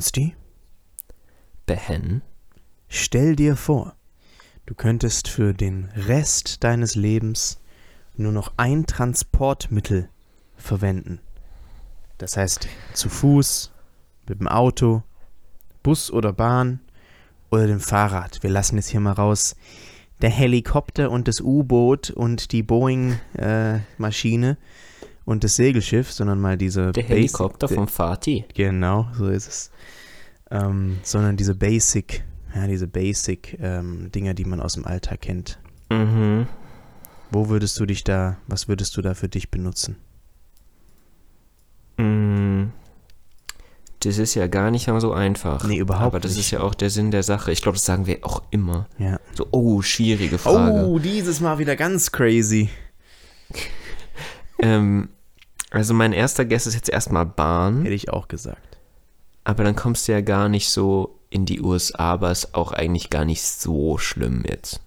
Konsti, 0.00 0.34
Behen. 1.66 2.22
stell 2.88 3.36
dir 3.36 3.54
vor, 3.54 3.96
du 4.64 4.74
könntest 4.74 5.28
für 5.28 5.52
den 5.52 5.90
Rest 5.94 6.64
deines 6.64 6.94
Lebens 6.94 7.60
nur 8.16 8.32
noch 8.32 8.54
ein 8.56 8.86
Transportmittel 8.86 10.08
verwenden. 10.56 11.20
Das 12.16 12.38
heißt, 12.38 12.66
zu 12.94 13.10
Fuß, 13.10 13.72
mit 14.26 14.40
dem 14.40 14.48
Auto, 14.48 15.02
Bus 15.82 16.10
oder 16.10 16.32
Bahn 16.32 16.80
oder 17.50 17.66
dem 17.66 17.80
Fahrrad. 17.80 18.42
Wir 18.42 18.48
lassen 18.48 18.76
jetzt 18.76 18.88
hier 18.88 19.00
mal 19.00 19.12
raus 19.12 19.54
der 20.22 20.30
Helikopter 20.30 21.10
und 21.10 21.28
das 21.28 21.42
U-Boot 21.42 22.08
und 22.08 22.52
die 22.52 22.62
Boeing-Maschine 22.62 24.56
und 25.24 25.44
das 25.44 25.56
Segelschiff, 25.56 26.10
sondern 26.12 26.40
mal 26.40 26.56
diese 26.56 26.92
Der 26.92 27.02
Basic- 27.02 27.08
Helikopter 27.08 27.68
vom 27.68 27.88
Fatih. 27.88 28.44
Genau, 28.54 29.08
so 29.16 29.28
ist 29.28 29.48
es. 29.48 29.70
Ähm, 30.50 30.98
sondern 31.02 31.36
diese 31.36 31.54
Basic, 31.54 32.24
ja, 32.54 32.66
diese 32.66 32.88
Basic 32.88 33.56
ähm, 33.60 34.10
Dinger, 34.12 34.34
die 34.34 34.44
man 34.44 34.60
aus 34.60 34.74
dem 34.74 34.84
Alltag 34.86 35.20
kennt. 35.20 35.58
Mhm. 35.90 36.46
Wo 37.30 37.48
würdest 37.48 37.78
du 37.78 37.86
dich 37.86 38.02
da, 38.02 38.38
was 38.48 38.66
würdest 38.66 38.96
du 38.96 39.02
da 39.02 39.14
für 39.14 39.28
dich 39.28 39.50
benutzen? 39.52 39.96
Mm. 41.96 42.70
Das 44.02 44.16
ist 44.18 44.34
ja 44.34 44.46
gar 44.46 44.70
nicht 44.70 44.88
so 44.98 45.12
einfach. 45.12 45.62
Nee, 45.64 45.76
überhaupt 45.76 46.06
Aber 46.06 46.20
das 46.20 46.32
nicht. 46.32 46.46
ist 46.46 46.50
ja 46.52 46.60
auch 46.60 46.74
der 46.74 46.88
Sinn 46.88 47.10
der 47.10 47.22
Sache. 47.22 47.52
Ich 47.52 47.60
glaube, 47.60 47.76
das 47.76 47.84
sagen 47.84 48.06
wir 48.06 48.18
auch 48.22 48.42
immer. 48.50 48.88
Ja. 48.98 49.20
So, 49.34 49.46
oh, 49.50 49.82
schwierige 49.82 50.38
Frage. 50.38 50.86
Oh, 50.86 50.98
dieses 50.98 51.40
Mal 51.40 51.58
wieder 51.58 51.76
ganz 51.76 52.10
crazy. 52.10 52.70
Ähm, 54.62 55.08
also 55.70 55.94
mein 55.94 56.12
erster 56.12 56.44
Guess 56.44 56.66
ist 56.66 56.74
jetzt 56.74 56.90
erstmal 56.90 57.26
Bahn, 57.26 57.82
Hätte 57.82 57.94
ich 57.94 58.10
auch 58.10 58.28
gesagt. 58.28 58.78
aber 59.44 59.64
dann 59.64 59.76
kommst 59.76 60.08
du 60.08 60.12
ja 60.12 60.20
gar 60.20 60.48
nicht 60.48 60.68
so 60.70 61.18
in 61.30 61.46
die 61.46 61.60
USA, 61.60 62.12
aber 62.12 62.30
ist 62.32 62.54
auch 62.54 62.72
eigentlich 62.72 63.08
gar 63.10 63.24
nicht 63.24 63.42
so 63.42 63.98
schlimm 63.98 64.42
jetzt. 64.48 64.80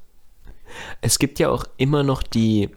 Es 1.02 1.19
gibt 1.19 1.39
ja 1.39 1.49
auch 1.49 1.65
immer 1.77 2.03
noch 2.03 2.21
die, 2.23 2.69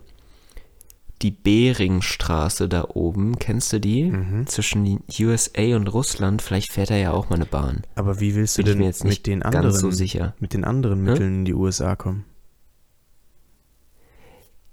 die 1.23 1.31
Beringstraße 1.33 2.69
da 2.69 2.87
oben, 2.95 3.39
kennst 3.39 3.73
du 3.73 3.81
die? 3.81 4.05
Mhm. 4.05 4.47
Zwischen 4.47 5.03
USA 5.19 5.63
und 5.75 5.89
Russland, 5.89 6.43
vielleicht 6.43 6.73
fährt 6.73 6.91
da 6.91 6.97
ja 6.97 7.13
auch 7.13 7.31
mal 7.31 7.37
eine 7.37 7.47
Bahn. 7.47 7.83
Aber 7.95 8.21
wie 8.21 8.35
willst 8.37 8.59
du 8.59 8.63
Bin 8.63 8.75
denn 8.75 8.83
jetzt 8.83 9.03
nicht 9.05 9.21
mit 9.21 9.27
den 9.27 9.41
ganz 9.41 9.57
anderen, 9.57 9.77
so 9.77 9.91
sicher. 9.91 10.35
mit 10.39 10.53
den 10.53 10.65
anderen? 10.65 11.03
Mitteln 11.03 11.39
in 11.39 11.45
die 11.47 11.55
USA 11.55 11.97
kommen? 11.97 12.25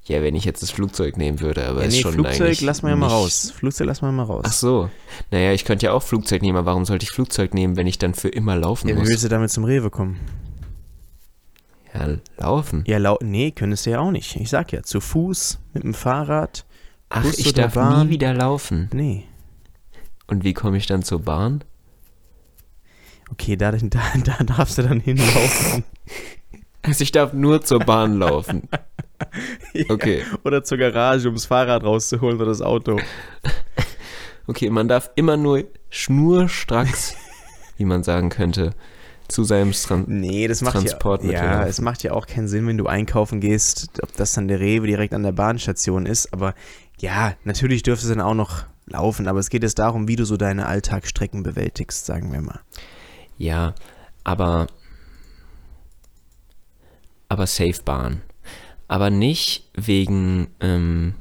Ja, 0.05 0.21
wenn 0.21 0.35
ich 0.35 0.43
jetzt 0.43 0.61
das 0.61 0.71
Flugzeug 0.71 1.15
nehmen 1.15 1.39
würde, 1.39 1.65
aber 1.65 1.81
Ja, 1.81 1.87
ist 1.87 1.93
nee, 1.95 2.01
schon 2.01 2.13
Flugzeug 2.13 2.41
eigentlich 2.41 2.61
lassen 2.61 2.83
wir 2.83 2.89
ja 2.89 2.95
mal 2.97 3.07
raus. 3.07 3.53
Flugzeug 3.55 3.87
lassen 3.87 4.01
wir 4.01 4.11
mal 4.11 4.23
raus. 4.23 4.43
Ach 4.45 4.51
so. 4.51 4.89
Naja, 5.31 5.53
ich 5.53 5.63
könnte 5.63 5.85
ja 5.85 5.93
auch 5.93 6.03
Flugzeug 6.03 6.41
nehmen, 6.41 6.57
aber 6.57 6.65
warum 6.65 6.83
sollte 6.83 7.03
ich 7.03 7.11
Flugzeug 7.11 7.53
nehmen, 7.53 7.77
wenn 7.77 7.87
ich 7.87 7.99
dann 7.99 8.13
für 8.13 8.27
immer 8.27 8.57
laufen 8.57 8.89
ja, 8.89 8.95
wie 8.95 8.99
muss? 8.99 9.09
willst 9.09 9.23
du 9.23 9.29
damit 9.29 9.51
zum 9.51 9.63
Rewe 9.63 9.89
kommen? 9.89 10.19
Ja, 11.93 12.17
laufen. 12.37 12.83
Ja, 12.85 12.97
lau 12.97 13.17
nee, 13.21 13.51
könntest 13.51 13.85
du 13.85 13.91
ja 13.91 13.99
auch 13.99 14.11
nicht. 14.11 14.35
Ich 14.35 14.49
sag 14.49 14.73
ja, 14.73 14.83
zu 14.83 14.99
Fuß, 14.99 15.59
mit 15.73 15.83
dem 15.83 15.93
Fahrrad. 15.93 16.65
Ach, 17.09 17.21
Bus 17.21 17.37
ich 17.37 17.53
darf 17.53 17.75
Bahn? 17.75 18.07
nie 18.07 18.13
wieder 18.13 18.33
laufen. 18.33 18.89
Nee. 18.91 19.25
Und 20.27 20.43
wie 20.43 20.53
komme 20.53 20.77
ich 20.77 20.87
dann 20.87 21.03
zur 21.03 21.19
Bahn? 21.19 21.63
Okay, 23.31 23.55
da, 23.55 23.71
da, 23.71 23.79
da 24.23 24.43
darfst 24.43 24.77
du 24.77 24.83
dann 24.83 24.99
hinlaufen. 24.99 25.83
Also 26.85 27.01
ich 27.03 27.13
darf 27.13 27.31
nur 27.31 27.61
zur 27.61 27.79
Bahn 27.79 28.17
laufen. 28.19 28.67
Okay. 29.89 30.23
Oder 30.43 30.63
zur 30.63 30.77
Garage, 30.77 31.29
um 31.29 31.35
das 31.35 31.45
Fahrrad 31.45 31.83
rauszuholen 31.83 32.37
oder 32.37 32.45
das 32.47 32.61
Auto. 32.61 32.99
Okay, 34.45 34.69
man 34.69 34.89
darf 34.89 35.09
immer 35.15 35.37
nur 35.37 35.63
schnurstracks, 35.89 37.15
wie 37.77 37.85
man 37.85 38.03
sagen 38.03 38.27
könnte, 38.29 38.73
zu 39.29 39.43
seinem 39.45 39.71
Tran 39.71 40.03
Nee, 40.07 40.47
das 40.47 40.61
macht 40.61 40.75
ja, 40.75 40.81
Transportmittel 40.81 41.37
ja, 41.37 41.59
laufen. 41.59 41.69
es 41.69 41.79
macht 41.79 42.03
ja 42.03 42.11
auch 42.11 42.27
keinen 42.27 42.49
Sinn, 42.49 42.67
wenn 42.67 42.77
du 42.77 42.87
einkaufen 42.87 43.39
gehst, 43.39 44.01
ob 44.01 44.13
das 44.17 44.33
dann 44.33 44.49
der 44.49 44.59
Rewe 44.59 44.87
direkt 44.87 45.13
an 45.13 45.23
der 45.23 45.31
Bahnstation 45.31 46.05
ist. 46.05 46.33
Aber 46.33 46.55
ja, 46.99 47.35
natürlich 47.45 47.83
dürfte 47.83 48.05
es 48.05 48.09
dann 48.09 48.21
auch 48.21 48.33
noch 48.33 48.65
laufen. 48.85 49.27
Aber 49.27 49.39
es 49.39 49.49
geht 49.49 49.63
jetzt 49.63 49.79
darum, 49.79 50.09
wie 50.09 50.17
du 50.17 50.25
so 50.25 50.35
deine 50.35 50.65
Alltagsstrecken 50.65 51.43
bewältigst, 51.43 52.05
sagen 52.05 52.33
wir 52.33 52.41
mal. 52.41 52.59
Ja, 53.37 53.75
aber 54.25 54.67
aber 57.29 57.47
Safe 57.47 57.81
Bahn. 57.83 58.21
Aber 58.87 59.09
nicht 59.09 59.69
wegen 59.73 60.47
ähm, 60.59 61.15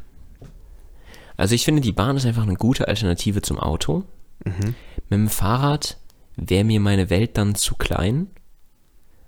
also 1.37 1.55
ich 1.55 1.65
finde 1.65 1.81
die 1.81 1.93
Bahn 1.93 2.17
ist 2.17 2.27
einfach 2.27 2.43
eine 2.43 2.55
gute 2.55 2.89
Alternative 2.89 3.43
zum 3.43 3.59
Auto. 3.59 4.05
Mhm. 4.45 4.75
Mit 5.09 5.13
dem 5.13 5.29
Fahrrad 5.29 5.97
wäre 6.37 6.65
mir 6.65 6.81
meine 6.81 7.11
Welt 7.11 7.37
dann 7.37 7.55
zu 7.55 7.75
klein. 7.75 8.29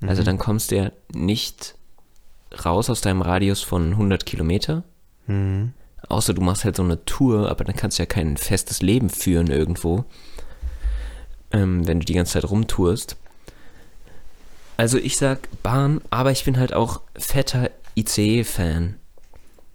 Also 0.03 0.23
Mhm. 0.23 0.27
dann 0.27 0.39
kommst 0.39 0.71
du 0.71 0.77
ja 0.77 0.93
nicht 1.15 1.75
raus 2.65 2.91
aus 2.91 3.00
deinem 3.00 3.23
Radius 3.23 3.62
von 3.62 3.93
100 3.97 4.27
Kilometer. 4.27 4.84
Mhm. 5.27 5.73
Außer 6.09 6.34
du 6.34 6.43
machst 6.43 6.65
halt 6.65 6.77
so 6.77 6.83
eine 6.83 7.05
Tour, 7.06 7.49
aber 7.50 7.65
dann 7.65 7.75
kannst 7.77 7.99
du 7.99 8.03
ja 8.03 8.06
kein 8.06 8.37
festes 8.37 8.83
Leben 8.83 9.09
führen 9.09 9.47
irgendwo, 9.49 10.05
ähm, 11.50 11.87
wenn 11.87 12.00
du 12.00 12.05
die 12.06 12.12
ganze 12.12 12.34
Zeit 12.34 12.50
rumtourst. 12.50 13.17
Also 14.77 14.99
ich 14.99 15.17
sag 15.17 15.49
Bahn, 15.62 16.00
aber 16.11 16.31
ich 16.33 16.44
bin 16.44 16.59
halt 16.59 16.75
auch 16.75 17.00
fetter 17.17 17.71
ICE-Fan. 17.97 18.97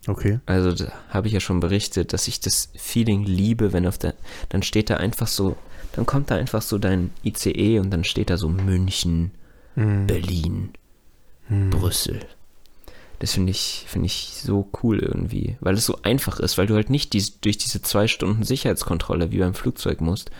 Okay. 0.07 0.39
Also 0.45 0.71
da 0.71 0.91
habe 1.09 1.27
ich 1.27 1.33
ja 1.33 1.39
schon 1.39 1.59
berichtet, 1.59 2.13
dass 2.13 2.27
ich 2.27 2.39
das 2.39 2.69
Feeling 2.75 3.23
liebe, 3.23 3.73
wenn 3.73 3.85
auf 3.85 3.97
der, 3.97 4.15
dann 4.49 4.63
steht 4.63 4.89
da 4.89 4.97
einfach 4.97 5.27
so, 5.27 5.55
dann 5.93 6.05
kommt 6.05 6.31
da 6.31 6.35
einfach 6.35 6.61
so 6.61 6.77
dein 6.77 7.11
ICE 7.23 7.79
und 7.79 7.91
dann 7.91 8.03
steht 8.03 8.29
da 8.29 8.37
so 8.37 8.49
München, 8.49 9.31
Mhm. 9.75 10.07
Berlin, 10.07 10.69
Brüssel. 11.69 12.19
Das 13.19 13.33
finde 13.33 13.51
ich, 13.51 13.85
finde 13.87 14.07
ich 14.07 14.31
so 14.41 14.69
cool 14.81 14.99
irgendwie, 14.99 15.57
weil 15.61 15.75
es 15.75 15.85
so 15.85 15.99
einfach 16.03 16.39
ist, 16.39 16.57
weil 16.57 16.67
du 16.67 16.75
halt 16.75 16.89
nicht 16.89 17.13
dies, 17.13 17.39
durch 17.39 17.57
diese 17.57 17.81
zwei 17.81 18.07
Stunden 18.07 18.43
Sicherheitskontrolle 18.43 19.31
wie 19.31 19.39
beim 19.39 19.53
Flugzeug 19.53 20.01
musst, 20.01 20.31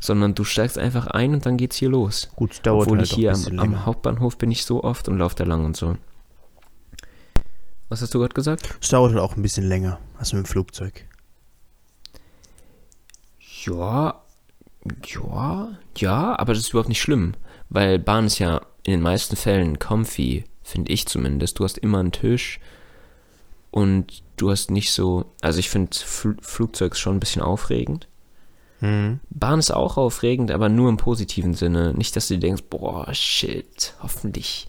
sondern 0.00 0.34
du 0.34 0.44
steigst 0.44 0.78
einfach 0.78 1.06
ein 1.08 1.34
und 1.34 1.44
dann 1.46 1.56
geht's 1.56 1.76
hier 1.76 1.88
los. 1.90 2.28
Gut, 2.36 2.52
es 2.52 2.62
dauert 2.62 2.86
Obwohl 2.86 2.98
halt 2.98 3.08
ich 3.08 3.14
hier 3.14 3.32
am, 3.32 3.58
am. 3.58 3.86
Hauptbahnhof 3.86 4.38
bin 4.38 4.50
ich 4.50 4.64
so 4.64 4.82
oft 4.84 5.08
und 5.08 5.18
laufe 5.18 5.36
da 5.36 5.44
lang 5.44 5.64
und 5.64 5.76
so. 5.76 5.96
Was 7.88 8.02
hast 8.02 8.14
du 8.14 8.18
gerade 8.18 8.34
gesagt? 8.34 8.76
Es 8.80 8.88
dauert 8.88 9.12
halt 9.12 9.22
auch 9.22 9.36
ein 9.36 9.42
bisschen 9.42 9.66
länger 9.66 9.98
als 10.18 10.32
mit 10.32 10.44
dem 10.44 10.46
Flugzeug. 10.46 11.04
Ja, 13.64 14.22
ja, 15.06 15.68
ja, 15.96 16.38
aber 16.38 16.54
das 16.54 16.64
ist 16.64 16.70
überhaupt 16.70 16.88
nicht 16.88 17.00
schlimm, 17.00 17.34
weil 17.68 17.98
Bahn 17.98 18.26
ist 18.26 18.38
ja 18.38 18.60
in 18.84 18.92
den 18.92 19.00
meisten 19.00 19.36
Fällen 19.36 19.78
comfy, 19.78 20.44
finde 20.62 20.92
ich 20.92 21.06
zumindest. 21.06 21.58
Du 21.58 21.64
hast 21.64 21.78
immer 21.78 21.98
einen 21.98 22.12
Tisch 22.12 22.60
und 23.70 24.22
du 24.36 24.50
hast 24.50 24.70
nicht 24.70 24.92
so, 24.92 25.32
also 25.40 25.58
ich 25.58 25.70
finde 25.70 25.96
Fl 25.96 26.36
Flugzeug 26.40 26.96
schon 26.96 27.16
ein 27.16 27.20
bisschen 27.20 27.42
aufregend. 27.42 28.06
Mhm. 28.80 29.20
Bahn 29.30 29.58
ist 29.58 29.72
auch 29.72 29.96
aufregend, 29.96 30.50
aber 30.50 30.68
nur 30.68 30.88
im 30.88 30.96
positiven 30.98 31.54
Sinne. 31.54 31.94
Nicht, 31.94 32.14
dass 32.16 32.28
du 32.28 32.34
dir 32.34 32.40
denkst, 32.40 32.64
boah, 32.70 33.12
shit, 33.12 33.94
hoffentlich 34.00 34.68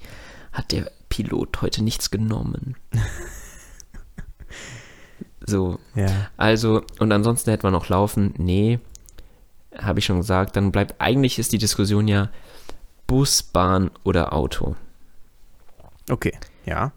hat 0.52 0.72
der 0.72 0.92
Pilot 1.10 1.62
heute 1.62 1.84
nichts 1.84 2.12
genommen. 2.12 2.76
so, 5.46 5.80
Ja. 5.96 6.30
also, 6.38 6.84
und 7.00 7.12
ansonsten 7.12 7.52
hätte 7.52 7.66
man 7.66 7.74
noch 7.74 7.90
laufen. 7.90 8.34
Nee, 8.38 8.80
habe 9.78 10.00
ich 10.00 10.06
schon 10.06 10.18
gesagt. 10.18 10.56
Dann 10.56 10.72
bleibt, 10.72 11.00
eigentlich 11.00 11.40
ist 11.40 11.52
die 11.52 11.58
Diskussion 11.58 12.08
ja 12.08 12.30
Bus, 13.08 13.44
Bahn 13.44 13.92
oder 14.04 14.34
Auto. 14.34 14.76
Okay. 16.10 16.38
Ja. 16.66 16.92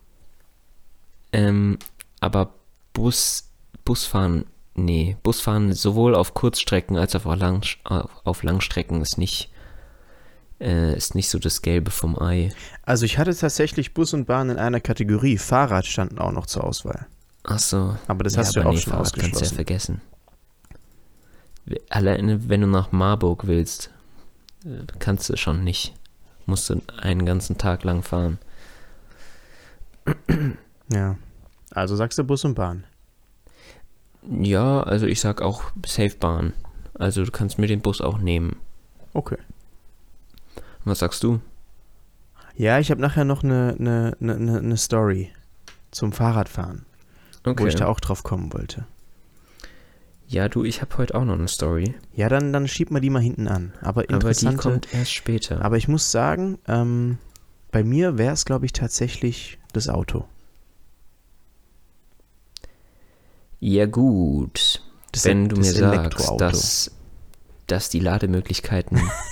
Ähm, 1.33 1.79
aber 2.21 2.53
Bus, 2.93 3.49
Busfahren, 3.85 4.45
nee, 4.75 5.17
Busfahren 5.23 5.73
sowohl 5.73 6.15
auf 6.15 6.35
Kurzstrecken 6.35 6.97
als 6.97 7.15
auch 7.17 7.25
auf, 7.27 7.37
Lang, 7.39 7.63
auf, 7.85 8.11
auf 8.25 8.43
Langstrecken 8.43 9.01
ist 9.01 9.17
nicht, 9.19 9.51
äh, 10.63 10.97
ist 10.97 11.15
nicht 11.15 11.29
so 11.29 11.39
das 11.39 11.61
Gelbe 11.63 11.91
vom 11.91 12.19
Ei. 12.21 12.51
Also 12.83 13.05
ich 13.05 13.19
hatte 13.19 13.35
tatsächlich 13.35 13.95
Bus 13.95 14.15
und 14.15 14.27
Bahn 14.27 14.49
in 14.51 14.59
einer 14.59 14.81
Kategorie. 14.81 15.37
Fahrrad 15.37 15.87
standen 15.87 16.19
auch 16.19 16.33
noch 16.33 16.47
zur 16.47 16.65
Auswahl. 16.65 17.07
Ach 17.45 17.59
so. 17.59 17.97
Aber 18.07 18.25
das 18.25 18.37
hast 18.37 18.55
du 18.57 18.61
ja 18.61 18.67
auch 18.67 18.77
schon 18.77 18.93
Fahrrad 18.93 19.13
kannst 19.13 19.17
du 19.17 19.21
ja 19.21 19.27
ausgeschlossen. 19.31 19.55
vergessen. 19.55 20.01
Alleine, 21.91 22.49
wenn 22.49 22.61
du 22.61 22.67
nach 22.67 22.93
Marburg 22.93 23.47
willst, 23.47 23.91
äh, 24.65 24.85
kannst 24.99 25.29
du 25.29 25.37
schon 25.37 25.65
nicht. 25.65 25.95
Musst 26.47 26.71
du 26.71 26.81
einen 27.01 27.27
ganzen 27.27 27.59
Tag 27.59 27.85
lang 27.85 28.03
fahren. 28.03 28.39
Ja. 30.93 31.17
Also 31.71 31.97
sagst 31.97 32.19
du 32.19 32.25
Bus 32.25 32.45
und 32.45 32.55
Bahn. 32.55 32.85
Ja, 34.31 34.83
also 34.83 35.07
ich 35.07 35.21
sag 35.21 35.41
auch 35.41 35.63
Safebahn. 35.87 36.53
Also 36.95 37.25
du 37.25 37.31
kannst 37.31 37.59
mir 37.59 37.67
den 37.67 37.81
Bus 37.81 38.03
auch 38.03 38.19
nehmen. 38.19 38.57
Okay. 39.15 39.39
Was 40.85 40.99
sagst 41.01 41.23
du? 41.23 41.41
Ja, 42.57 42.79
ich 42.79 42.91
habe 42.91 43.01
nachher 43.01 43.25
noch 43.25 43.43
eine, 43.43 43.77
eine, 43.79 44.17
eine, 44.21 44.59
eine 44.59 44.77
Story 44.77 45.31
zum 45.91 46.13
Fahrradfahren, 46.13 46.85
wo 47.45 47.67
ich 47.67 47.77
da 47.77 47.87
auch 47.87 48.01
drauf 48.01 48.23
kommen 48.23 48.53
wollte. 48.53 48.87
Ja, 50.27 50.49
du, 50.49 50.65
ich 50.65 50.81
habe 50.81 50.97
heute 50.97 51.15
auch 51.15 51.25
noch 51.25 51.35
eine 51.35 51.49
Story. 51.49 51.95
Ja, 52.15 52.29
dann, 52.29 52.53
dann 52.53 52.67
schieb 52.67 52.91
mal 52.91 53.01
die 53.01 53.11
mal 53.11 53.21
hinten 53.23 53.49
an. 53.49 53.75
Aber 53.83 54.05
Aber 54.11 54.33
die 54.33 54.57
kommt 54.57 54.93
erst 54.95 55.13
später. 55.13 55.63
aber 55.63 55.77
ich 55.77 55.89
muss 55.89 56.11
sagen, 56.11 56.59
ähm, 56.67 57.19
bei 57.71 57.85
mir 57.85 58.17
wäre 58.19 58.33
es, 58.33 58.45
glaube 58.45 58.65
ich, 58.67 58.73
tatsächlich 58.73 59.59
das 59.73 59.89
Auto. 59.89 60.27
ja, 63.61 63.87
gut. 63.87 64.83
Das, 65.13 65.25
Wenn 65.25 65.49
du 65.49 65.57
mir 65.57 65.73
sagst, 65.73 66.33
dass, 66.39 66.91
dass 67.67 67.91
die 67.91 68.01
Lademöglichkeiten 68.01 68.99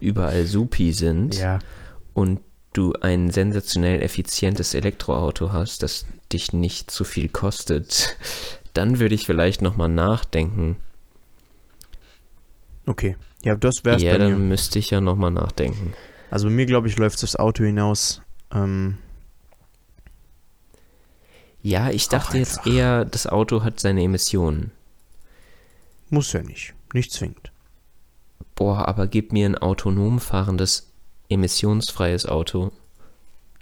überall 0.00 0.46
supi 0.46 0.92
sind 0.92 1.34
Ja, 1.36 1.58
und 2.14 2.40
du 2.72 2.92
ein 3.00 3.30
sensationell 3.30 4.02
effizientes 4.02 4.74
Elektroauto 4.74 5.52
hast, 5.52 5.82
das 5.82 6.06
dich 6.32 6.52
nicht 6.52 6.90
zu 6.90 7.04
viel 7.04 7.28
kostet, 7.28 8.16
dann 8.74 8.98
würde 9.00 9.14
ich 9.14 9.26
vielleicht 9.26 9.62
nochmal 9.62 9.88
nachdenken. 9.88 10.76
okay. 12.86 13.16
Ja, 13.44 13.54
das 13.54 13.84
wäre 13.84 13.96
es 13.96 14.02
Ja, 14.02 14.12
bei 14.12 14.18
mir. 14.18 14.30
dann 14.30 14.48
müsste 14.48 14.78
ich 14.80 14.90
ja 14.90 15.00
nochmal 15.00 15.30
nachdenken. 15.30 15.94
Also 16.30 16.48
bei 16.48 16.52
mir, 16.52 16.66
glaube 16.66 16.88
ich, 16.88 16.96
läuft 16.98 17.22
das 17.22 17.36
Auto 17.36 17.62
hinaus. 17.64 18.20
Ähm, 18.52 18.98
Ja, 21.62 21.90
ich 21.90 22.08
dachte 22.08 22.38
jetzt 22.38 22.66
eher, 22.66 23.04
das 23.04 23.26
Auto 23.26 23.62
hat 23.62 23.80
seine 23.80 24.02
Emissionen. 24.02 24.70
muss 26.10 26.32
ja 26.32 26.42
nicht. 26.42 26.74
Nicht 26.94 27.12
zwingend. 27.12 27.52
Boah, 28.58 28.88
aber 28.88 29.06
gib 29.06 29.32
mir 29.32 29.46
ein 29.46 29.56
autonom 29.56 30.18
fahrendes, 30.18 30.88
emissionsfreies 31.28 32.26
Auto, 32.26 32.72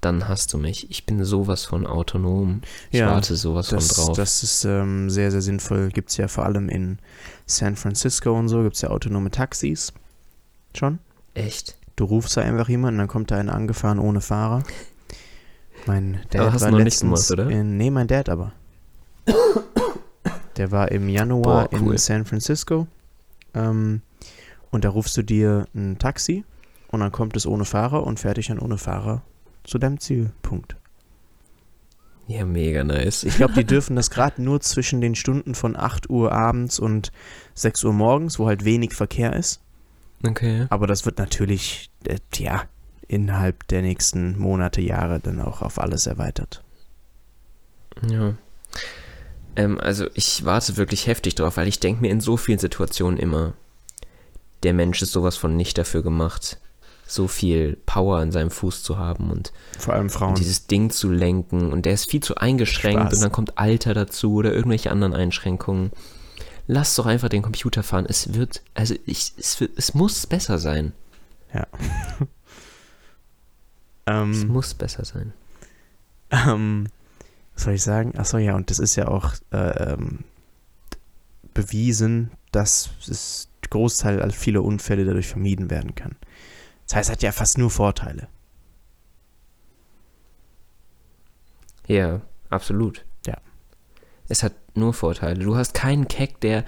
dann 0.00 0.26
hast 0.26 0.54
du 0.54 0.58
mich. 0.58 0.90
Ich 0.90 1.04
bin 1.04 1.22
sowas 1.22 1.66
von 1.66 1.86
autonom. 1.86 2.62
Ich 2.90 3.00
Ja, 3.00 3.10
warte 3.10 3.36
sowas 3.36 3.68
Das, 3.68 3.92
von 3.92 4.06
drauf. 4.06 4.16
das 4.16 4.42
ist 4.42 4.64
ähm, 4.64 5.10
sehr, 5.10 5.30
sehr 5.30 5.42
sinnvoll. 5.42 5.90
Gibt 5.90 6.08
es 6.10 6.16
ja 6.16 6.28
vor 6.28 6.46
allem 6.46 6.70
in 6.70 6.98
San 7.44 7.76
Francisco 7.76 8.32
und 8.38 8.48
so, 8.48 8.62
gibt 8.62 8.76
es 8.76 8.80
ja 8.82 8.88
autonome 8.88 9.30
Taxis. 9.30 9.92
Schon? 10.74 10.98
Echt? 11.34 11.76
Du 11.96 12.04
rufst 12.04 12.34
da 12.38 12.40
einfach 12.40 12.68
jemanden, 12.70 12.98
dann 12.98 13.08
kommt 13.08 13.30
da 13.30 13.36
einer 13.36 13.54
angefahren 13.54 13.98
ohne 13.98 14.22
Fahrer. 14.22 14.62
Mein 15.84 16.20
Dad 16.30 16.40
Aber 16.40 16.52
hast 16.54 16.62
war 16.62 16.70
du 16.70 16.78
noch 16.78 16.84
nicht 16.84 16.94
letztens 17.02 17.28
gemacht, 17.28 17.46
oder? 17.48 17.50
In, 17.60 17.76
nee, 17.76 17.90
mein 17.90 18.06
Dad 18.06 18.30
aber. 18.30 18.52
Der 20.56 20.70
war 20.72 20.90
im 20.90 21.08
Januar 21.10 21.68
Boah, 21.68 21.78
cool. 21.80 21.92
in 21.92 21.98
San 21.98 22.24
Francisco. 22.24 22.86
Ähm, 23.54 24.00
und 24.70 24.84
da 24.84 24.90
rufst 24.90 25.16
du 25.16 25.22
dir 25.22 25.66
ein 25.74 25.98
Taxi 25.98 26.44
und 26.88 27.00
dann 27.00 27.12
kommt 27.12 27.36
es 27.36 27.46
ohne 27.46 27.64
Fahrer 27.64 28.04
und 28.04 28.20
fährt 28.20 28.36
dich 28.36 28.48
dann 28.48 28.58
ohne 28.58 28.78
Fahrer 28.78 29.22
zu 29.64 29.78
deinem 29.78 30.00
Zielpunkt. 30.00 30.76
Ja, 32.28 32.44
mega 32.44 32.82
nice. 32.82 33.22
Ich 33.22 33.36
glaube, 33.36 33.54
die 33.54 33.64
dürfen 33.66 33.96
das 33.96 34.10
gerade 34.10 34.42
nur 34.42 34.60
zwischen 34.60 35.00
den 35.00 35.14
Stunden 35.14 35.54
von 35.54 35.76
8 35.76 36.10
Uhr 36.10 36.32
abends 36.32 36.78
und 36.78 37.12
6 37.54 37.84
Uhr 37.84 37.92
morgens, 37.92 38.38
wo 38.38 38.46
halt 38.46 38.64
wenig 38.64 38.94
Verkehr 38.94 39.34
ist. 39.34 39.60
Okay. 40.26 40.66
Aber 40.70 40.86
das 40.86 41.04
wird 41.04 41.18
natürlich, 41.18 41.90
äh, 42.04 42.18
ja, 42.34 42.64
innerhalb 43.06 43.68
der 43.68 43.82
nächsten 43.82 44.38
Monate, 44.38 44.80
Jahre 44.80 45.20
dann 45.20 45.40
auch 45.40 45.62
auf 45.62 45.78
alles 45.78 46.06
erweitert. 46.06 46.64
Ja. 48.08 48.34
Ähm, 49.54 49.80
also 49.80 50.06
ich 50.14 50.44
warte 50.44 50.76
wirklich 50.76 51.06
heftig 51.06 51.36
drauf, 51.36 51.56
weil 51.56 51.68
ich 51.68 51.78
denke 51.78 52.02
mir 52.02 52.10
in 52.10 52.20
so 52.20 52.36
vielen 52.36 52.58
Situationen 52.58 53.18
immer, 53.18 53.54
der 54.62 54.72
Mensch 54.72 55.02
ist 55.02 55.12
sowas 55.12 55.36
von 55.36 55.56
nicht 55.56 55.78
dafür 55.78 56.02
gemacht, 56.02 56.58
so 57.06 57.28
viel 57.28 57.78
Power 57.86 58.20
in 58.22 58.32
seinem 58.32 58.50
Fuß 58.50 58.82
zu 58.82 58.98
haben 58.98 59.30
und 59.30 59.52
Vor 59.78 59.94
allem 59.94 60.10
Frauen. 60.10 60.34
dieses 60.34 60.66
Ding 60.66 60.90
zu 60.90 61.10
lenken 61.10 61.72
und 61.72 61.86
der 61.86 61.92
ist 61.92 62.10
viel 62.10 62.22
zu 62.22 62.36
eingeschränkt 62.36 63.00
Spaß. 63.00 63.14
und 63.14 63.20
dann 63.22 63.32
kommt 63.32 63.58
Alter 63.58 63.94
dazu 63.94 64.34
oder 64.34 64.52
irgendwelche 64.52 64.90
anderen 64.90 65.14
Einschränkungen. 65.14 65.92
Lass 66.66 66.96
doch 66.96 67.06
einfach 67.06 67.28
den 67.28 67.42
Computer 67.42 67.84
fahren. 67.84 68.06
Es 68.08 68.34
wird, 68.34 68.62
also 68.74 68.96
ich, 69.06 69.34
es, 69.38 69.60
wird, 69.60 69.72
es 69.76 69.94
muss 69.94 70.26
besser 70.26 70.58
sein. 70.58 70.92
Es 74.08 74.12
ähm, 74.12 74.46
muss 74.48 74.72
besser 74.74 75.04
sein. 75.04 75.32
ähm, 76.30 76.86
was 77.54 77.64
soll 77.64 77.74
ich 77.74 77.82
sagen? 77.82 78.16
Achso, 78.16 78.38
ja, 78.38 78.54
und 78.54 78.70
das 78.70 78.78
ist 78.78 78.94
ja 78.94 79.08
auch 79.08 79.32
äh, 79.50 79.92
ähm, 79.92 80.20
bewiesen, 81.54 82.30
dass 82.52 82.90
es 83.08 83.48
Großteil 83.70 84.30
vieler 84.30 84.62
Unfälle 84.62 85.04
dadurch 85.04 85.28
vermieden 85.28 85.70
werden 85.70 85.94
kann. 85.94 86.16
Das 86.86 86.96
heißt, 86.96 87.08
es 87.08 87.12
hat 87.12 87.22
ja 87.22 87.32
fast 87.32 87.58
nur 87.58 87.70
Vorteile. 87.70 88.28
Ja, 91.86 92.20
absolut. 92.50 93.04
Ja. 93.26 93.38
Es 94.28 94.42
hat 94.42 94.54
nur 94.74 94.92
Vorteile. 94.92 95.44
Du 95.44 95.56
hast 95.56 95.74
keinen 95.74 96.08
Keck, 96.08 96.40
der. 96.40 96.64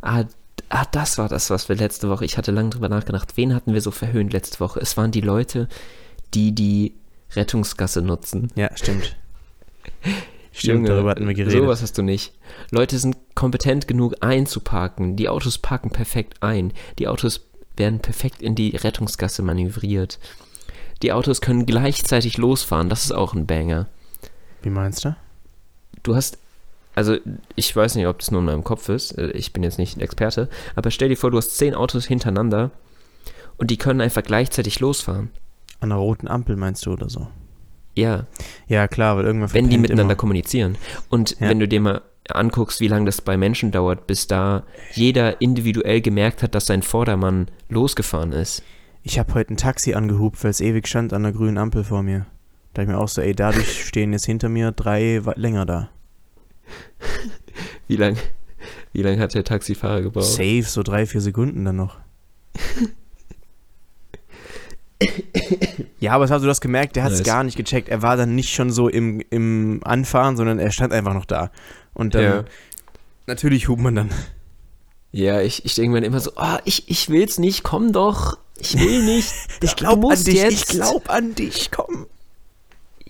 Ah, 0.00 0.24
ah, 0.68 0.84
das 0.92 1.18
war 1.18 1.28
das, 1.28 1.50
was 1.50 1.68
wir 1.68 1.76
letzte 1.76 2.08
Woche. 2.08 2.24
Ich 2.24 2.36
hatte 2.36 2.50
lange 2.50 2.70
drüber 2.70 2.88
nachgedacht. 2.88 3.36
Wen 3.36 3.54
hatten 3.54 3.72
wir 3.72 3.80
so 3.80 3.90
verhöhnt 3.90 4.32
letzte 4.32 4.60
Woche? 4.60 4.80
Es 4.80 4.96
waren 4.96 5.10
die 5.10 5.20
Leute, 5.20 5.68
die 6.34 6.54
die 6.54 6.94
Rettungsgasse 7.32 8.02
nutzen. 8.02 8.48
Ja, 8.54 8.74
stimmt. 8.76 9.16
Stimmt, 10.56 10.86
Junge, 10.86 10.88
darüber 10.90 11.10
hatten 11.10 11.26
wir 11.26 11.34
geredet. 11.34 11.60
Sowas 11.60 11.82
hast 11.82 11.98
du 11.98 12.02
nicht. 12.02 12.32
Leute 12.70 12.96
sind 12.98 13.16
kompetent 13.34 13.88
genug 13.88 14.14
einzuparken. 14.20 15.16
Die 15.16 15.28
Autos 15.28 15.58
parken 15.58 15.90
perfekt 15.90 16.44
ein. 16.44 16.72
Die 17.00 17.08
Autos 17.08 17.48
werden 17.76 17.98
perfekt 17.98 18.40
in 18.40 18.54
die 18.54 18.76
Rettungsgasse 18.76 19.42
manövriert. 19.42 20.20
Die 21.02 21.12
Autos 21.12 21.40
können 21.40 21.66
gleichzeitig 21.66 22.38
losfahren. 22.38 22.88
Das 22.88 23.04
ist 23.04 23.10
auch 23.10 23.34
ein 23.34 23.46
Banger. 23.46 23.88
Wie 24.62 24.70
meinst 24.70 25.04
du? 25.04 25.16
Du 26.04 26.14
hast, 26.14 26.38
also 26.94 27.16
ich 27.56 27.74
weiß 27.74 27.96
nicht, 27.96 28.06
ob 28.06 28.20
das 28.20 28.30
nur 28.30 28.38
in 28.38 28.46
meinem 28.46 28.62
Kopf 28.62 28.88
ist. 28.88 29.18
Ich 29.18 29.52
bin 29.52 29.64
jetzt 29.64 29.78
nicht 29.78 29.96
ein 29.96 30.02
Experte. 30.02 30.48
Aber 30.76 30.92
stell 30.92 31.08
dir 31.08 31.16
vor, 31.16 31.32
du 31.32 31.36
hast 31.36 31.56
zehn 31.56 31.74
Autos 31.74 32.06
hintereinander 32.06 32.70
und 33.56 33.72
die 33.72 33.76
können 33.76 34.00
einfach 34.00 34.22
gleichzeitig 34.22 34.78
losfahren. 34.78 35.30
An 35.80 35.90
einer 35.90 36.00
roten 36.00 36.28
Ampel 36.28 36.54
meinst 36.54 36.86
du 36.86 36.92
oder 36.92 37.10
so? 37.10 37.26
Ja, 37.96 38.26
Ja, 38.66 38.88
klar, 38.88 39.16
weil 39.16 39.24
irgendwann 39.24 39.52
wenn 39.54 39.68
die 39.68 39.78
miteinander 39.78 40.12
immer. 40.12 40.18
kommunizieren. 40.18 40.76
Und 41.08 41.36
Ja. 41.40 41.48
wenn 41.48 41.60
du 41.60 41.68
dir 41.68 41.80
mal 41.80 42.02
anguckst, 42.28 42.80
wie 42.80 42.88
lange 42.88 43.06
das 43.06 43.20
bei 43.20 43.36
Menschen 43.36 43.70
dauert, 43.70 44.06
bis 44.06 44.26
da 44.26 44.64
jeder 44.94 45.40
individuell 45.40 46.00
gemerkt 46.00 46.42
hat, 46.42 46.54
dass 46.54 46.66
sein 46.66 46.82
Vordermann 46.82 47.48
losgefahren 47.68 48.32
ist. 48.32 48.62
Ich 49.02 49.18
habe 49.18 49.34
heute 49.34 49.54
ein 49.54 49.58
Taxi 49.58 49.94
angehupt, 49.94 50.42
weil 50.42 50.50
es 50.50 50.60
ewig 50.60 50.88
stand 50.88 51.12
an 51.12 51.22
der 51.22 51.32
grünen 51.32 51.58
Ampel 51.58 51.84
vor 51.84 52.02
mir. 52.02 52.26
Da 52.72 52.82
ich 52.82 52.88
mir 52.88 52.98
auch 52.98 53.08
so, 53.08 53.20
ey, 53.20 53.34
dadurch 53.34 53.84
stehen 53.86 54.12
jetzt 54.12 54.24
hinter 54.26 54.48
mir 54.48 54.72
drei 54.72 55.20
länger 55.36 55.66
da. 55.66 55.90
Wie 57.86 57.96
lange 57.96 58.16
wie 58.94 59.02
lang 59.02 59.18
hat 59.20 59.34
der 59.34 59.44
Taxifahrer 59.44 60.00
gebraucht? 60.02 60.24
Safe, 60.24 60.62
so 60.62 60.82
drei, 60.82 61.04
vier 61.04 61.20
Sekunden 61.20 61.64
dann 61.66 61.76
noch. 61.76 61.98
ja, 66.04 66.12
aber 66.12 66.28
hast 66.28 66.42
du 66.42 66.46
das 66.46 66.60
gemerkt? 66.60 66.96
Der 66.96 67.02
hat 67.04 67.12
es 67.12 67.18
Nice. 67.18 67.26
gar 67.26 67.44
nicht 67.44 67.56
gecheckt. 67.56 67.88
Er 67.88 68.02
war 68.02 68.16
dann 68.16 68.34
nicht 68.34 68.54
schon 68.54 68.70
so 68.70 68.88
im, 68.88 69.20
im 69.30 69.80
Anfahren, 69.84 70.36
sondern 70.36 70.58
er 70.58 70.70
stand 70.70 70.92
einfach 70.92 71.14
noch 71.14 71.24
da. 71.24 71.50
Und 71.94 72.14
dann, 72.14 72.22
Ja. 72.22 72.44
natürlich 73.26 73.68
hupt 73.68 73.80
man 73.82 73.94
dann. 73.94 74.10
Ja, 75.12 75.40
ich, 75.40 75.64
ich 75.64 75.74
denke 75.76 75.98
mir 76.00 76.04
immer 76.06 76.20
so, 76.20 76.32
ah, 76.36 76.58
ich, 76.64 76.88
ich 76.90 77.08
will's 77.08 77.38
nicht, 77.38 77.62
komm 77.62 77.92
doch. 77.92 78.38
Ich 78.58 78.78
will 78.78 79.02
nicht. 79.04 79.32
Ich 79.62 79.74
Du 79.74 79.76
glaub 79.76 80.04
an 80.04 80.22
dich, 80.24 80.34
ich 80.34 80.42
jetzt. 80.42 80.68
glaub 80.70 81.08
an 81.10 81.34
dich, 81.34 81.70
komm. 81.70 82.06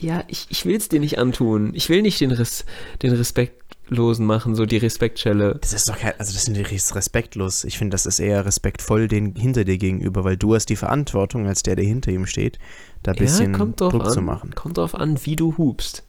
Ja, 0.04 0.22
ich, 0.28 0.46
ich 0.50 0.66
will's 0.66 0.90
dir 0.90 1.00
nicht 1.00 1.18
antun. 1.18 1.72
Ich 1.74 1.88
will 1.88 2.02
nicht 2.02 2.20
den, 2.20 2.30
Res, 2.30 2.66
den 3.00 3.14
Respektlosen 3.14 4.26
machen, 4.26 4.54
so 4.54 4.66
die 4.66 4.76
Respektschelle. 4.76 5.56
Das 5.58 5.72
ist 5.72 5.88
doch 5.88 5.98
kein, 5.98 6.12
also 6.18 6.34
das 6.34 6.46
ist 6.46 6.94
respektlos. 6.94 7.64
Ich 7.64 7.78
finde, 7.78 7.94
das 7.94 8.04
ist 8.04 8.20
eher 8.20 8.44
respektvoll 8.44 9.08
den 9.08 9.34
hinter 9.34 9.64
dir 9.64 9.78
gegenüber, 9.78 10.22
weil 10.22 10.36
du 10.36 10.54
hast 10.54 10.66
die 10.66 10.76
Verantwortung, 10.76 11.46
als 11.46 11.62
der, 11.62 11.76
der 11.76 11.86
hinter 11.86 12.10
ihm 12.10 12.26
steht, 12.26 12.58
da 13.02 13.12
ein 13.12 13.16
bisschen 13.16 13.52
ja, 13.52 13.58
kommt 13.58 13.80
drauf 13.80 13.92
Druck 13.92 14.04
an. 14.04 14.12
zu 14.12 14.20
machen. 14.20 14.54
Kommt 14.54 14.76
drauf 14.76 14.94
an, 14.94 15.18
wie 15.24 15.36
du 15.36 15.56
hupst. 15.56 16.02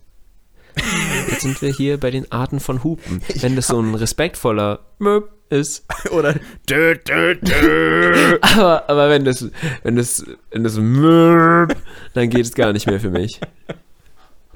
Jetzt 1.29 1.43
sind 1.43 1.61
wir 1.61 1.71
hier 1.71 1.97
bei 1.97 2.11
den 2.11 2.29
Arten 2.33 2.59
von 2.59 2.83
Hupen. 2.83 3.21
Wenn 3.35 3.55
das 3.55 3.67
so 3.67 3.79
ein 3.79 3.95
respektvoller 3.95 4.81
Möp 4.99 5.31
ist. 5.49 5.85
Oder 6.11 6.35
dö, 6.69 6.95
dö, 6.95 7.35
dö. 7.35 8.37
Aber, 8.41 8.89
aber 8.89 9.09
wenn 9.09 9.25
das, 9.25 9.49
wenn 9.83 9.95
das, 9.95 10.25
wenn 10.51 10.63
das 10.63 10.77
Möp, 10.77 11.75
dann 12.13 12.29
geht 12.29 12.45
es 12.45 12.53
gar 12.53 12.73
nicht 12.73 12.87
mehr 12.87 12.99
für 12.99 13.09
mich. 13.09 13.39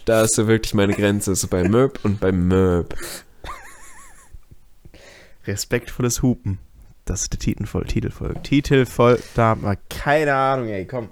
Da 0.10 0.24
ist 0.24 0.34
so 0.34 0.48
wirklich 0.48 0.74
meine 0.74 0.96
Grenze, 0.96 1.36
so 1.36 1.48
bei 1.48 1.70
Möp 1.70 2.00
und 2.04 2.20
bei 2.20 2.32
Möp. 2.32 2.96
Respektvolles 5.46 6.24
Hupen. 6.24 6.58
Das 7.06 7.22
ist 7.22 7.34
der 7.34 7.40
Titelvoll, 7.40 7.86
Titelfolge. 7.86 8.42
Titelvoll, 8.42 9.22
da 9.36 9.62
war 9.62 9.76
keine 9.88 10.34
Ahnung, 10.34 10.70
ey, 10.70 10.88
komm. 10.88 11.10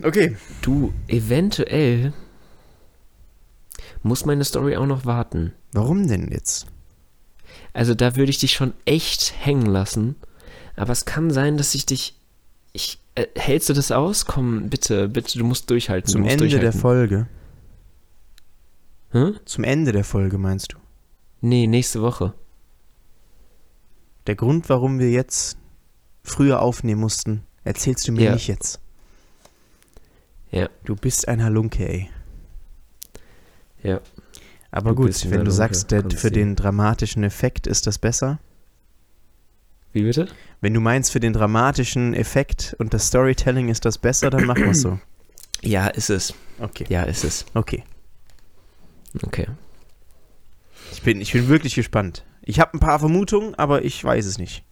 Okay. 0.00 0.36
Du, 0.62 0.94
eventuell 1.08 2.12
muss 4.04 4.24
meine 4.24 4.44
Story 4.44 4.76
auch 4.76 4.86
noch 4.86 5.04
warten. 5.04 5.52
Warum 5.72 6.06
denn 6.06 6.30
jetzt? 6.30 6.66
Also 7.72 7.96
da 7.96 8.14
würde 8.14 8.30
ich 8.30 8.38
dich 8.38 8.52
schon 8.52 8.74
echt 8.84 9.34
hängen 9.44 9.66
lassen. 9.66 10.14
Aber 10.76 10.92
es 10.92 11.04
kann 11.04 11.32
sein, 11.32 11.56
dass 11.56 11.74
ich 11.74 11.84
dich. 11.84 12.14
Ich, 12.72 12.99
äh, 13.14 13.26
hältst 13.36 13.68
du 13.68 13.72
das 13.74 13.90
aus? 13.92 14.26
Komm, 14.26 14.68
bitte, 14.68 15.08
bitte, 15.08 15.38
du 15.38 15.44
musst 15.44 15.68
durchhalten. 15.70 16.10
Zum 16.10 16.22
musst 16.22 16.32
Ende 16.32 16.48
der 16.48 16.58
durchhalten. 16.72 16.80
Folge. 16.80 17.26
Hä? 19.12 19.32
Zum 19.44 19.64
Ende 19.64 19.92
der 19.92 20.04
Folge 20.04 20.38
meinst 20.38 20.72
du? 20.72 20.78
Nee, 21.40 21.66
nächste 21.66 22.00
Woche. 22.02 22.34
Der 24.26 24.36
Grund, 24.36 24.68
warum 24.68 24.98
wir 24.98 25.10
jetzt 25.10 25.56
früher 26.22 26.60
aufnehmen 26.60 27.00
mussten, 27.00 27.42
erzählst 27.64 28.06
du 28.06 28.12
mir 28.12 28.22
Ja. 28.24 28.32
nicht 28.34 28.46
jetzt. 28.46 28.78
Ja. 30.52 30.68
Du 30.84 30.94
bist 30.94 31.26
ein 31.28 31.42
Halunke, 31.42 31.88
ey. 31.88 32.10
Ja. 33.82 34.00
Aber 34.70 34.90
Du 34.90 34.96
gut, 35.02 35.30
wenn 35.30 35.44
du 35.44 35.50
sagst, 35.50 35.90
der, 35.90 36.08
für 36.10 36.30
den 36.30 36.54
dramatischen 36.54 37.24
Effekt 37.24 37.66
ist 37.66 37.86
das 37.86 37.98
besser. 37.98 38.38
Wie 39.92 40.02
bitte? 40.02 40.28
Wenn 40.60 40.74
du 40.74 40.80
meinst, 40.80 41.10
für 41.10 41.20
den 41.20 41.32
dramatischen 41.32 42.14
Effekt 42.14 42.76
und 42.78 42.94
das 42.94 43.08
Storytelling 43.08 43.68
ist 43.68 43.84
das 43.84 43.98
besser, 43.98 44.30
dann 44.30 44.44
machen 44.44 44.64
wir 44.64 44.70
es 44.70 44.82
so. 44.82 44.98
Ja, 45.62 45.88
ist 45.88 46.08
es. 46.08 46.32
Okay. 46.58 46.86
Ja, 46.88 47.02
ist 47.02 47.22
es. 47.22 47.44
Okay. 47.52 47.84
Okay. 49.22 49.46
Ich 50.92 51.02
bin, 51.02 51.20
ich 51.20 51.34
bin 51.34 51.48
wirklich 51.48 51.74
gespannt. 51.74 52.24
Ich 52.40 52.60
habe 52.60 52.72
ein 52.74 52.80
paar 52.80 52.98
Vermutungen, 52.98 53.54
aber 53.56 53.84
ich 53.84 54.02
weiß 54.02 54.24
es 54.24 54.38
nicht. 54.38 54.64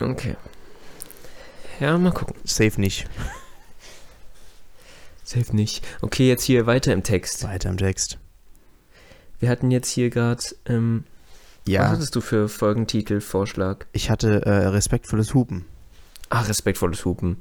Okay. 0.00 0.36
Ja, 1.78 1.98
mal 1.98 2.12
gucken. 2.12 2.36
Safe 2.44 2.80
nicht. 2.80 3.06
Safe 5.24 5.54
nicht. 5.54 5.86
Okay, 6.00 6.26
jetzt 6.26 6.44
hier 6.44 6.66
weiter 6.66 6.92
im 6.92 7.02
Text. 7.02 7.44
Weiter 7.44 7.68
im 7.68 7.76
Text. 7.76 8.18
Wir 9.40 9.50
hatten 9.50 9.70
jetzt 9.70 9.90
hier 9.90 10.10
gerade, 10.10 10.42
ähm, 10.66 11.04
was 11.68 11.84
Ja, 11.84 11.88
hattest 11.90 12.14
du 12.16 12.20
für 12.20 12.48
Folgentitel, 12.48 13.20
Vorschlag? 13.20 13.86
ich 13.92 14.10
hatte 14.10 14.44
äh, 14.46 14.66
respektvolles 14.68 15.34
Hupen. 15.34 15.64
Ah, 16.30 16.40
respektvolles 16.42 17.04
Hupen. 17.04 17.36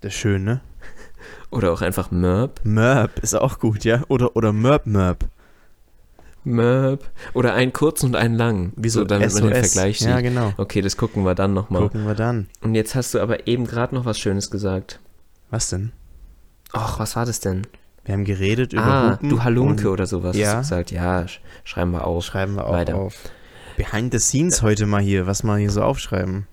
Das 0.00 0.12
ist 0.14 0.18
schön, 0.18 0.44
ne? 0.44 0.60
Oder 1.50 1.72
auch 1.72 1.82
einfach 1.82 2.10
Mörb. 2.10 2.60
Mörb 2.64 3.18
ist 3.20 3.34
auch 3.34 3.58
gut, 3.58 3.84
ja? 3.84 4.02
Oder, 4.08 4.36
oder 4.36 4.52
Mörb 4.52 4.86
Mörb. 4.86 5.24
Mörb. 6.44 7.04
Oder 7.34 7.54
einen 7.54 7.72
kurzen 7.72 8.06
und 8.06 8.16
einen 8.16 8.34
langen. 8.34 8.72
Wieso? 8.76 9.00
So, 9.00 9.04
damit 9.04 9.32
man 9.34 9.42
den. 9.50 9.52
Vergleich 9.64 9.98
sieht. 9.98 10.08
Ja, 10.08 10.20
genau. 10.20 10.52
Okay, 10.56 10.80
das 10.80 10.96
gucken 10.96 11.24
wir 11.24 11.34
dann 11.34 11.52
nochmal. 11.52 11.82
Gucken 11.82 12.06
wir 12.06 12.14
dann. 12.14 12.48
Und 12.62 12.74
jetzt 12.74 12.94
hast 12.94 13.12
du 13.14 13.20
aber 13.20 13.46
eben 13.46 13.66
gerade 13.66 13.94
noch 13.94 14.04
was 14.04 14.18
Schönes 14.18 14.50
gesagt. 14.50 15.00
Was 15.50 15.68
denn? 15.70 15.92
Ach, 16.72 16.98
was 16.98 17.16
war 17.16 17.26
das 17.26 17.40
denn? 17.40 17.66
Wir 18.04 18.14
haben 18.14 18.24
geredet 18.24 18.72
über 18.72 18.82
ah, 18.84 19.12
Hupen. 19.12 19.28
du 19.28 19.42
Halunke 19.42 19.90
oder 19.90 20.06
sowas 20.06 20.36
Ja. 20.36 20.56
hast 20.56 20.70
du 20.70 20.76
gesagt. 20.76 20.90
Ja, 20.92 21.26
sch 21.28 21.40
schreiben 21.64 21.90
wir 21.90 22.06
auf. 22.06 22.24
Schreiben 22.24 22.54
wir 22.54 22.66
auch 22.66 22.72
Weiter. 22.72 22.94
auf. 22.94 23.14
Behind 23.78 24.12
the 24.12 24.18
scenes 24.18 24.60
heute 24.62 24.86
mal 24.86 25.00
hier, 25.00 25.28
was 25.28 25.44
wir 25.44 25.56
hier 25.56 25.70
so 25.70 25.82
aufschreiben. 25.82 26.48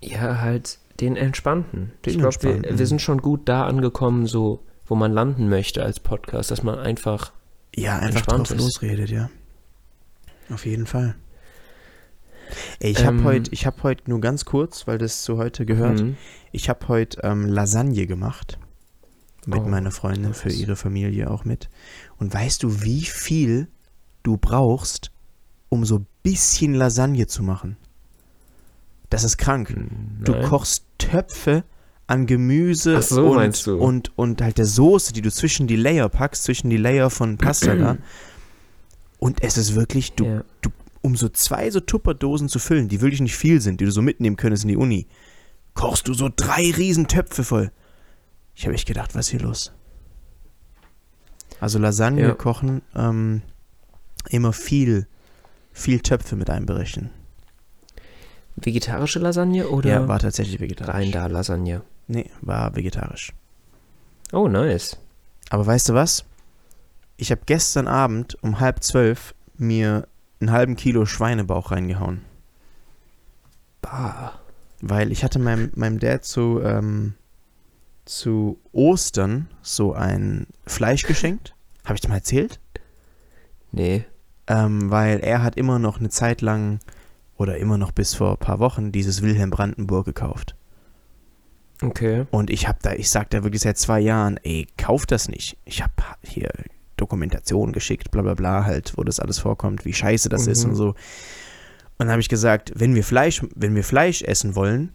Ja, 0.00 0.40
halt 0.40 0.78
den 1.00 1.16
entspannten. 1.16 1.92
Den 2.04 2.12
ich 2.12 2.18
glaube, 2.20 2.36
wir, 2.40 2.78
wir 2.78 2.86
sind 2.86 3.02
schon 3.02 3.20
gut 3.20 3.48
da 3.48 3.66
angekommen, 3.66 4.26
so 4.26 4.60
wo 4.86 4.94
man 4.94 5.12
landen 5.12 5.48
möchte 5.48 5.82
als 5.82 5.98
Podcast, 5.98 6.52
dass 6.52 6.62
man 6.62 6.78
einfach. 6.78 7.32
Ja, 7.74 7.98
einfach 7.98 8.22
drauf 8.26 8.48
ist. 8.50 8.58
losredet, 8.58 9.10
ja. 9.10 9.28
Auf 10.48 10.64
jeden 10.64 10.86
Fall. 10.86 11.16
Ey, 12.78 12.92
ich 12.92 13.04
habe 13.04 13.18
Ähm, 13.18 13.24
heute, 13.24 13.50
ich 13.52 13.66
habe 13.66 13.82
heute 13.82 14.08
nur 14.08 14.20
ganz 14.20 14.44
kurz, 14.44 14.86
weil 14.86 14.98
das 14.98 15.24
zu 15.24 15.38
heute 15.38 15.66
gehört. 15.66 16.00
Mhm. 16.00 16.16
Ich 16.52 16.68
habe 16.68 16.86
heute 16.86 17.20
ähm, 17.24 17.44
Lasagne 17.46 18.06
gemacht 18.06 18.58
mit 19.46 19.58
Oh, 19.58 19.68
meiner 19.68 19.90
Freundin 19.90 20.32
für 20.32 20.50
ihre 20.52 20.76
Familie 20.76 21.28
auch 21.28 21.44
mit. 21.44 21.68
Und 22.18 22.32
weißt 22.32 22.62
du, 22.62 22.82
wie 22.82 23.02
viel 23.02 23.66
du 24.22 24.36
brauchst, 24.36 25.10
um 25.68 25.84
so 25.84 25.98
ein 25.98 26.06
bisschen 26.22 26.74
Lasagne 26.74 27.26
zu 27.26 27.42
machen? 27.42 27.76
Das 29.10 29.24
ist 29.24 29.36
krank. 29.38 29.74
Du 30.24 30.32
Nein. 30.32 30.44
kochst 30.44 30.84
Töpfe 30.98 31.64
an 32.06 32.26
Gemüse 32.26 33.00
so, 33.02 33.32
und, 33.32 33.66
du? 33.66 33.76
und 33.78 34.16
und 34.16 34.40
halt 34.42 34.58
der 34.58 34.66
Soße, 34.66 35.12
die 35.12 35.22
du 35.22 35.30
zwischen 35.30 35.66
die 35.66 35.76
Layer 35.76 36.08
packst, 36.08 36.44
zwischen 36.44 36.70
die 36.70 36.76
Layer 36.76 37.10
von 37.10 37.36
Pasta 37.36 37.74
da. 37.74 37.98
Und 39.18 39.42
es 39.42 39.56
ist 39.56 39.74
wirklich, 39.74 40.12
du, 40.12 40.24
ja. 40.24 40.44
um 41.02 41.16
so 41.16 41.28
zwei 41.28 41.70
so 41.70 41.80
Tupperdosen 41.80 42.48
zu 42.48 42.58
füllen, 42.58 42.88
die 42.88 43.00
wirklich 43.00 43.20
nicht 43.20 43.36
viel 43.36 43.60
sind, 43.60 43.80
die 43.80 43.84
du 43.84 43.90
so 43.90 44.02
mitnehmen 44.02 44.36
könntest 44.36 44.64
in 44.64 44.68
die 44.68 44.76
Uni, 44.76 45.06
kochst 45.74 46.06
du 46.08 46.14
so 46.14 46.28
drei 46.34 46.70
riesen 46.76 47.08
Töpfe 47.08 47.42
voll. 47.44 47.72
Ich 48.54 48.64
habe 48.66 48.74
echt 48.74 48.86
gedacht, 48.86 49.14
was 49.14 49.26
ist 49.26 49.30
hier 49.30 49.40
los? 49.40 49.72
Also 51.60 51.78
Lasagne 51.78 52.22
Ja. 52.22 52.34
kochen, 52.34 52.82
ähm, 52.94 53.42
immer 54.28 54.52
viel, 54.52 55.06
viel 55.76 56.00
Töpfe 56.00 56.36
mit 56.36 56.48
einberechnen. 56.48 57.10
Vegetarische 58.56 59.18
Lasagne 59.18 59.68
oder 59.68 59.90
Ja, 59.90 60.08
war 60.08 60.18
tatsächlich 60.18 60.58
vegetarisch. 60.60 60.94
rein 60.94 61.12
da 61.12 61.26
Lasagne? 61.26 61.82
Nee, 62.08 62.30
war 62.40 62.74
vegetarisch. 62.74 63.32
Oh, 64.32 64.48
nice. 64.48 64.96
Aber 65.50 65.66
weißt 65.66 65.90
du 65.90 65.94
was? 65.94 66.24
Ich 67.18 67.30
habe 67.30 67.42
gestern 67.44 67.88
Abend 67.88 68.42
um 68.42 68.58
halb 68.60 68.82
zwölf 68.82 69.34
mir 69.58 70.08
einen 70.40 70.50
halben 70.50 70.76
Kilo 70.76 71.04
Schweinebauch 71.04 71.70
reingehauen. 71.70 72.22
Bah. 73.82 74.32
Weil 74.80 75.12
ich 75.12 75.22
hatte 75.24 75.38
meinem, 75.38 75.70
meinem 75.74 75.98
Dad 75.98 76.24
zu, 76.24 76.60
ähm, 76.62 77.14
zu 78.06 78.58
Ostern 78.72 79.48
so 79.62 79.92
ein 79.92 80.46
Fleisch 80.66 81.02
geschenkt. 81.02 81.54
Habe 81.84 81.94
ich 81.94 82.00
dir 82.00 82.08
mal 82.08 82.16
erzählt? 82.16 82.60
Nee. 83.72 84.04
Ähm, 84.48 84.90
weil 84.90 85.20
er 85.20 85.42
hat 85.42 85.56
immer 85.56 85.78
noch 85.78 85.98
eine 85.98 86.08
Zeit 86.08 86.40
lang 86.40 86.78
oder 87.36 87.58
immer 87.58 87.78
noch 87.78 87.92
bis 87.92 88.14
vor 88.14 88.32
ein 88.32 88.38
paar 88.38 88.58
Wochen 88.60 88.92
dieses 88.92 89.22
Wilhelm 89.22 89.50
Brandenburg 89.50 90.06
gekauft. 90.06 90.54
Okay. 91.82 92.26
Und 92.30 92.50
ich 92.50 92.68
habe 92.68 92.78
da, 92.80 92.92
ich 92.92 93.10
sag 93.10 93.28
da 93.30 93.42
wirklich 93.42 93.62
seit 93.62 93.76
zwei 93.76 94.00
Jahren, 94.00 94.38
ey, 94.42 94.66
kauf 94.78 95.04
das 95.04 95.28
nicht. 95.28 95.58
Ich 95.64 95.82
habe 95.82 95.92
hier 96.22 96.50
Dokumentation 96.96 97.72
geschickt, 97.72 98.10
bla 98.10 98.22
bla 98.22 98.34
bla, 98.34 98.64
halt, 98.64 98.94
wo 98.96 99.04
das 99.04 99.20
alles 99.20 99.38
vorkommt, 99.38 99.84
wie 99.84 99.92
scheiße 99.92 100.28
das 100.28 100.46
ist 100.46 100.64
Mhm. 100.64 100.70
und 100.70 100.76
so. 100.76 100.88
Und 100.88 102.06
dann 102.06 102.10
habe 102.10 102.20
ich 102.20 102.28
gesagt, 102.28 102.72
wenn 102.76 102.94
wir 102.94 103.04
Fleisch, 103.04 103.42
wenn 103.54 103.74
wir 103.74 103.84
Fleisch 103.84 104.22
essen 104.22 104.54
wollen, 104.54 104.94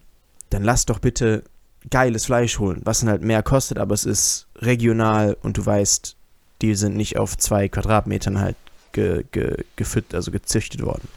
dann 0.50 0.64
lass 0.64 0.86
doch 0.86 0.98
bitte 0.98 1.44
geiles 1.90 2.26
Fleisch 2.26 2.58
holen, 2.58 2.80
was 2.84 3.00
dann 3.00 3.08
halt 3.08 3.22
mehr 3.22 3.42
kostet, 3.42 3.78
aber 3.78 3.94
es 3.94 4.04
ist 4.04 4.46
regional 4.56 5.36
und 5.42 5.58
du 5.58 5.66
weißt, 5.66 6.16
die 6.62 6.74
sind 6.74 6.96
nicht 6.96 7.16
auf 7.18 7.36
zwei 7.38 7.68
Quadratmetern 7.68 8.40
halt 8.40 8.56
ge, 8.92 9.24
ge, 9.32 9.64
gefüttert, 9.76 10.14
also 10.14 10.30
gezüchtet 10.30 10.82
worden, 10.82 11.08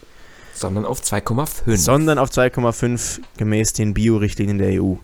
Sondern 0.54 0.86
auf 0.86 1.02
2,5. 1.02 1.78
sondern 1.78 2.18
auf 2.18 2.30
2,5 2.30 3.20
gemäß 3.38 3.74
den 3.74 3.94
Bio-Richtlinien 3.94 4.58
der 4.58 4.82
EU. 4.82 4.96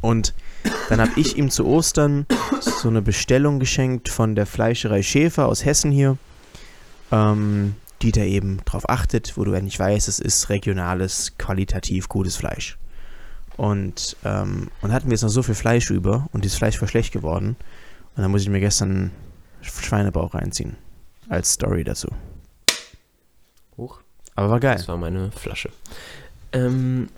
Und 0.00 0.34
dann 0.88 1.00
habe 1.00 1.12
ich 1.16 1.36
ihm 1.36 1.50
zu 1.50 1.66
Ostern 1.66 2.26
so 2.60 2.88
eine 2.88 3.02
Bestellung 3.02 3.58
geschenkt 3.58 4.08
von 4.08 4.34
der 4.34 4.46
Fleischerei 4.46 5.02
Schäfer 5.02 5.46
aus 5.46 5.64
Hessen 5.64 5.90
hier, 5.90 6.18
ähm, 7.10 7.76
die 8.02 8.12
da 8.12 8.22
eben 8.22 8.60
drauf 8.64 8.88
achtet, 8.88 9.36
wo 9.36 9.44
du 9.44 9.52
endlich 9.52 9.78
weißt, 9.78 10.08
es 10.08 10.18
ist 10.18 10.48
regionales, 10.48 11.34
qualitativ 11.38 12.08
gutes 12.08 12.36
Fleisch. 12.36 12.78
Und, 13.56 14.16
ähm, 14.24 14.70
und 14.80 14.92
hatten 14.92 15.06
wir 15.06 15.12
jetzt 15.12 15.22
noch 15.22 15.28
so 15.28 15.42
viel 15.42 15.54
Fleisch 15.54 15.90
über 15.90 16.28
und 16.32 16.44
dieses 16.44 16.58
Fleisch 16.58 16.80
war 16.80 16.88
schlecht 16.88 17.12
geworden. 17.12 17.56
Und 18.16 18.22
dann 18.22 18.30
muss 18.30 18.42
ich 18.42 18.48
mir 18.48 18.60
gestern 18.60 19.10
Schweinebauch 19.62 20.34
reinziehen. 20.34 20.76
Als 21.28 21.52
Story 21.52 21.84
dazu. 21.84 22.08
Hoch. 23.76 24.00
Aber 24.34 24.50
war 24.50 24.60
geil. 24.60 24.76
Das 24.76 24.88
war 24.88 24.96
meine 24.96 25.30
Flasche. 25.32 25.70
Ähm, 26.52 27.08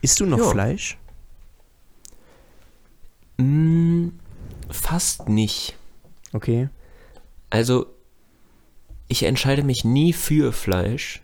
Isst 0.00 0.20
du 0.20 0.26
noch 0.26 0.38
Ja. 0.38 0.50
Fleisch? 0.50 0.96
mm, 3.38 4.08
fast 4.70 5.28
nicht. 5.28 5.76
Okay. 6.32 6.68
Also, 7.50 7.86
ich 9.08 9.22
entscheide 9.24 9.62
mich 9.62 9.84
nie 9.84 10.12
für 10.12 10.52
Fleisch, 10.52 11.22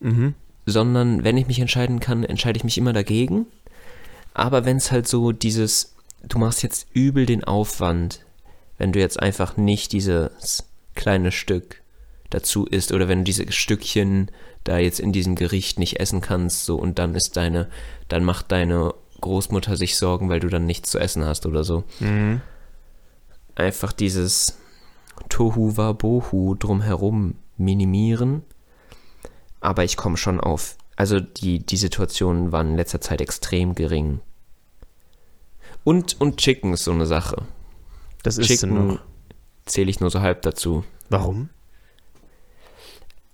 Mhm. 0.00 0.34
sondern 0.66 1.24
wenn 1.24 1.36
ich 1.36 1.46
mich 1.46 1.58
entscheiden 1.60 2.00
kann, 2.00 2.24
entscheide 2.24 2.56
ich 2.56 2.64
mich 2.64 2.78
immer 2.78 2.92
dagegen. 2.92 3.46
Aber 4.34 4.64
wenn 4.64 4.78
es 4.78 4.90
halt 4.90 5.06
so 5.06 5.32
dieses, 5.32 5.94
du 6.22 6.38
machst 6.38 6.62
jetzt 6.62 6.86
übel 6.94 7.26
den 7.26 7.44
Aufwand, 7.44 8.24
wenn 8.78 8.92
du 8.92 8.98
jetzt 8.98 9.20
einfach 9.20 9.56
nicht 9.56 9.92
dieses 9.92 10.64
kleine 11.00 11.32
Stück 11.32 11.80
dazu 12.28 12.66
isst 12.66 12.92
oder 12.92 13.08
wenn 13.08 13.20
du 13.20 13.24
diese 13.24 13.50
Stückchen 13.50 14.30
da 14.64 14.78
jetzt 14.78 15.00
in 15.00 15.12
diesem 15.12 15.34
Gericht 15.34 15.78
nicht 15.78 15.98
essen 15.98 16.20
kannst, 16.20 16.66
so 16.66 16.76
und 16.76 16.98
dann 16.98 17.14
ist 17.14 17.36
deine, 17.36 17.68
dann 18.08 18.22
macht 18.22 18.52
deine 18.52 18.94
Großmutter 19.22 19.76
sich 19.76 19.96
Sorgen, 19.96 20.28
weil 20.28 20.40
du 20.40 20.48
dann 20.48 20.66
nichts 20.66 20.90
zu 20.90 20.98
essen 20.98 21.24
hast 21.24 21.46
oder 21.46 21.64
so. 21.64 21.84
Mhm. 22.00 22.42
Einfach 23.54 23.92
dieses 23.92 24.58
Tohu 25.30 25.76
Wabohu 25.78 26.54
drumherum 26.54 27.34
minimieren. 27.56 28.42
Aber 29.60 29.84
ich 29.84 29.96
komme 29.96 30.16
schon 30.16 30.38
auf. 30.40 30.76
Also 30.96 31.18
die, 31.18 31.60
die 31.60 31.76
Situationen 31.76 32.52
waren 32.52 32.70
in 32.70 32.76
letzter 32.76 33.00
Zeit 33.00 33.20
extrem 33.20 33.74
gering. 33.74 34.20
Und, 35.82 36.20
und 36.20 36.36
Chicken 36.36 36.74
ist 36.74 36.84
so 36.84 36.92
eine 36.92 37.06
Sache. 37.06 37.46
Das 38.22 38.36
ist 38.36 38.46
Chicken 38.46 38.86
noch. 38.88 39.00
Zähle 39.70 39.90
ich 39.90 40.00
nur 40.00 40.10
so 40.10 40.20
halb 40.20 40.42
dazu. 40.42 40.84
Warum? 41.08 41.48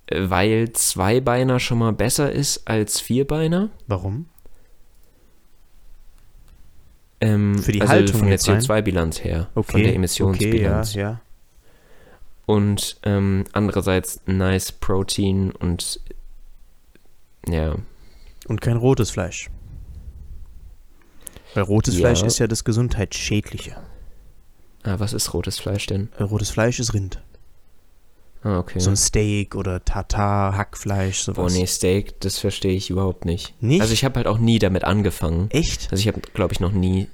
Äh, 0.06 0.28
Weil 0.30 0.72
Zweibeiner 0.72 1.58
schon 1.60 1.78
mal 1.78 1.92
besser 1.92 2.30
ist 2.32 2.68
als 2.68 3.00
Vierbeiner. 3.00 3.70
Warum? 3.86 4.26
Ähm, 7.20 7.58
Für 7.58 7.72
die 7.72 7.80
also 7.80 7.92
Haltung 7.92 8.16
von 8.18 8.26
der 8.26 8.32
jetzt 8.32 8.48
rein? 8.48 8.60
CO2-Bilanz 8.60 9.24
her. 9.24 9.48
Okay. 9.54 9.72
Von 9.72 9.82
der 9.82 9.94
Emissionsbilanz. 9.94 10.90
Okay, 10.90 11.00
ja, 11.00 11.10
ja. 11.10 11.20
Und 12.44 12.98
ähm, 13.02 13.44
andererseits 13.52 14.20
nice 14.26 14.70
Protein 14.72 15.50
und 15.52 16.00
Ja. 17.48 17.76
Und 18.46 18.60
kein 18.60 18.76
rotes 18.76 19.10
Fleisch. 19.10 19.50
Weil 21.54 21.64
rotes 21.64 21.94
Ja. 21.94 22.00
Fleisch 22.00 22.22
ist 22.22 22.38
ja 22.38 22.46
das 22.46 22.64
Gesundheitsschädliche. 22.64 23.76
Ah, 24.86 25.00
was 25.00 25.12
ist 25.12 25.34
rotes 25.34 25.58
Fleisch 25.58 25.86
denn? 25.86 26.10
Äh, 26.16 26.22
Rotes 26.22 26.50
Fleisch 26.50 26.78
ist 26.78 26.94
Rind. 26.94 27.20
Ah, 28.44 28.60
okay. 28.60 28.78
So 28.78 28.90
ein 28.90 28.96
Steak 28.96 29.56
oder 29.56 29.84
Tartar, 29.84 30.56
Hackfleisch, 30.56 31.22
sowas. 31.22 31.52
Boah, 31.52 31.58
nee, 31.58 31.66
Steak, 31.66 32.20
das 32.20 32.38
verstehe 32.38 32.76
ich 32.76 32.88
überhaupt 32.88 33.24
nicht. 33.24 33.60
Nicht? 33.60 33.80
Also 33.80 33.92
ich 33.92 34.04
habe 34.04 34.14
halt 34.14 34.28
auch 34.28 34.38
nie 34.38 34.60
damit 34.60 34.84
angefangen. 34.84 35.50
Echt? 35.50 35.88
Also 35.90 36.00
ich 36.00 36.06
habe, 36.06 36.20
glaube 36.34 36.54
ich, 36.54 36.60
noch 36.60 36.70
nie, 36.70 37.08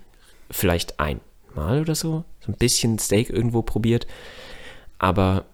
vielleicht 0.51 1.01
einmal 1.01 1.81
oder 1.81 1.95
so, 1.95 2.25
so 2.41 2.53
ein 2.53 2.59
bisschen 2.59 2.99
Steak 2.99 3.31
irgendwo 3.31 3.63
probiert. 3.63 4.07
Aber 4.99 5.47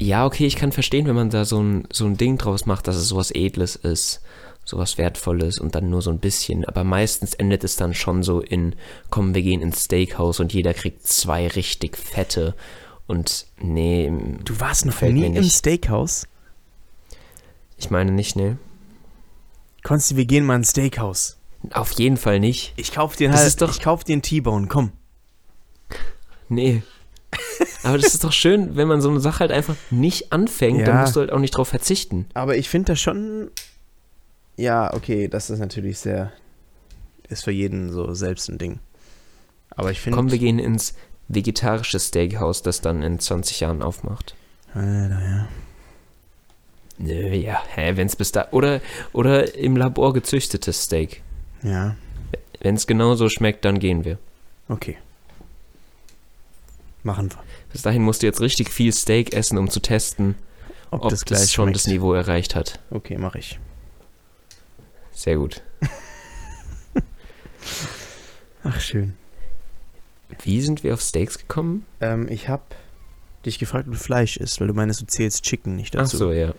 ja, 0.00 0.26
okay, 0.26 0.46
ich 0.46 0.56
kann 0.56 0.72
verstehen, 0.72 1.06
wenn 1.06 1.14
man 1.14 1.30
da 1.30 1.44
so 1.44 1.62
ein, 1.62 1.86
so 1.92 2.06
ein 2.06 2.16
Ding 2.16 2.38
draus 2.38 2.66
macht, 2.66 2.88
dass 2.88 2.96
es 2.96 3.06
sowas 3.06 3.30
Edles 3.32 3.76
ist, 3.76 4.20
sowas 4.64 4.96
Wertvolles 4.98 5.58
und 5.58 5.74
dann 5.74 5.90
nur 5.90 6.02
so 6.02 6.10
ein 6.10 6.18
bisschen. 6.18 6.64
Aber 6.64 6.84
meistens 6.84 7.34
endet 7.34 7.64
es 7.64 7.76
dann 7.76 7.94
schon 7.94 8.22
so 8.22 8.40
in, 8.40 8.74
komm, 9.10 9.34
wir 9.34 9.42
gehen 9.42 9.60
ins 9.62 9.84
Steakhouse 9.84 10.40
und 10.40 10.52
jeder 10.52 10.74
kriegt 10.74 11.06
zwei 11.06 11.46
richtig 11.48 11.96
fette. 11.96 12.54
Und 13.06 13.46
nee, 13.58 14.10
Du 14.44 14.58
warst 14.60 14.86
noch 14.86 15.00
nie 15.02 15.26
im. 15.26 15.42
Steakhouse? 15.44 16.26
ich 17.76 17.90
meine 17.90 18.12
nicht, 18.12 18.36
nee. 18.36 18.56
Konsti, 19.82 20.16
wir 20.16 20.24
gehen 20.24 20.46
mal 20.46 20.56
ins 20.56 20.70
Steakhouse. 20.70 21.36
Auf 21.72 21.92
jeden 21.92 22.16
Fall 22.16 22.40
nicht. 22.40 22.72
Ich 22.76 22.92
kauf 22.92 23.16
dir 23.16 23.30
halt, 23.32 23.46
ist 23.46 23.60
doch- 23.60 23.70
ich 23.70 23.80
kauf 23.80 24.04
dir 24.04 24.14
einen 24.14 24.22
T-Bone, 24.22 24.66
komm. 24.68 24.92
Nee. 26.48 26.82
Aber 27.82 27.98
das 27.98 28.14
ist 28.14 28.24
doch 28.24 28.32
schön, 28.32 28.76
wenn 28.76 28.88
man 28.88 29.00
so 29.02 29.10
eine 29.10 29.20
Sache 29.20 29.40
halt 29.40 29.50
einfach 29.52 29.76
nicht 29.90 30.32
anfängt, 30.32 30.86
dann 30.86 30.94
Ja. 30.96 31.00
musst 31.02 31.16
du 31.16 31.20
halt 31.20 31.32
auch 31.32 31.38
nicht 31.38 31.50
drauf 31.56 31.68
verzichten. 31.68 32.26
Aber 32.34 32.56
ich 32.56 32.68
finde 32.68 32.92
das 32.92 33.00
schon. 33.00 33.50
Ja, 34.56 34.92
okay, 34.94 35.28
das 35.28 35.50
ist 35.50 35.58
natürlich 35.58 35.98
sehr. 35.98 36.32
Ist 37.28 37.44
für 37.44 37.50
jeden 37.50 37.90
so 37.90 38.14
selbst 38.14 38.48
ein 38.48 38.58
Ding. 38.58 38.78
Aber 39.70 39.90
ich 39.90 40.00
finde. 40.00 40.16
Komm, 40.16 40.30
wir 40.30 40.38
gehen 40.38 40.58
ins 40.58 40.94
vegetarische 41.28 41.98
Steakhouse, 41.98 42.62
das 42.62 42.80
dann 42.80 43.02
in 43.02 43.18
20 43.18 43.60
Jahren 43.60 43.82
aufmacht. 43.82 44.34
Alter, 44.74 45.20
ja. 45.22 45.48
Nö, 46.98 47.34
ja, 47.34 47.60
hä, 47.74 47.92
wenn's 47.96 48.14
bis 48.14 48.30
da. 48.30 48.48
Oder, 48.52 48.80
oder 49.12 49.54
im 49.56 49.76
Labor 49.76 50.12
gezüchtetes 50.12 50.84
Steak. 50.84 51.22
Ja, 51.62 51.96
Wenn 52.60 52.76
es 52.76 52.86
genauso 52.86 53.28
schmeckt, 53.28 53.64
dann 53.64 53.78
gehen 53.78 54.04
wir. 54.04 54.18
okay. 54.68 54.96
Machen 57.02 57.30
wir. 57.30 57.38
Bis 57.72 57.82
dahin 57.82 58.02
musst 58.02 58.22
du 58.22 58.26
jetzt 58.26 58.40
richtig 58.40 58.70
viel 58.70 58.92
Steak 58.92 59.34
essen, 59.34 59.58
um 59.58 59.68
zu 59.68 59.80
testen, 59.80 60.36
Ob, 60.90 61.04
ob, 61.04 61.10
das 61.10 61.20
das, 61.20 61.24
gleich 61.26 61.52
schon 61.52 61.64
schmeckt. 61.66 61.76
das 61.76 61.86
Niveau 61.86 62.14
erreicht 62.14 62.54
hat. 62.54 62.80
Okay, 62.90 63.18
mache 63.18 63.38
ich. 63.38 63.58
Sehr 65.14 65.36
gut. 65.36 65.62
Ach, 68.62 68.80
schön. 68.80 69.14
Wie 70.42 70.60
sind 70.60 70.82
wir 70.82 70.94
auf 70.94 71.00
Steaks 71.00 71.38
gekommen? 71.38 71.84
Ähm, 72.00 72.28
ich 72.28 72.48
habe 72.48 72.62
dich 73.46 73.58
gefragt, 73.58 73.86
ob 73.86 73.94
du 73.94 73.98
Fleisch 74.00 74.36
isst, 74.36 74.60
weil 74.60 74.68
du 74.68 74.74
meinst, 74.74 75.00
du 75.00 75.06
zählst 75.06 75.44
Chicken 75.44 75.76
nicht 75.76 75.94
Ach 75.96 76.00
dazu. 76.02 76.16
so, 76.16 76.32
ja. 76.32 76.54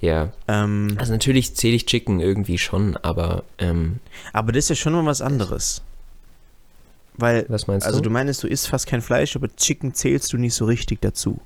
Ja, 0.00 0.32
Ähm, 0.48 0.96
also 0.98 1.12
natürlich 1.12 1.54
zähle 1.54 1.76
ich 1.76 1.86
Chicken 1.86 2.18
irgendwie 2.18 2.58
schon, 2.58 2.96
aber 2.96 3.44
ähm, 3.58 4.00
aber 4.32 4.50
das 4.50 4.64
ist 4.64 4.68
ja 4.70 4.74
schon 4.76 4.92
mal 4.94 5.06
was 5.06 5.20
anderes. 5.22 5.82
Weil, 7.14 7.44
was 7.48 7.66
meinst 7.68 7.86
also 7.86 7.98
du? 8.00 8.04
du 8.04 8.10
meinst, 8.10 8.42
du 8.42 8.48
isst 8.48 8.66
fast 8.68 8.86
kein 8.88 9.00
Fleisch, 9.02 9.36
aber 9.36 9.54
Chicken 9.54 9.94
zählst 9.94 10.32
du 10.32 10.38
nicht 10.38 10.54
so 10.54 10.64
richtig 10.64 11.00
dazu. 11.02 11.40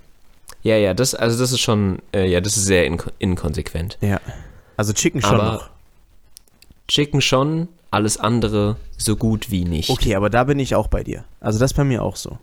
Ja, 0.62 0.76
ja, 0.76 0.94
das, 0.94 1.14
also 1.14 1.38
das 1.38 1.52
ist 1.52 1.60
schon, 1.60 2.00
äh, 2.14 2.26
ja, 2.26 2.40
das 2.40 2.56
ist 2.56 2.64
sehr 2.64 2.86
inko 2.86 3.10
inkonsequent. 3.18 3.98
Ja. 4.00 4.20
Also 4.76 4.92
Chicken 4.94 5.20
schon 5.20 5.34
Aber- 5.40 5.52
noch. 5.54 5.70
Chicken 6.88 7.20
schon, 7.20 7.68
alles 7.90 8.18
andere 8.18 8.76
so 8.96 9.16
gut 9.16 9.50
wie 9.50 9.64
nicht. 9.64 9.90
Okay, 9.90 10.14
aber 10.14 10.30
da 10.30 10.44
bin 10.44 10.58
ich 10.58 10.74
auch 10.74 10.88
bei 10.88 11.02
dir. 11.02 11.24
Also 11.40 11.58
das 11.58 11.72
ist 11.72 11.76
bei 11.76 11.84
mir 11.84 12.02
auch 12.02 12.16
so. 12.16 12.38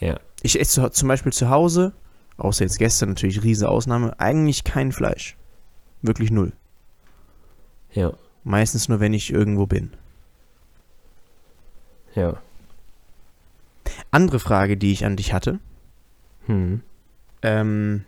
Ja. 0.00 0.18
Ich 0.42 0.58
esse 0.60 0.82
zu, 0.82 0.90
zum 0.90 1.08
Beispiel 1.08 1.32
zu 1.32 1.48
Hause, 1.50 1.92
außer 2.36 2.64
jetzt 2.64 2.78
gestern 2.78 3.10
natürlich 3.10 3.42
riese 3.42 3.68
Ausnahme, 3.68 4.18
eigentlich 4.18 4.64
kein 4.64 4.92
Fleisch. 4.92 5.36
Wirklich 6.02 6.30
null. 6.30 6.52
Ja, 7.92 8.12
Meistens 8.44 8.88
nur, 8.88 8.98
wenn 9.00 9.14
ich 9.14 9.32
irgendwo 9.32 9.66
bin. 9.66 9.92
ja. 12.14 12.36
Andere 14.10 14.40
Frage, 14.40 14.76
die 14.76 14.92
ich 14.92 15.04
an 15.04 15.16
dich 15.16 15.32
hatte. 15.32 15.58
Hm. 16.46 16.82
Ähm, 17.42 18.04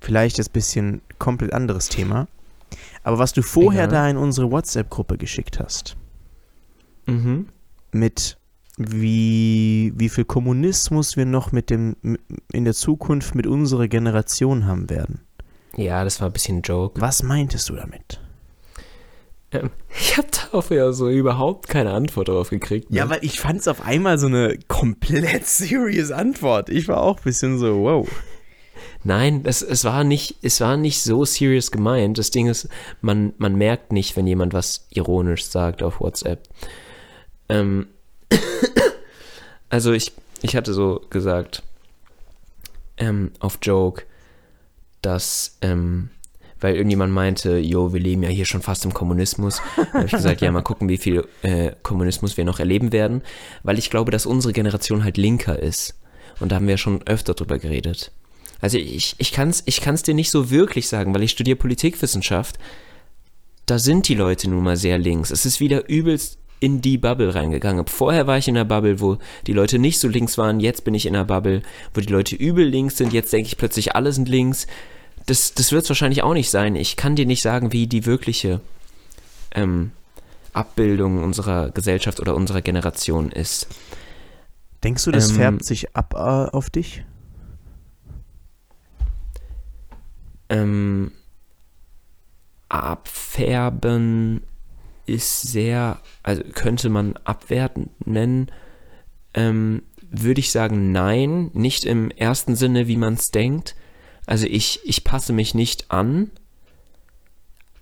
vielleicht 0.00 0.38
ein 0.38 0.46
bisschen 0.52 1.00
komplett 1.18 1.52
anderes 1.52 1.88
Thema. 1.88 2.28
Aber 3.02 3.18
was 3.18 3.32
du 3.32 3.42
vorher 3.42 3.82
Ja. 3.82 3.86
da 3.88 4.08
in 4.08 4.16
unsere 4.16 4.50
WhatsApp-Gruppe 4.50 5.18
geschickt 5.18 5.58
hast, 5.60 5.96
Mhm. 7.06 7.48
mit 7.92 8.36
wie, 8.78 9.92
wie 9.96 10.08
viel 10.08 10.24
Kommunismus 10.24 11.16
wir 11.16 11.26
noch 11.26 11.52
mit 11.52 11.68
dem 11.70 11.96
in 12.52 12.64
der 12.64 12.74
Zukunft 12.74 13.34
mit 13.34 13.46
unserer 13.46 13.86
Generation 13.88 14.66
haben 14.66 14.88
werden. 14.88 15.20
Ja, 15.76 16.04
das 16.04 16.20
war 16.20 16.28
ein 16.28 16.32
bisschen 16.32 16.58
ein 16.58 16.62
Joke. 16.62 17.00
Was 17.00 17.22
meintest 17.22 17.68
du 17.68 17.74
damit? 17.76 18.20
Ähm, 19.52 19.70
ich 19.94 20.16
habe 20.16 20.28
darauf 20.30 20.70
ja 20.70 20.92
so 20.92 21.10
überhaupt 21.10 21.68
keine 21.68 21.92
Antwort 21.92 22.28
darauf 22.28 22.48
gekriegt. 22.50 22.90
ne? 22.90 22.96
Ja, 22.98 23.10
weil 23.10 23.18
ich 23.22 23.40
fand 23.40 23.60
es 23.60 23.68
auf 23.68 23.82
einmal 23.84 24.18
so 24.18 24.26
eine 24.26 24.58
komplett 24.68 25.46
serious 25.46 26.10
Antwort. 26.10 26.70
Ich 26.70 26.88
war 26.88 27.02
auch 27.02 27.18
ein 27.18 27.24
bisschen 27.24 27.58
so, 27.58 27.80
wow. 27.80 28.08
Nein, 29.04 29.42
das, 29.42 29.62
es, 29.62 29.84
war 29.84 30.04
nicht, 30.04 30.36
es 30.42 30.60
war 30.60 30.76
nicht 30.76 31.02
so 31.02 31.24
serious 31.24 31.70
gemeint. 31.70 32.18
Das 32.18 32.30
Ding 32.30 32.46
ist, 32.46 32.68
man, 33.00 33.32
man 33.38 33.56
merkt 33.56 33.92
nicht, 33.92 34.16
wenn 34.16 34.26
jemand 34.26 34.52
was 34.52 34.86
ironisch 34.90 35.44
sagt 35.44 35.82
auf 35.82 36.00
WhatsApp. 36.00 36.48
Ähm, 37.48 37.88
also 39.68 39.92
ich, 39.92 40.12
ich 40.42 40.54
hatte 40.54 40.72
so 40.72 41.00
gesagt, 41.10 41.62
ähm, 42.96 43.32
auf 43.40 43.58
Joke, 43.62 44.04
dass, 45.00 45.58
ähm, 45.62 46.10
weil 46.60 46.76
irgendjemand 46.76 47.12
meinte, 47.12 47.58
jo, 47.58 47.92
wir 47.92 48.00
leben 48.00 48.22
ja 48.22 48.28
hier 48.28 48.44
schon 48.44 48.62
fast 48.62 48.84
im 48.84 48.94
Kommunismus. 48.94 49.60
Da 49.76 49.92
habe 49.94 50.06
ich 50.06 50.12
gesagt, 50.12 50.40
ja, 50.42 50.52
mal 50.52 50.62
gucken, 50.62 50.88
wie 50.88 50.98
viel 50.98 51.26
äh, 51.42 51.72
Kommunismus 51.82 52.36
wir 52.36 52.44
noch 52.44 52.60
erleben 52.60 52.92
werden. 52.92 53.22
Weil 53.64 53.78
ich 53.78 53.90
glaube, 53.90 54.12
dass 54.12 54.26
unsere 54.26 54.52
Generation 54.52 55.02
halt 55.02 55.16
linker 55.16 55.58
ist. 55.58 55.98
Und 56.38 56.52
da 56.52 56.56
haben 56.56 56.68
wir 56.68 56.78
schon 56.78 57.04
öfter 57.06 57.34
drüber 57.34 57.58
geredet. 57.58 58.12
Also 58.62 58.78
ich, 58.78 59.14
ich 59.18 59.32
kann 59.32 59.50
es 59.50 59.62
ich 59.66 59.82
kann's 59.82 60.02
dir 60.02 60.14
nicht 60.14 60.30
so 60.30 60.50
wirklich 60.50 60.88
sagen, 60.88 61.14
weil 61.14 61.24
ich 61.24 61.32
studiere 61.32 61.56
Politikwissenschaft. 61.56 62.58
Da 63.66 63.78
sind 63.78 64.08
die 64.08 64.14
Leute 64.14 64.48
nun 64.48 64.64
mal 64.64 64.76
sehr 64.76 64.98
links. 64.98 65.30
Es 65.30 65.44
ist 65.44 65.60
wieder 65.60 65.88
übelst 65.88 66.38
in 66.60 66.80
die 66.80 66.96
Bubble 66.96 67.34
reingegangen. 67.34 67.86
Vorher 67.88 68.28
war 68.28 68.38
ich 68.38 68.46
in 68.46 68.54
der 68.54 68.64
Bubble, 68.64 69.00
wo 69.00 69.18
die 69.48 69.52
Leute 69.52 69.80
nicht 69.80 69.98
so 69.98 70.06
links 70.06 70.38
waren. 70.38 70.60
Jetzt 70.60 70.84
bin 70.84 70.94
ich 70.94 71.06
in 71.06 71.12
der 71.12 71.24
Bubble, 71.24 71.62
wo 71.92 72.00
die 72.00 72.12
Leute 72.12 72.36
übel 72.36 72.64
links 72.64 72.96
sind. 72.96 73.12
Jetzt 73.12 73.32
denke 73.32 73.48
ich 73.48 73.58
plötzlich, 73.58 73.96
alle 73.96 74.12
sind 74.12 74.28
links. 74.28 74.68
Das, 75.26 75.54
das 75.54 75.72
wird 75.72 75.82
es 75.82 75.90
wahrscheinlich 75.90 76.22
auch 76.22 76.34
nicht 76.34 76.50
sein. 76.50 76.76
Ich 76.76 76.96
kann 76.96 77.16
dir 77.16 77.26
nicht 77.26 77.42
sagen, 77.42 77.72
wie 77.72 77.88
die 77.88 78.06
wirkliche 78.06 78.60
ähm, 79.54 79.90
Abbildung 80.52 81.24
unserer 81.24 81.70
Gesellschaft 81.70 82.20
oder 82.20 82.36
unserer 82.36 82.62
Generation 82.62 83.32
ist. 83.32 83.66
Denkst 84.84 85.04
du, 85.04 85.10
das 85.10 85.30
Ähm, 85.30 85.36
färbt 85.36 85.64
sich 85.64 85.96
ab 85.96 86.14
äh, 86.14 86.16
auf 86.16 86.70
dich? 86.70 87.04
Ähm, 90.52 91.12
abfärben 92.68 94.42
ist 95.06 95.42
sehr, 95.42 96.00
also 96.22 96.42
könnte 96.52 96.90
man 96.90 97.16
abwertend 97.24 98.06
nennen. 98.06 98.52
Ähm, 99.34 99.82
würde 100.10 100.40
ich 100.40 100.50
sagen, 100.50 100.92
nein, 100.92 101.50
nicht 101.54 101.86
im 101.86 102.10
ersten 102.10 102.54
Sinne, 102.54 102.86
wie 102.86 102.98
man 102.98 103.14
es 103.14 103.30
denkt. 103.30 103.74
Also 104.26 104.46
ich, 104.46 104.80
ich 104.84 105.04
passe 105.04 105.32
mich 105.32 105.54
nicht 105.54 105.90
an, 105.90 106.30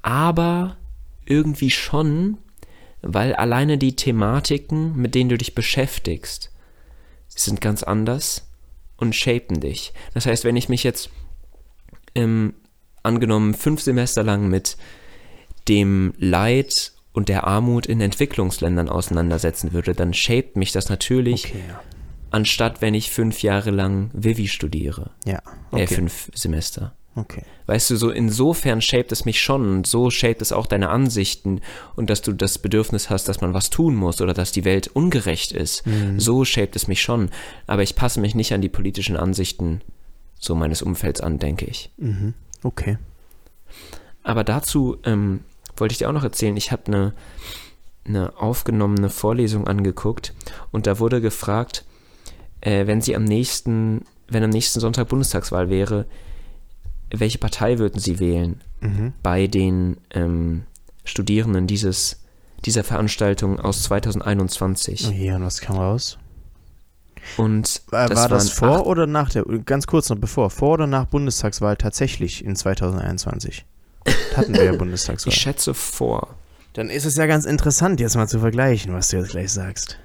aber 0.02 0.76
irgendwie 1.26 1.70
schon, 1.70 2.38
weil 3.02 3.35
alleine 3.35 3.78
die 3.78 3.96
Thematiken, 3.96 4.96
mit 4.96 5.16
denen 5.16 5.28
du 5.28 5.38
dich 5.38 5.56
beschäftigst, 5.56 6.52
sind 7.28 7.61
ganz 7.61 7.83
anders 7.83 8.48
und 8.96 9.16
shapen 9.16 9.61
dich. 9.61 9.92
Das 10.14 10.26
heißt, 10.26 10.44
wenn 10.44 10.56
ich 10.56 10.68
mich 10.68 10.85
jetzt 10.85 11.11
ähm, 12.14 12.54
angenommen 13.02 13.54
fünf 13.54 13.80
Semester 13.80 14.22
lang 14.22 14.48
mit 14.48 14.76
dem 15.68 16.14
Leid 16.18 16.92
und 17.12 17.28
der 17.28 17.46
Armut 17.46 17.86
in 17.86 18.00
Entwicklungsländern 18.00 18.88
auseinandersetzen 18.88 19.72
würde, 19.72 19.94
dann 19.94 20.14
shaped 20.14 20.56
mich 20.56 20.72
das 20.72 20.88
natürlich, 20.88 21.46
Okay, 21.46 21.62
ja. 21.68 21.80
anstatt 22.30 22.80
wenn 22.82 22.94
ich 22.94 23.10
fünf 23.10 23.42
Jahre 23.42 23.70
lang 23.70 24.10
Vivi 24.12 24.48
studiere. 24.48 25.10
Ja, 25.24 25.38
Äh, 25.72 25.82
okay. 25.84 25.86
fünf 25.94 26.30
Semester. 26.34 26.94
okay. 27.16 27.42
Weißt 27.66 27.90
du, 27.90 27.96
so 27.96 28.10
insofern 28.10 28.80
shaped 28.80 29.12
es 29.12 29.24
mich 29.24 29.40
schon 29.40 29.68
und 29.76 29.86
so 29.86 30.10
shaped 30.10 30.42
es 30.42 30.50
auch 30.52 30.66
deine 30.66 30.88
Ansichten 30.90 31.60
und 31.94 32.10
dass 32.10 32.20
du 32.22 32.32
das 32.32 32.58
Bedürfnis 32.58 33.10
hast, 33.10 33.28
dass 33.28 33.40
man 33.40 33.54
was 33.54 33.70
tun 33.70 33.94
muss 33.94 34.20
oder 34.20 34.34
dass 34.34 34.50
die 34.52 34.64
Welt 34.64 34.88
ungerecht 34.88 35.52
ist. 35.52 35.86
Mhm. 35.86 36.18
So 36.18 36.44
shaped 36.44 36.74
es 36.76 36.88
mich 36.88 37.00
schon. 37.02 37.30
Aber 37.68 37.82
ich 37.84 37.94
passe 37.94 38.20
mich 38.20 38.34
nicht 38.34 38.52
an 38.52 38.60
die 38.60 38.68
politischen 38.68 39.16
Ansichten 39.16 39.82
so 40.40 40.57
meines 40.57 40.83
Umfelds 40.83 41.20
an, 41.20 41.38
denke 41.38 41.66
ich. 41.66 41.90
Mhm. 41.98 42.35
Okay. 42.64 42.98
Aber 44.24 44.42
dazu 44.42 44.96
ähm, 45.05 45.40
wollte 45.76 45.92
ich 45.92 45.98
dir 45.98 46.09
auch 46.09 46.12
noch 46.14 46.24
erzählen, 46.24 46.57
ich 46.57 46.72
habe 46.72 46.87
eine, 46.87 47.12
eine 48.05 48.37
aufgenommene 48.38 49.11
Vorlesung 49.11 49.66
angeguckt 49.68 50.35
und 50.72 50.87
da 50.88 50.98
wurde 50.98 51.20
gefragt, 51.20 51.85
äh, 52.62 52.87
wenn 52.87 53.00
sie 53.00 53.14
am 53.14 53.24
nächsten, 53.24 54.05
wenn 54.29 54.42
am 54.42 54.50
nächsten 54.50 54.81
Sonntag 54.81 55.09
Bundestagswahl 55.09 55.70
wäre, 55.70 56.07
welche 57.12 57.38
Partei 57.38 57.79
würden 57.79 58.00
sie 58.00 58.18
wählen 58.18 58.61
Mhm. 58.83 59.12
bei 59.22 59.46
den 59.46 59.98
ähm, 60.11 60.62
Studierenden 61.05 61.66
dieses, 61.66 62.22
dieser 62.64 62.83
Veranstaltung 62.83 63.61
aus 63.61 63.83
2021? 63.83 65.07
Oh 65.09 65.12
je, 65.12 65.33
und 65.33 65.44
was 65.44 65.61
kam 65.61 65.76
raus? 65.76 66.16
Und 67.37 67.83
War 67.90 68.09
das, 68.09 68.18
war 68.18 68.28
das 68.28 68.50
vor 68.50 68.87
oder 68.87 69.06
nach 69.06 69.30
der, 69.30 69.44
ganz 69.64 69.87
kurz 69.87 70.09
noch 70.11 70.18
bevor, 70.18 70.50
vor 70.50 70.74
oder 70.74 70.87
nach 70.87 71.06
Bundestagswahl 71.06 71.76
tatsächlich 71.76 72.44
in 72.44 72.56
2021? 72.56 73.64
Hatten 74.37 74.54
wir 74.54 74.64
ja 74.64 74.72
Bundestagswahl. 74.76 75.33
Ich 75.33 75.40
schätze 75.40 75.74
vor. 75.74 76.35
Dann 76.72 76.88
ist 76.88 77.04
es 77.04 77.16
ja 77.16 77.26
ganz 77.26 77.44
interessant, 77.44 78.00
jetzt 78.00 78.16
mal 78.16 78.28
zu 78.28 78.40
vergleichen, 78.40 78.92
was 78.94 79.09
du 79.09 79.18
jetzt 79.18 79.30
gleich 79.30 79.52
sagst. 79.52 79.98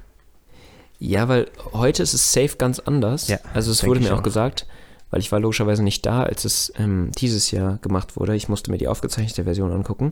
Ja, 1.00 1.28
weil 1.28 1.48
heute 1.74 2.04
ist 2.04 2.14
es 2.14 2.32
safe 2.32 2.58
ganz 2.58 2.80
anders. 2.80 3.28
Ja, 3.28 3.40
also 3.54 3.72
es 3.72 3.86
wurde 3.86 4.00
mir 4.00 4.14
auch 4.14 4.20
auch. 4.20 4.24
gesagt, 4.24 4.66
weil 5.12 5.20
ich 5.20 5.32
war 5.32 5.40
logischerweise 5.40 5.84
nicht 5.84 6.06
da, 6.06 6.24
als 6.24 6.46
es 6.46 6.74
ähm, 6.78 7.12
dieses 7.18 7.52
Jahr 7.52 7.78
gemacht 7.78 8.18
wurde. 8.18 8.36
Ich 8.36 8.50
musste 8.50 8.72
mir 8.72 8.78
die 8.78 8.88
aufgezeichnete 8.88 9.44
Version 9.44 9.72
angucken. 9.72 10.12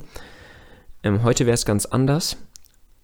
Ähm, 1.03 1.23
heute 1.23 1.45
wäre 1.45 1.55
es 1.55 1.65
ganz 1.65 1.85
anders, 1.85 2.37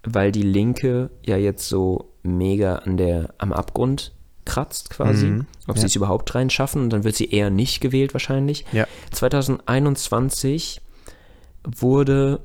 weil 0.04 0.32
die 0.32 0.44
Linke 0.44 1.10
ja 1.26 1.38
jetzt 1.38 1.68
so 1.68 2.09
mega 2.24 2.78
an 2.78 2.98
der, 2.98 3.34
am 3.38 3.54
Abgrund 3.54 4.14
kratzt 4.46 4.90
quasi. 4.90 5.28
Mhm, 5.28 5.46
Ob 5.68 5.76
ja. 5.76 5.82
sie 5.82 5.88
es 5.88 5.96
überhaupt 5.96 6.34
reinschaffen 6.34 6.82
und 6.82 6.90
dann 6.92 7.04
wird 7.04 7.16
sie 7.16 7.30
eher 7.30 7.50
nicht 7.50 7.82
gewählt 7.82 8.14
wahrscheinlich. 8.14 8.66
Ja. 8.72 8.88
2021 9.12 10.82
wurde 11.64 12.40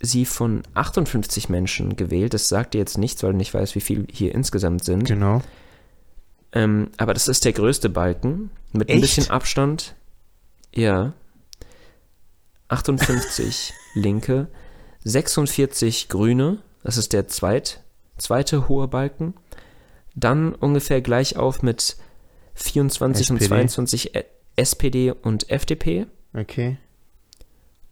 sie 0.00 0.24
von 0.24 0.62
58 0.74 1.48
Menschen 1.48 1.96
gewählt. 1.96 2.34
Das 2.34 2.48
sagt 2.48 2.74
dir 2.74 2.78
jetzt 2.78 2.98
nichts, 2.98 3.22
weil 3.22 3.32
du 3.32 3.36
nicht 3.36 3.54
weißt, 3.54 3.74
wie 3.76 3.80
viel 3.80 4.06
hier 4.10 4.34
insgesamt 4.34 4.84
sind. 4.84 5.04
Genau. 5.04 5.42
Ähm, 6.52 6.90
aber 6.96 7.14
das 7.14 7.28
ist 7.28 7.44
der 7.44 7.52
größte 7.52 7.88
Balken. 7.88 8.50
Mit 8.72 8.88
ein 8.88 8.94
Echt? 8.94 9.02
bisschen 9.02 9.30
Abstand. 9.30 9.94
Ja. 10.74 11.12
58 12.68 13.72
Linke. 13.94 14.48
46 15.04 16.08
Grüne. 16.08 16.58
Das 16.82 16.96
ist 16.96 17.12
der 17.12 17.28
zweit, 17.28 17.80
zweite 18.22 18.68
hohe 18.68 18.88
Balken. 18.88 19.34
Dann 20.14 20.54
ungefähr 20.54 21.00
gleich 21.00 21.36
auf 21.36 21.62
mit 21.62 21.96
24 22.54 23.30
und 23.30 23.36
SPD. 23.36 23.48
22 23.48 24.14
Ä- 24.14 24.24
SPD 24.56 25.10
und 25.12 25.48
FDP. 25.50 26.06
Okay. 26.34 26.76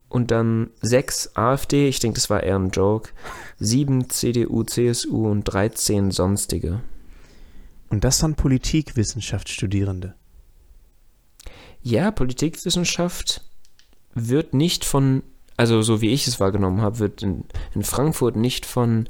Und 0.08 0.30
dann 0.30 0.70
6 0.82 1.36
AfD, 1.36 1.88
ich 1.88 2.00
denke, 2.00 2.16
das 2.16 2.30
war 2.30 2.42
eher 2.42 2.56
ein 2.58 2.70
Joke. 2.70 3.10
7 3.58 4.10
CDU, 4.10 4.64
CSU 4.64 5.28
und 5.30 5.44
13 5.44 6.10
sonstige. 6.10 6.80
Und 7.88 8.04
das 8.04 8.18
dann 8.18 8.34
Politikwissenschaftsstudierende. 8.34 10.14
Ja, 11.82 12.10
Politikwissenschaft 12.10 13.42
wird 14.14 14.52
nicht 14.52 14.84
von, 14.84 15.22
also 15.56 15.80
so 15.82 16.00
wie 16.00 16.10
ich 16.10 16.26
es 16.26 16.40
wahrgenommen 16.40 16.82
habe, 16.82 16.98
wird 16.98 17.22
in, 17.22 17.44
in 17.74 17.82
Frankfurt 17.82 18.36
nicht 18.36 18.66
von 18.66 19.08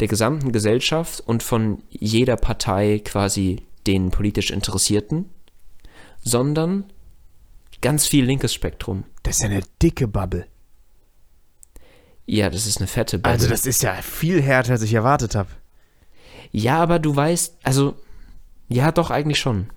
der 0.00 0.08
gesamten 0.08 0.52
Gesellschaft 0.52 1.20
und 1.20 1.42
von 1.42 1.82
jeder 1.90 2.36
Partei 2.36 3.00
quasi 3.04 3.62
den 3.86 4.10
politisch 4.10 4.50
Interessierten, 4.50 5.26
sondern 6.20 6.84
ganz 7.80 8.06
viel 8.06 8.24
linkes 8.24 8.54
Spektrum. 8.54 9.04
Das 9.22 9.36
ist 9.36 9.42
ja 9.42 9.48
eine 9.48 9.62
dicke 9.82 10.06
Bubble. 10.06 10.46
Ja, 12.26 12.50
das 12.50 12.66
ist 12.66 12.78
eine 12.78 12.86
fette 12.86 13.18
Bubble. 13.18 13.32
Also 13.32 13.48
das 13.48 13.64
ist 13.66 13.82
ja 13.82 13.94
viel 14.02 14.42
härter, 14.42 14.72
als 14.72 14.82
ich 14.82 14.94
erwartet 14.94 15.34
habe. 15.34 15.48
ja, 16.52 16.78
aber 16.78 16.98
du 16.98 17.14
weißt, 17.14 17.58
also, 17.62 17.96
ja, 18.68 18.92
doch 18.92 19.10
eigentlich 19.10 19.40
schon. 19.40 19.70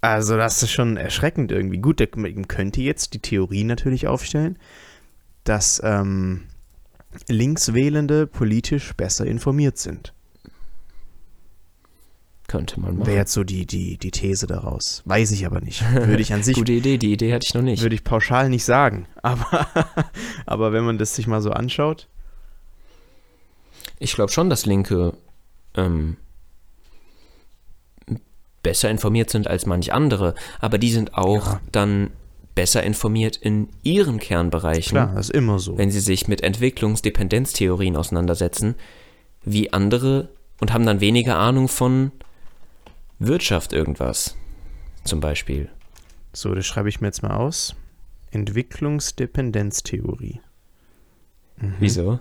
Also 0.00 0.36
das 0.36 0.62
ist 0.62 0.72
schon 0.72 0.96
erschreckend 0.96 1.52
irgendwie. 1.52 1.78
Gut, 1.78 2.02
man 2.16 2.48
könnte 2.48 2.80
jetzt 2.80 3.14
die 3.14 3.20
Theorie 3.20 3.62
natürlich 3.62 4.08
aufstellen, 4.08 4.58
dass 5.44 5.80
ähm, 5.84 6.44
Linkswählende 7.28 8.26
politisch 8.26 8.92
besser 8.94 9.26
informiert 9.26 9.78
sind. 9.78 10.12
Könnte 12.48 12.80
man 12.80 12.96
machen. 12.98 13.06
Wäre 13.06 13.16
jetzt 13.18 13.32
so 13.32 13.44
die, 13.44 13.64
die, 13.66 13.96
die 13.96 14.10
These 14.10 14.46
daraus. 14.46 15.02
Weiß 15.06 15.30
ich 15.30 15.46
aber 15.46 15.60
nicht. 15.60 15.82
Würde 15.94 16.20
ich 16.20 16.32
an 16.34 16.42
sich 16.42 16.54
Gute 16.58 16.72
Idee, 16.72 16.98
die 16.98 17.12
Idee 17.12 17.32
hatte 17.32 17.46
ich 17.46 17.54
noch 17.54 17.62
nicht. 17.62 17.82
würde 17.82 17.94
ich 17.94 18.04
pauschal 18.04 18.48
nicht 18.50 18.64
sagen. 18.64 19.06
Aber, 19.22 19.66
aber 20.46 20.72
wenn 20.72 20.84
man 20.84 20.98
das 20.98 21.14
sich 21.14 21.26
mal 21.26 21.40
so 21.40 21.50
anschaut, 21.52 22.08
Ich 23.98 24.12
glaube 24.14 24.32
schon, 24.32 24.50
dass 24.50 24.66
Linke 24.66 25.16
ähm, 25.76 26.16
besser 28.62 28.90
informiert 28.90 29.30
sind 29.30 29.48
als 29.48 29.64
manch 29.66 29.92
andere, 29.92 30.34
aber 30.60 30.76
die 30.78 30.92
sind 30.92 31.14
auch 31.14 31.46
Ja. 31.54 31.60
dann 31.72 32.10
besser 32.54 32.82
informiert 32.82 33.36
in 33.36 33.68
ihren 33.82 34.18
Kernbereichen, 34.18 34.90
klar, 34.90 35.14
das 35.14 35.30
ist 35.30 35.36
immer 35.36 35.58
so. 35.58 35.78
wenn 35.78 35.90
sie 35.90 36.00
sich 36.00 36.28
mit 36.28 36.42
Entwicklungsdependenztheorien 36.42 37.96
auseinandersetzen, 37.96 38.74
wie 39.44 39.72
andere 39.72 40.28
und 40.60 40.72
haben 40.72 40.86
dann 40.86 41.00
weniger 41.00 41.38
Ahnung 41.38 41.68
von 41.68 42.12
Wirtschaft 43.18 43.72
irgendwas, 43.72 44.36
zum 45.04 45.20
Beispiel. 45.20 45.70
So, 46.32 46.54
das 46.54 46.66
schreibe 46.66 46.88
ich 46.88 47.00
mir 47.00 47.08
jetzt 47.08 47.22
mal 47.22 47.36
aus. 47.36 47.74
Entwicklungsdependenztheorie. 48.30 50.40
Mhm. 51.56 51.74
Wieso? 51.78 52.20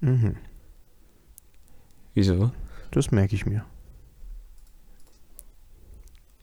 Mhm. 0.00 0.36
Wieso? 2.14 2.50
Das 2.90 3.10
merke 3.10 3.34
ich 3.34 3.46
mir. 3.46 3.64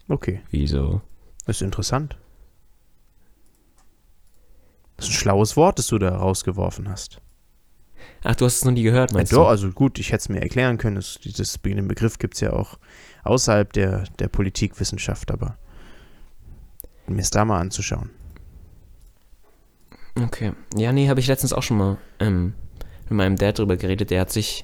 Okay, 0.07 0.41
Wieso? 0.51 1.01
das 1.45 1.57
ist 1.57 1.61
interessant. 1.61 2.17
Das 4.97 5.05
ist 5.07 5.11
ein 5.11 5.17
schlaues 5.17 5.57
Wort, 5.57 5.79
das 5.79 5.87
du 5.87 5.97
da 5.97 6.15
rausgeworfen 6.15 6.89
hast. 6.89 7.19
Ach, 8.23 8.35
du 8.35 8.45
hast 8.45 8.57
es 8.57 8.65
noch 8.65 8.71
nie 8.71 8.83
gehört, 8.83 9.11
Ja, 9.11 9.17
meinst 9.17 9.33
doch, 9.33 9.43
du? 9.45 9.47
also 9.49 9.69
gut, 9.71 9.99
ich 9.99 10.09
hätte 10.11 10.21
es 10.21 10.29
mir 10.29 10.41
erklären 10.41 10.77
können. 10.77 10.95
Das, 10.95 11.19
dieses, 11.23 11.59
den 11.61 11.87
Begriff 11.87 12.19
gibt 12.19 12.35
es 12.35 12.39
ja 12.41 12.53
auch 12.53 12.77
außerhalb 13.23 13.71
der, 13.73 14.03
der 14.19 14.27
Politikwissenschaft, 14.29 15.31
aber 15.31 15.57
mir 17.07 17.21
es 17.21 17.29
da 17.31 17.43
mal 17.43 17.59
anzuschauen. 17.59 18.09
Okay. 20.21 20.53
Ja, 20.75 20.91
nee, 20.91 21.09
habe 21.09 21.19
ich 21.19 21.27
letztens 21.27 21.53
auch 21.53 21.63
schon 21.63 21.77
mal 21.77 21.97
ähm, 22.19 22.53
mit 23.09 23.13
meinem 23.17 23.35
Dad 23.35 23.57
drüber 23.59 23.77
geredet. 23.77 24.09
Der 24.11 24.21
hat 24.21 24.31
sich, 24.31 24.63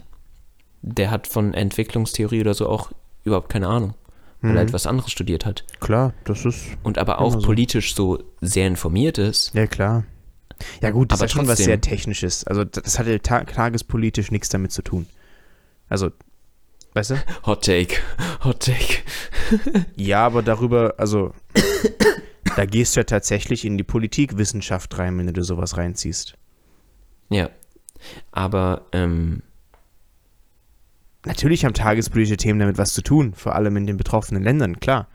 der 0.81 1.11
hat 1.11 1.27
von 1.27 1.53
Entwicklungstheorie 1.53 2.41
oder 2.41 2.53
so 2.53 2.69
auch 2.69 2.91
überhaupt 3.23 3.49
keine 3.49 3.67
Ahnung, 3.67 3.95
weil 4.41 4.51
Mhm. 4.51 4.57
er 4.57 4.59
halt 4.59 4.73
was 4.73 4.85
anderes 4.87 5.11
studiert 5.11 5.45
hat. 5.45 5.65
Klar, 5.79 6.13
das 6.23 6.45
ist. 6.45 6.65
Und 6.83 6.97
aber 6.97 7.19
auch 7.19 7.33
so. 7.33 7.39
politisch 7.41 7.95
so 7.95 8.23
sehr 8.41 8.67
informiert 8.67 9.17
ist. 9.17 9.53
Ja, 9.53 9.67
klar. 9.67 10.05
Ja, 10.81 10.91
gut, 10.91 11.11
das 11.11 11.19
Aber 11.19 11.25
ist 11.25 11.31
schon 11.31 11.47
was 11.47 11.59
sehr 11.59 11.81
Technisches. 11.81 12.43
Also, 12.45 12.63
das 12.63 12.99
hat 12.99 13.07
ja 13.07 13.17
ta 13.19 13.43
tagespolitisch 13.43 14.31
nichts 14.31 14.49
damit 14.49 14.71
zu 14.71 14.81
tun. 14.81 15.07
Also, 15.87 16.11
weißt 16.93 17.11
du? 17.11 17.15
Hot 17.45 17.63
Take. 17.63 17.95
Hot 18.43 18.59
Take. 18.61 19.03
Ja, 19.95 20.27
aber 20.27 20.43
darüber, 20.43 20.93
also, 20.97 21.33
da 22.55 22.65
gehst 22.65 22.95
du 22.95 22.99
ja 22.99 23.03
tatsächlich 23.03 23.65
in 23.65 23.79
die 23.79 23.83
Politikwissenschaft 23.83 24.95
rein, 24.99 25.17
wenn 25.17 25.33
du 25.33 25.43
sowas 25.43 25.75
reinziehst. 25.75 26.35
Ja. 27.29 27.49
Aber, 28.31 28.85
ähm, 28.91 29.41
Natürlich 31.25 31.65
haben 31.65 31.73
tagespolitische 31.73 32.37
Themen 32.37 32.59
damit 32.59 32.77
was 32.77 32.93
zu 32.93 33.01
tun, 33.01 33.33
vor 33.33 33.55
allem 33.55 33.75
in 33.75 33.85
den 33.85 33.97
betroffenen 33.97 34.41
Ländern, 34.41 34.79
klar. 34.79 35.07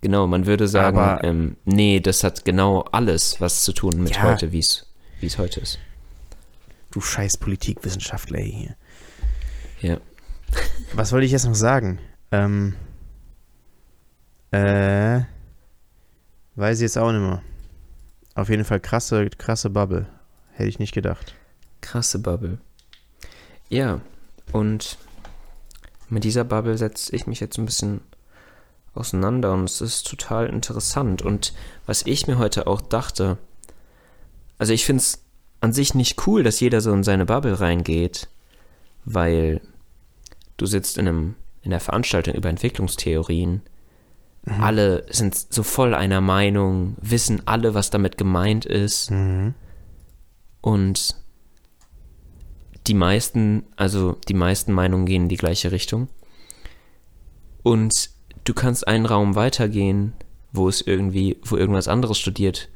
Genau, 0.00 0.26
man 0.26 0.46
würde 0.46 0.68
sagen, 0.68 0.98
Aber- 0.98 1.24
ähm, 1.24 1.56
nee, 1.64 2.00
das 2.00 2.24
hat 2.24 2.44
genau 2.44 2.80
alles 2.92 3.40
was 3.40 3.62
zu 3.64 3.72
tun 3.72 4.02
mit 4.02 4.16
Ja. 4.16 4.22
heute, 4.22 4.52
wie 4.52 4.58
es 4.58 4.86
heute 5.38 5.60
ist. 5.60 5.78
Du 6.90 7.00
scheiß 7.00 7.36
Politikwissenschaftler 7.38 8.40
hier. 8.40 8.74
Ja. 9.80 9.98
Was 10.94 11.12
wollte 11.12 11.26
ich 11.26 11.32
jetzt 11.32 11.46
noch 11.46 11.54
sagen? 11.54 11.98
Ähm, 12.32 12.74
äh, 14.50 15.20
weiß 16.56 16.78
ich 16.78 16.82
jetzt 16.82 16.98
auch 16.98 17.12
nicht 17.12 17.20
mehr. 17.20 17.42
Auf 18.34 18.48
jeden 18.48 18.64
Fall 18.64 18.80
krasse, 18.80 19.28
krasse 19.30 19.70
Bubble. 19.70 20.06
Hätte 20.52 20.68
ich 20.68 20.78
nicht 20.78 20.92
gedacht. 20.94 21.34
Krasse 21.80 22.18
Bubble. 22.18 22.58
Ja, 23.68 24.00
und 24.52 24.98
mit 26.08 26.24
dieser 26.24 26.44
Bubble 26.44 26.76
setze 26.76 27.14
ich 27.14 27.26
mich 27.26 27.38
jetzt 27.40 27.56
ein 27.58 27.66
bisschen 27.66 28.00
auseinander 29.00 29.52
und 29.52 29.64
es 29.64 29.80
ist 29.80 30.06
total 30.06 30.46
interessant. 30.48 31.22
Und 31.22 31.52
was 31.86 32.06
ich 32.06 32.26
mir 32.26 32.38
heute 32.38 32.66
auch 32.66 32.80
dachte, 32.80 33.38
also 34.58 34.72
ich 34.72 34.84
finde 34.84 35.00
es 35.00 35.24
an 35.60 35.72
sich 35.72 35.94
nicht 35.94 36.26
cool, 36.26 36.42
dass 36.42 36.60
jeder 36.60 36.80
so 36.80 36.92
in 36.92 37.02
seine 37.02 37.26
Bubble 37.26 37.60
reingeht, 37.60 38.28
weil 39.04 39.60
du 40.56 40.66
sitzt 40.66 40.98
in 40.98 41.08
einem 41.08 41.34
in 41.62 41.70
der 41.70 41.80
Veranstaltung 41.80 42.34
über 42.34 42.48
Entwicklungstheorien 42.48 43.62
Alle 44.46 45.04
sind 45.10 45.34
so 45.34 45.62
voll 45.62 45.94
einer 45.94 46.20
Meinung, 46.20 46.96
wissen 47.00 47.42
alle, 47.46 47.74
was 47.74 47.90
damit 47.90 48.16
gemeint 48.16 48.64
ist. 48.64 49.10
Mhm. 49.10 49.54
Und 50.62 51.16
die 52.86 52.94
meisten, 52.94 53.64
also 53.76 54.16
die 54.28 54.34
meisten 54.34 54.72
Meinungen 54.72 55.06
gehen 55.06 55.24
in 55.24 55.28
die 55.28 55.36
gleiche 55.36 55.72
Richtung. 55.72 56.08
Und 57.62 58.10
du 58.50 58.54
kannst 58.54 58.88
einen 58.88 59.06
Raum 59.06 59.36
weitergehen, 59.36 60.12
wo 60.52 60.68
es 60.68 60.80
irgendwie, 60.80 61.36
wo 61.44 61.56
irgendwas 61.56 61.86
anderes 61.86 62.18
studiert 62.18 62.68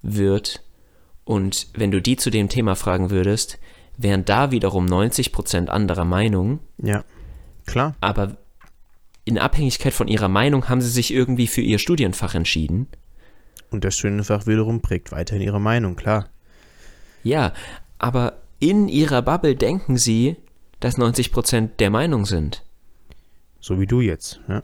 wird. 0.00 0.62
Und 1.24 1.68
wenn 1.74 1.90
du 1.90 2.00
die 2.00 2.16
zu 2.16 2.30
dem 2.30 2.48
Thema 2.48 2.74
fragen 2.74 3.10
würdest, 3.10 3.58
wären 3.98 4.24
da 4.24 4.50
wiederum 4.50 4.86
90% 4.86 5.66
anderer 5.66 6.06
Meinung, 6.06 6.60
Ja, 6.78 7.04
klar. 7.66 7.94
aber 8.00 8.38
in 9.26 9.36
Abhängigkeit 9.38 9.92
von 9.92 10.08
ihrer 10.08 10.28
Meinung 10.28 10.70
haben 10.70 10.80
sie 10.80 10.88
sich 10.88 11.12
irgendwie 11.12 11.46
für 11.46 11.60
ihr 11.60 11.78
Studienfach 11.78 12.34
entschieden. 12.34 12.86
Und 13.70 13.84
das 13.84 13.98
Studienfach 13.98 14.46
wiederum 14.46 14.80
prägt 14.80 15.12
weiterhin 15.12 15.42
ihre 15.42 15.60
Meinung, 15.60 15.96
klar. 15.96 16.30
Ja, 17.22 17.52
aber 17.98 18.40
in 18.58 18.88
ihrer 18.88 19.20
Bubble 19.20 19.54
denken 19.54 19.98
sie, 19.98 20.36
dass 20.80 20.96
90% 20.96 21.76
der 21.78 21.90
Meinung 21.90 22.24
sind. 22.24 22.64
So 23.60 23.78
wie 23.78 23.86
du 23.86 24.00
jetzt. 24.00 24.40
Ja. 24.48 24.62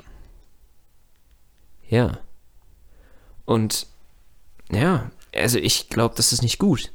Ja. 1.89 2.19
Und 3.45 3.87
ja, 4.71 5.11
also 5.35 5.59
ich 5.59 5.89
glaube, 5.89 6.15
das 6.17 6.33
ist 6.33 6.43
nicht 6.43 6.59
gut. 6.59 6.93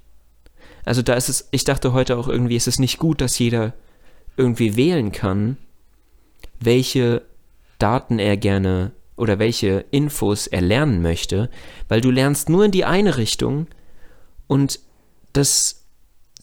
Also 0.83 1.01
da 1.01 1.13
ist 1.13 1.29
es, 1.29 1.47
ich 1.51 1.63
dachte 1.63 1.93
heute 1.93 2.17
auch 2.17 2.27
irgendwie, 2.27 2.55
ist 2.55 2.67
es 2.67 2.79
nicht 2.79 2.97
gut, 2.97 3.21
dass 3.21 3.37
jeder 3.39 3.73
irgendwie 4.35 4.75
wählen 4.75 5.11
kann, 5.11 5.57
welche 6.59 7.21
Daten 7.79 8.19
er 8.19 8.37
gerne 8.37 8.91
oder 9.15 9.39
welche 9.39 9.85
Infos 9.91 10.47
er 10.47 10.61
lernen 10.61 11.01
möchte, 11.01 11.49
weil 11.87 12.01
du 12.01 12.09
lernst 12.09 12.49
nur 12.49 12.65
in 12.65 12.71
die 12.71 12.85
eine 12.85 13.17
Richtung 13.17 13.67
und 14.47 14.79
das, 15.33 15.80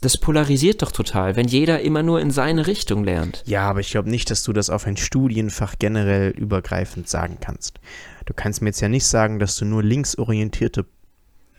das 0.00 0.16
polarisiert 0.16 0.82
doch 0.82 0.92
total, 0.92 1.36
wenn 1.36 1.48
jeder 1.48 1.80
immer 1.80 2.02
nur 2.02 2.20
in 2.20 2.30
seine 2.30 2.66
Richtung 2.66 3.04
lernt. 3.04 3.42
Ja, 3.46 3.68
aber 3.68 3.80
ich 3.80 3.90
glaube 3.90 4.10
nicht, 4.10 4.30
dass 4.30 4.42
du 4.42 4.52
das 4.52 4.70
auf 4.70 4.86
ein 4.86 4.96
Studienfach 4.96 5.74
generell 5.78 6.30
übergreifend 6.30 7.08
sagen 7.08 7.38
kannst. 7.40 7.80
Du 8.26 8.34
kannst 8.34 8.62
mir 8.62 8.68
jetzt 8.68 8.80
ja 8.80 8.88
nicht 8.88 9.06
sagen, 9.06 9.38
dass 9.38 9.56
du 9.56 9.64
nur 9.64 9.82
linksorientierte 9.82 10.86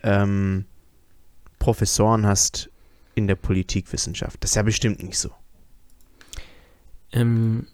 ähm, 0.02 0.64
Professoren 1.58 2.26
hast 2.26 2.70
in 3.14 3.26
der 3.26 3.34
Politikwissenschaft. 3.34 4.42
Das 4.42 4.52
ist 4.52 4.56
ja 4.56 4.62
bestimmt 4.62 5.02
nicht 5.02 5.18
so. 5.18 5.30
Ähm, 7.12 7.66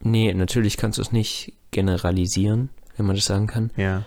nee, 0.00 0.32
natürlich 0.32 0.76
kannst 0.76 0.98
du 0.98 1.02
es 1.02 1.10
nicht 1.10 1.54
generalisieren, 1.70 2.70
wenn 2.96 3.06
man 3.06 3.16
das 3.16 3.26
sagen 3.26 3.46
kann. 3.46 3.70
Ja. 3.76 4.04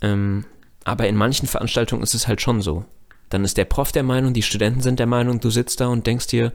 Ähm, 0.00 0.44
aber 0.84 1.08
in 1.08 1.16
manchen 1.16 1.46
Veranstaltungen 1.46 2.02
ist 2.02 2.14
es 2.14 2.26
halt 2.26 2.40
schon 2.40 2.60
so. 2.60 2.84
Dann 3.30 3.44
ist 3.44 3.56
der 3.56 3.64
Prof 3.64 3.92
der 3.92 4.02
Meinung, 4.02 4.34
die 4.34 4.42
Studenten 4.42 4.80
sind 4.80 4.98
der 5.00 5.06
Meinung, 5.06 5.40
du 5.40 5.50
sitzt 5.50 5.80
da 5.80 5.88
und 5.88 6.06
denkst 6.06 6.28
dir, 6.28 6.52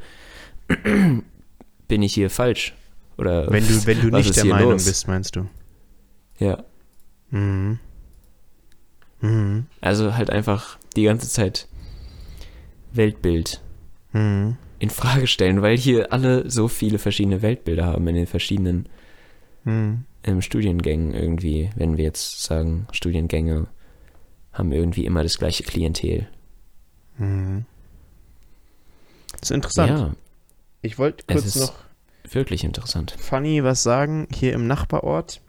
bin 1.87 2.01
ich 2.01 2.13
hier 2.13 2.29
falsch? 2.29 2.73
Oder 3.17 3.51
Wenn 3.51 3.67
du, 3.67 3.85
wenn 3.85 4.01
du 4.01 4.11
was 4.11 4.19
nicht 4.19 4.29
ist 4.29 4.37
der 4.37 4.45
Meinung 4.45 4.71
los? 4.71 4.85
bist, 4.85 5.07
meinst 5.07 5.35
du? 5.35 5.47
Ja, 6.39 6.63
Mhm. 7.29 7.79
Mhm. 9.21 9.65
also 9.79 10.15
halt 10.15 10.29
einfach 10.29 10.77
die 10.95 11.03
ganze 11.03 11.29
Zeit 11.29 11.67
Weltbild 12.93 13.61
Mhm. 14.13 14.57
in 14.79 14.89
Frage 14.89 15.27
stellen, 15.27 15.61
weil 15.61 15.77
hier 15.77 16.11
alle 16.11 16.49
so 16.49 16.67
viele 16.67 16.97
verschiedene 16.99 17.41
Weltbilder 17.41 17.85
haben 17.85 18.07
in 18.07 18.15
den 18.15 18.27
verschiedenen 18.27 18.87
Mhm. 19.63 20.03
ähm, 20.23 20.41
Studiengängen 20.41 21.13
irgendwie, 21.13 21.69
wenn 21.75 21.97
wir 21.97 22.03
jetzt 22.05 22.43
sagen, 22.43 22.87
Studiengänge 22.91 23.67
haben 24.51 24.71
irgendwie 24.71 25.05
immer 25.05 25.23
das 25.23 25.37
gleiche 25.37 25.63
Klientel. 25.63 26.27
Mhm. 27.21 27.65
Das 29.33 29.41
ist 29.43 29.51
interessant. 29.51 29.89
Ja, 29.99 30.11
Ich 30.81 30.97
wollte 30.99 31.23
Es 31.27 31.33
kurz 31.35 31.45
ist- 31.55 31.61
noch 31.61 31.73
wirklich 32.29 32.63
interessant. 32.63 33.15
funny 33.19 33.63
was 33.63 33.83
sagen. 33.83 34.27
Hier 34.33 34.53
im 34.53 34.67
Nachbarort. 34.67 35.41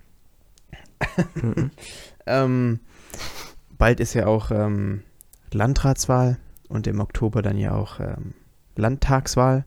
Mhm. 1.35 1.71
ähm, 2.27 2.81
bald 3.77 4.01
ist 4.01 4.15
ja 4.15 4.27
auch 4.27 4.51
ähm, 4.51 5.03
Landratswahl 5.53 6.39
und 6.69 6.87
im 6.87 7.01
Oktober 7.01 7.43
dann 7.43 7.59
ja 7.59 7.75
auch 7.75 8.01
ähm, 8.01 8.35
Landtagswahl. 8.77 9.65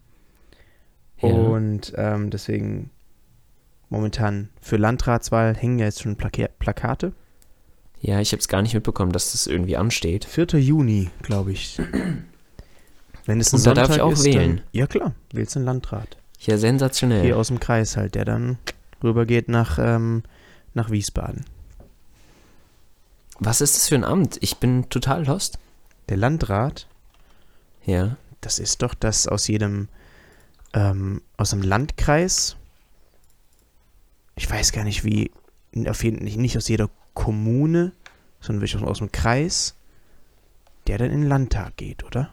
Ja. 1.19 1.29
Und 1.29 1.93
ähm, 1.95 2.29
deswegen 2.29 2.89
momentan 3.89 4.49
für 4.61 4.77
Landratswahl 4.77 5.55
hängen 5.55 5.79
ja 5.79 5.85
jetzt 5.85 6.01
schon 6.01 6.15
Plaka 6.15 6.47
Plakate. 6.59 7.13
Ja, 8.05 8.19
ich 8.19 8.31
habe 8.33 8.39
es 8.39 8.47
gar 8.47 8.61
nicht 8.61 8.75
mitbekommen, 8.75 9.11
dass 9.11 9.31
das 9.31 9.47
irgendwie 9.47 9.77
ansteht. 9.77 10.25
4. 10.25 10.45
Juni, 10.59 11.09
glaube 11.23 11.51
ich. 11.53 11.79
Wenn 13.25 13.39
es 13.39 13.51
ein 13.51 13.55
Und 13.57 13.65
da 13.65 13.73
darf 13.73 13.87
Sonntag 13.87 13.95
ich 13.95 14.01
auch 14.03 14.11
ist, 14.11 14.23
wählen? 14.25 14.57
Dann, 14.57 14.65
ja 14.73 14.85
klar, 14.85 15.15
wählst 15.31 15.55
einen 15.55 15.65
Landrat. 15.65 16.15
Ja, 16.41 16.59
sensationell. 16.59 17.23
Hier 17.23 17.35
aus 17.37 17.47
dem 17.47 17.59
Kreis 17.59 17.97
halt, 17.97 18.13
der 18.13 18.23
dann 18.25 18.59
rübergeht 19.03 19.49
nach, 19.49 19.79
ähm, 19.81 20.21
nach 20.75 20.91
Wiesbaden. 20.91 21.45
Was 23.39 23.59
ist 23.61 23.75
das 23.75 23.89
für 23.89 23.95
ein 23.95 24.03
Amt? 24.03 24.37
Ich 24.41 24.57
bin 24.57 24.87
total 24.91 25.25
lost. 25.25 25.57
Der 26.07 26.17
Landrat, 26.17 26.87
Ja. 27.85 28.17
das 28.41 28.59
ist 28.59 28.83
doch 28.83 28.93
das 28.93 29.27
aus 29.27 29.47
jedem, 29.47 29.87
ähm, 30.73 31.23
aus 31.37 31.49
dem 31.49 31.63
Landkreis. 31.63 32.55
Ich 34.35 34.47
weiß 34.47 34.73
gar 34.73 34.83
nicht 34.83 35.03
wie, 35.03 35.31
auf 35.87 36.03
jeden 36.03 36.23
nicht, 36.23 36.37
nicht 36.37 36.55
aus 36.55 36.67
jeder 36.67 36.87
Kommune, 37.15 37.93
sondern 38.39 38.61
wirklich 38.61 38.75
aus, 38.75 38.87
aus 38.87 38.97
dem 38.99 39.11
Kreis, 39.11 39.75
der 40.85 40.99
dann 40.99 41.09
in 41.09 41.21
den 41.21 41.29
Landtag 41.29 41.75
geht, 41.77 42.03
oder? 42.03 42.31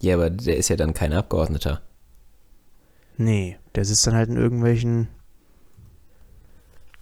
Ja, 0.00 0.14
aber 0.14 0.30
der 0.30 0.56
ist 0.56 0.68
ja 0.68 0.76
dann 0.76 0.92
kein 0.92 1.12
Abgeordneter. 1.12 1.80
Nee, 3.16 3.58
der 3.76 3.84
sitzt 3.84 4.06
dann 4.08 4.14
halt 4.14 4.28
in 4.28 4.36
irgendwelchen 4.36 5.06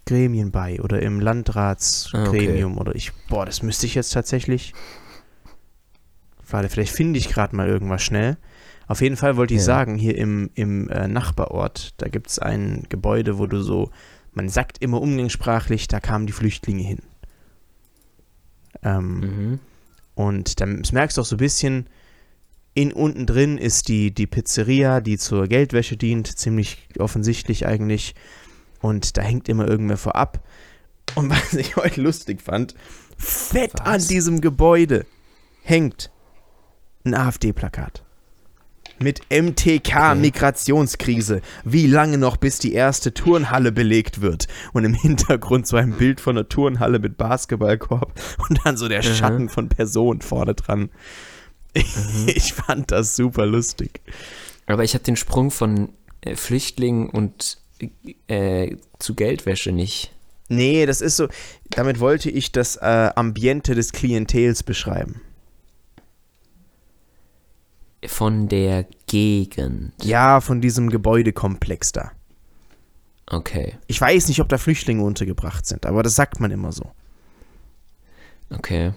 Gremien 0.04 0.50
bei 0.50 0.80
oder 0.80 1.00
im 1.00 1.20
Landratsgremium 1.20 2.76
oder 2.76 2.94
ich, 2.94 3.12
boah, 3.28 3.46
das 3.46 3.62
müsste 3.62 3.86
ich 3.86 3.94
jetzt 3.94 4.12
tatsächlich. 4.12 4.74
Warte, 6.50 6.68
vielleicht 6.68 6.92
finde 6.94 7.18
ich 7.18 7.28
gerade 7.30 7.56
mal 7.56 7.68
irgendwas 7.68 8.02
schnell. 8.02 8.36
Auf 8.88 9.00
jeden 9.00 9.16
Fall 9.16 9.36
wollte 9.36 9.54
ich 9.54 9.60
Ja. 9.60 9.64
sagen, 9.66 9.96
hier 9.96 10.18
im, 10.18 10.50
im 10.54 10.90
äh, 10.90 11.08
Nachbarort, 11.08 11.94
da 11.96 12.08
gibt 12.08 12.28
es 12.28 12.38
ein 12.38 12.84
Gebäude, 12.90 13.38
wo 13.38 13.46
du 13.46 13.62
so, 13.62 13.90
man 14.32 14.48
sagt 14.48 14.78
immer 14.82 15.00
umgangssprachlich, 15.00 15.88
da 15.88 16.00
kamen 16.00 16.26
die 16.26 16.32
Flüchtlinge 16.32 16.82
hin. 16.82 16.98
Ähm, 18.82 19.20
Mhm. 19.20 19.60
und 20.14 20.60
dann 20.60 20.82
das 20.82 20.92
merkst 20.92 21.16
du 21.16 21.20
auch 21.20 21.26
so 21.26 21.36
ein 21.36 21.38
bisschen, 21.38 21.88
in 22.74 22.92
unten 22.92 23.26
drin 23.26 23.58
ist 23.58 23.88
die, 23.88 24.12
die 24.14 24.26
Pizzeria, 24.26 25.00
die 25.00 25.18
zur 25.18 25.46
Geldwäsche 25.46 25.96
dient, 25.96 26.26
ziemlich 26.38 26.88
offensichtlich 26.98 27.66
eigentlich. 27.66 28.14
Und 28.80 29.16
da 29.18 29.22
hängt 29.22 29.48
immer 29.48 29.68
irgendwer 29.68 29.98
vorab. 29.98 30.42
Und 31.14 31.28
was 31.30 31.52
ich 31.52 31.76
heute 31.76 32.00
lustig 32.00 32.40
fand, 32.40 32.74
fett 33.18 33.72
Was? 33.74 33.80
an 33.86 34.08
diesem 34.08 34.40
Gebäude 34.40 35.04
hängt 35.62 36.10
ein 37.04 37.14
AfD-Plakat. 37.14 38.04
Mit 39.02 39.20
MTK 39.30 39.88
Okay. 40.12 40.14
Migrationskrise. 40.16 41.40
Wie 41.64 41.86
lange 41.86 42.18
noch, 42.18 42.36
bis 42.36 42.58
die 42.58 42.72
erste 42.72 43.12
Turnhalle 43.14 43.72
belegt 43.72 44.20
wird? 44.20 44.46
Und 44.72 44.84
im 44.84 44.94
Hintergrund 44.94 45.66
so 45.66 45.76
ein 45.76 45.92
Bild 45.92 46.20
von 46.20 46.36
einer 46.36 46.48
Turnhalle 46.48 46.98
mit 46.98 47.16
Basketballkorb 47.16 48.12
und 48.48 48.60
dann 48.64 48.76
so 48.76 48.88
der 48.88 49.00
Mhm. 49.00 49.14
Schatten 49.14 49.48
von 49.48 49.68
Personen 49.68 50.20
vorne 50.22 50.54
dran. 50.54 50.90
Ich 52.26 52.52
fand 52.52 52.90
das 52.90 53.16
super 53.16 53.46
lustig. 53.46 54.00
Aber 54.66 54.84
ich 54.84 54.94
habe 54.94 55.04
den 55.04 55.16
Sprung 55.16 55.50
von 55.50 55.90
äh, 56.20 56.36
Flüchtlingen 56.36 57.08
und 57.08 57.58
äh, 58.28 58.76
zu 58.98 59.14
Geldwäsche 59.14 59.72
nicht. 59.72 60.12
Nee, 60.48 60.84
das 60.86 61.00
ist 61.00 61.16
so, 61.16 61.28
damit 61.70 61.98
wollte 61.98 62.28
ich 62.30 62.52
das 62.52 62.76
äh, 62.76 63.10
Ambiente 63.16 63.74
des 63.74 63.92
Klientels 63.92 64.62
beschreiben. 64.62 65.22
Von 68.06 68.48
der 68.48 68.86
Gegend. 69.06 69.92
Ja, 70.02 70.40
von 70.40 70.60
diesem 70.60 70.90
Gebäudekomplex 70.90 71.92
da. 71.92 72.12
Okay, 73.26 73.78
Ich 73.86 74.00
weiß 74.00 74.28
nicht, 74.28 74.40
ob 74.40 74.48
da 74.48 74.58
Flüchtlinge 74.58 75.02
untergebracht 75.02 75.64
sind, 75.64 75.86
aber 75.86 76.02
das 76.02 76.14
sagt 76.16 76.40
man 76.40 76.50
immer 76.50 76.72
so. 76.72 76.90
okay. 78.50 78.92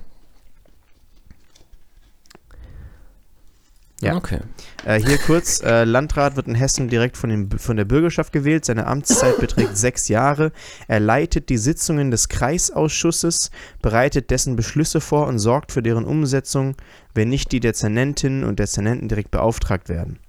Ja. 4.01 4.15
Okay. 4.17 4.39
Äh, 4.83 4.99
hier 4.99 5.17
kurz, 5.17 5.61
äh, 5.63 5.85
Landrat 5.85 6.35
wird 6.35 6.47
in 6.47 6.55
Hessen 6.55 6.89
direkt 6.89 7.15
von, 7.17 7.29
dem, 7.29 7.49
von 7.51 7.77
der 7.77 7.85
Bürgerschaft 7.85 8.33
gewählt. 8.33 8.65
Seine 8.65 8.87
Amtszeit 8.87 9.39
beträgt 9.39 9.77
sechs 9.77 10.07
Jahre. 10.09 10.51
Er 10.87 10.99
leitet 10.99 11.49
die 11.49 11.57
Sitzungen 11.57 12.11
des 12.11 12.27
Kreisausschusses, 12.27 13.51
bereitet 13.81 14.31
dessen 14.31 14.55
Beschlüsse 14.55 14.99
vor 14.99 15.27
und 15.27 15.39
sorgt 15.39 15.71
für 15.71 15.81
deren 15.81 16.05
Umsetzung, 16.05 16.75
wenn 17.13 17.29
nicht 17.29 17.51
die 17.51 17.61
Dezernentinnen 17.61 18.43
und 18.43 18.59
Dezernenten 18.59 19.07
direkt 19.07 19.31
beauftragt 19.31 19.87
werden. 19.87 20.19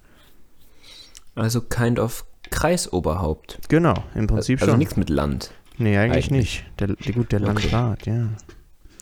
Also 1.35 1.61
kind 1.61 1.98
of 1.98 2.24
Kreisoberhaupt. 2.50 3.59
Genau, 3.68 3.94
im 4.14 4.26
Prinzip 4.29 4.61
also 4.61 4.72
schon. 4.72 4.79
nichts 4.79 4.96
mit 4.96 5.11
Land. 5.11 5.50
Nee, 5.79 5.98
eigentlich, 5.98 6.31
Eigentlich. 6.31 6.31
nicht. 6.31 6.64
Der, 6.79 7.12
gut, 7.12 7.33
der 7.33 7.42
Okay. 7.42 7.68
Landrat, 7.68 8.07
ja. 8.07 8.29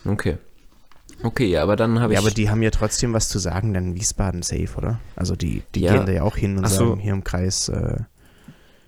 Okay. 0.04 0.38
Okay, 1.24 1.46
ja, 1.46 1.62
aber 1.62 1.74
dann 1.76 2.00
habe 2.00 2.12
ich. 2.12 2.18
Ja, 2.20 2.24
aber 2.24 2.30
die 2.34 2.50
haben 2.50 2.62
ja 2.62 2.70
trotzdem 2.70 3.12
was 3.14 3.28
zu 3.28 3.38
sagen, 3.38 3.72
dann 3.74 3.94
Wiesbaden 3.94 4.42
safe, 4.42 4.68
oder? 4.76 5.00
Also 5.16 5.34
die, 5.36 5.62
die 5.74 5.80
Ja. 5.80 5.94
gehen 5.96 6.06
da 6.06 6.12
ja 6.12 6.22
auch 6.22 6.36
hin 6.36 6.58
und 6.58 6.66
Ach 6.66 6.70
so. 6.70 6.88
sagen, 6.90 7.00
hier 7.00 7.12
im 7.14 7.24
Kreis, 7.24 7.68
äh, 7.70 7.96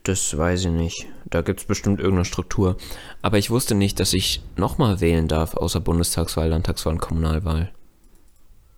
Das 0.04 0.36
weiß 0.36 0.66
ich 0.66 0.70
nicht. 0.70 1.06
Da 1.30 1.42
gibt 1.42 1.60
es 1.60 1.66
bestimmt 1.66 1.98
irgendeine 1.98 2.24
Struktur. 2.26 2.76
Aber 3.22 3.38
ich 3.38 3.50
wusste 3.50 3.74
nicht, 3.74 3.98
dass 3.98 4.12
ich 4.12 4.42
nochmal 4.56 5.00
wählen 5.00 5.26
darf, 5.28 5.54
außer 5.54 5.80
Bundestagswahl, 5.80 6.48
Landtagswahl 6.50 6.92
und 6.94 7.00
Kommunalwahl. 7.00 7.72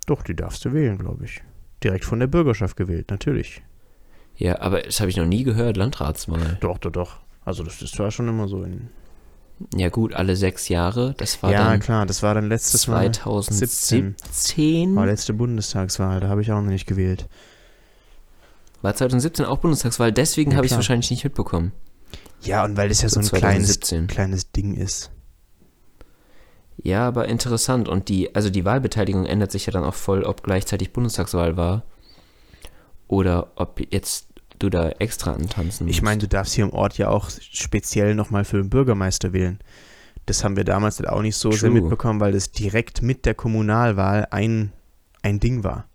doch, 0.07 0.23
die 0.23 0.35
darfst 0.37 0.65
du 0.65 0.73
wählen, 0.73 0.97
glaube 0.97 1.27
ich. 1.27 1.43
Direkt 1.85 2.05
von 2.07 2.19
der 2.21 2.29
Bürgerschaft 2.29 2.77
gewählt, 2.77 3.11
natürlich. 3.11 3.61
Ja, 4.37 4.61
aber 4.61 4.81
das 4.83 5.01
habe 5.01 5.11
ich 5.11 5.17
noch 5.19 5.27
nie 5.27 5.43
gehört, 5.43 5.77
Landratswahl. 5.77 6.57
Doch, 6.61 6.79
doch, 6.79 6.93
doch. 6.93 7.17
Also 7.45 7.63
das 7.65 7.83
ist 7.83 7.95
zwar 7.97 8.11
schon 8.11 8.29
immer 8.29 8.49
so 8.49 8.63
in. 8.63 8.89
Ja 9.75 9.89
gut, 9.89 10.15
alle 10.15 10.37
sechs 10.37 10.69
Jahre. 10.69 11.15
Das 11.19 11.43
war 11.43 11.51
Ja, 11.53 11.71
dann 11.71 11.81
klar, 11.81 12.07
das 12.07 12.23
war 12.23 12.35
dann 12.35 12.49
letztes 12.49 12.87
Mal. 12.87 13.13
2017. 13.13 14.95
War 14.95 15.07
letzte 15.07 15.33
Bundestagswahl, 15.33 16.21
da 16.21 16.29
habe 16.29 16.43
ich 16.43 16.53
auch 16.53 16.61
noch 16.61 16.71
nicht 16.71 16.87
gewählt. 16.87 17.29
War 18.83 18.95
2017 18.95 19.45
auch 19.45 19.59
Bundestagswahl, 19.59 20.13
deswegen 20.13 20.53
Ja, 20.53 20.59
habe 20.59 20.67
ich 20.67 20.73
es 20.73 20.79
wahrscheinlich 20.79 21.11
nicht 21.11 21.25
mitbekommen. 21.25 21.73
Ja, 22.43 22.65
und 22.65 22.77
weil 22.77 22.89
das 22.89 23.03
ja 23.03 23.09
so 23.09 23.19
ein 23.19 23.27
kleines, 23.27 23.81
2017. 23.81 24.07
kleines 24.07 24.53
Ding 24.53 24.75
ist. 24.75 25.11
Ja, 26.81 27.09
aber 27.09 27.27
interessant. 27.27 27.89
Und 27.89 28.09
die, 28.09 28.35
also 28.37 28.51
die 28.51 28.65
Wahlbeteiligung 28.65 29.27
ändert 29.27 29.51
sich 29.51 29.67
ja 29.67 29.73
dann 29.73 29.83
auch 29.83 29.95
voll, 29.95 30.23
ob 30.23 30.45
gleichzeitig 30.45 30.93
Bundestagswahl 30.93 31.57
war 31.57 31.83
oder 33.09 33.51
ob 33.57 33.81
jetzt 33.93 34.28
du 34.59 34.71
da 34.71 34.91
extra 34.91 35.33
antanzen 35.33 35.87
musst. 35.87 35.97
Ich 35.97 36.03
meine, 36.03 36.19
du 36.19 36.29
darfst 36.29 36.55
hier 36.55 36.65
im 36.65 36.73
Ort 36.73 36.99
ja 36.99 37.09
auch 37.09 37.31
speziell 37.31 38.15
nochmal 38.15 38.45
für 38.45 38.59
den 38.59 38.71
Bürgermeister 38.71 39.33
wählen. 39.33 39.59
Das 40.27 40.45
haben 40.45 40.57
wir 40.57 40.65
damals 40.65 40.99
halt 40.99 41.09
auch 41.09 41.23
nicht 41.23 41.37
so 41.37 41.51
sehr 41.51 41.71
True. 41.71 41.81
mitbekommen, 41.81 42.21
weil 42.21 42.33
das 42.33 42.51
direkt 42.51 43.01
mit 43.03 43.25
der 43.25 43.35
Kommunalwahl 43.35 44.29
ein, 44.31 44.73
ein 45.23 45.41
Ding 45.41 45.65
war. 45.65 45.87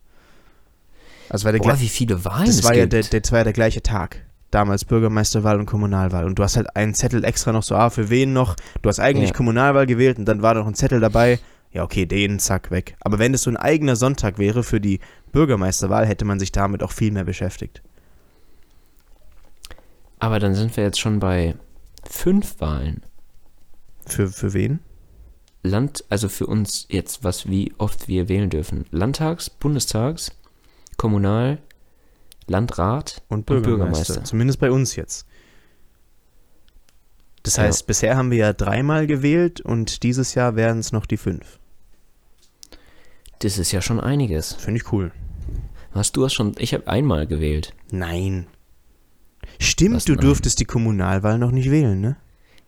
Also 1.29 1.45
war 1.45 1.51
der 1.51 1.59
Boah, 1.59 1.79
wie 1.79 1.89
viele 1.89 2.23
Wahlen 2.25 2.45
das 2.45 2.57
es 2.57 2.63
war 2.63 2.75
ja 2.75 2.85
der, 2.85 3.03
der, 3.03 3.21
das 3.21 3.31
war 3.31 3.39
ja 3.39 3.43
der 3.43 3.53
gleiche 3.53 3.81
Tag. 3.81 4.25
Damals 4.51 4.85
Bürgermeisterwahl 4.85 5.59
und 5.59 5.65
Kommunalwahl. 5.65 6.25
Und 6.25 6.37
du 6.37 6.43
hast 6.43 6.57
halt 6.57 6.75
einen 6.75 6.93
Zettel 6.93 7.23
extra 7.23 7.51
noch 7.51 7.63
so, 7.63 7.75
ah, 7.75 7.89
für 7.89 8.09
wen 8.09 8.33
noch? 8.33 8.55
Du 8.81 8.89
hast 8.89 8.99
eigentlich 8.99 9.29
Ja. 9.29 9.35
Kommunalwahl 9.35 9.87
gewählt 9.87 10.19
und 10.19 10.25
dann 10.25 10.41
war 10.41 10.53
noch 10.53 10.67
ein 10.67 10.75
Zettel 10.75 10.99
dabei. 10.99 11.39
Ja, 11.71 11.83
okay, 11.83 12.05
den, 12.05 12.37
zack, 12.37 12.69
weg. 12.69 12.95
Aber 12.99 13.17
wenn 13.17 13.33
es 13.33 13.41
so 13.41 13.49
ein 13.49 13.57
eigener 13.57 13.95
Sonntag 13.95 14.37
wäre 14.37 14.61
für 14.61 14.79
die 14.79 14.99
Bürgermeisterwahl, 15.31 16.05
hätte 16.05 16.23
man 16.23 16.39
sich 16.39 16.51
damit 16.51 16.83
auch 16.83 16.91
viel 16.91 17.11
mehr 17.11 17.23
beschäftigt. 17.23 17.81
Aber 20.23 20.39
dann 20.39 20.55
sind 20.55 20.77
wir 20.77 20.85
jetzt 20.85 21.01
schon 21.01 21.19
bei 21.19 21.53
fünf 22.09 22.61
Wahlen. 22.61 23.03
Für, 24.05 24.29
für 24.29 24.53
wen? 24.53 24.79
Land, 25.63 26.05
also 26.07 26.29
für 26.29 26.47
uns 26.47 26.87
jetzt, 26.89 27.25
was 27.25 27.49
wie 27.49 27.73
oft 27.77 28.07
wir 28.07 28.29
wählen 28.29 28.49
dürfen. 28.49 28.85
Landtags, 28.89 29.49
Bundestags, 29.49 30.31
Kommunal, 30.95 31.57
Landrat 32.47 33.21
Und 33.27 33.39
Und 33.39 33.45
Bürgermeister. 33.47 33.75
Bürgermeister. 33.75 34.23
Zumindest 34.23 34.61
bei 34.61 34.71
uns 34.71 34.95
jetzt. 34.95 35.25
Das 37.43 37.57
Ja. 37.57 37.63
heißt, 37.63 37.85
bisher 37.85 38.15
haben 38.15 38.31
wir 38.31 38.37
ja 38.37 38.53
dreimal 38.53 39.07
gewählt 39.07 39.59
und 39.59 40.03
dieses 40.03 40.35
Jahr 40.35 40.55
wären 40.55 40.79
es 40.79 40.93
noch 40.93 41.05
die 41.05 41.17
fünf. 41.17 41.59
Das 43.39 43.57
ist 43.57 43.73
ja 43.73 43.81
schon 43.81 43.99
einiges. 43.99 44.53
Finde 44.53 44.79
ich 44.79 44.89
cool. 44.93 45.11
Hast 45.91 46.15
du 46.15 46.23
hast 46.23 46.33
schon, 46.33 46.55
ich 46.59 46.73
habe 46.73 46.87
einmal 46.87 47.27
gewählt. 47.27 47.73
Nein. 47.91 48.47
Stimmt, 49.59 50.07
du 50.07 50.13
nein? 50.13 50.21
durftest 50.21 50.59
die 50.59 50.65
Kommunalwahl 50.65 51.37
noch 51.37 51.51
nicht 51.51 51.71
wählen, 51.71 51.99
ne? 51.99 52.17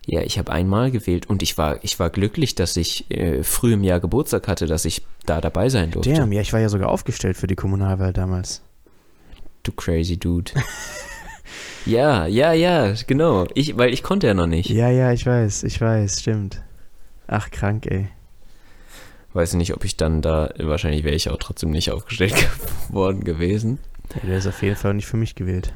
Ja, 0.07 0.21
ich 0.21 0.37
habe 0.37 0.51
einmal 0.51 0.91
gewählt 0.91 1.27
und 1.27 1.41
ich 1.41 1.57
war, 1.57 1.83
ich 1.83 1.99
war 1.99 2.11
glücklich, 2.11 2.53
dass 2.53 2.77
ich 2.77 3.09
äh, 3.09 3.43
früh 3.43 3.73
im 3.73 3.83
Jahr 3.83 3.99
Geburtstag 3.99 4.47
hatte, 4.47 4.67
dass 4.67 4.85
ich 4.85 5.01
da 5.25 5.41
dabei 5.41 5.69
sein 5.69 5.89
durfte. 5.89 6.13
Damn, 6.13 6.31
ja, 6.31 6.41
ich 6.41 6.53
war 6.53 6.59
ja 6.59 6.69
sogar 6.69 6.89
aufgestellt 6.89 7.37
für 7.37 7.47
die 7.47 7.55
Kommunalwahl 7.55 8.13
damals. 8.13 8.61
Du 9.63 9.71
crazy 9.71 10.17
Dude. 10.17 10.51
ja, 11.87 12.27
ja, 12.27 12.53
ja, 12.53 12.93
genau. 13.07 13.47
Ich, 13.55 13.75
weil 13.77 13.91
ich 13.93 14.03
konnte 14.03 14.27
ja 14.27 14.35
noch 14.35 14.45
nicht. 14.45 14.69
Ja, 14.69 14.91
ja, 14.91 15.11
ich 15.11 15.25
weiß, 15.25 15.63
ich 15.63 15.81
weiß, 15.81 16.21
stimmt. 16.21 16.61
Ach, 17.25 17.49
krank, 17.49 17.87
ey. 17.87 18.09
Weiß 19.33 19.55
nicht, 19.55 19.73
ob 19.73 19.83
ich 19.83 19.97
dann 19.97 20.21
da, 20.21 20.53
wahrscheinlich 20.59 21.03
wäre 21.03 21.15
ich 21.15 21.29
auch 21.29 21.37
trotzdem 21.37 21.71
nicht 21.71 21.89
aufgestellt 21.91 22.35
worden 22.89 23.23
gewesen. 23.23 23.79
Ja, 24.13 24.27
der 24.27 24.37
ist 24.37 24.47
auf 24.47 24.61
jeden 24.61 24.75
Fall 24.75 24.93
nicht 24.93 25.07
für 25.07 25.17
mich 25.17 25.33
gewählt. 25.33 25.73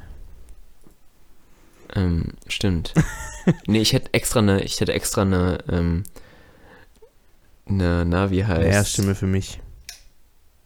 Ähm, 1.94 2.34
stimmt. 2.46 2.94
nee, 3.66 3.80
ich 3.80 3.92
hätte 3.92 4.12
extra 4.14 4.40
eine, 4.40 4.62
ich 4.62 4.80
hätte 4.80 4.92
extra 4.92 5.22
eine, 5.22 5.58
ähm, 5.68 6.04
eine, 7.66 8.04
na, 8.04 8.30
wie 8.30 8.44
heißt? 8.44 8.60
Eine 8.60 8.68
Erststimme 8.68 9.14
für 9.14 9.26
mich. 9.26 9.60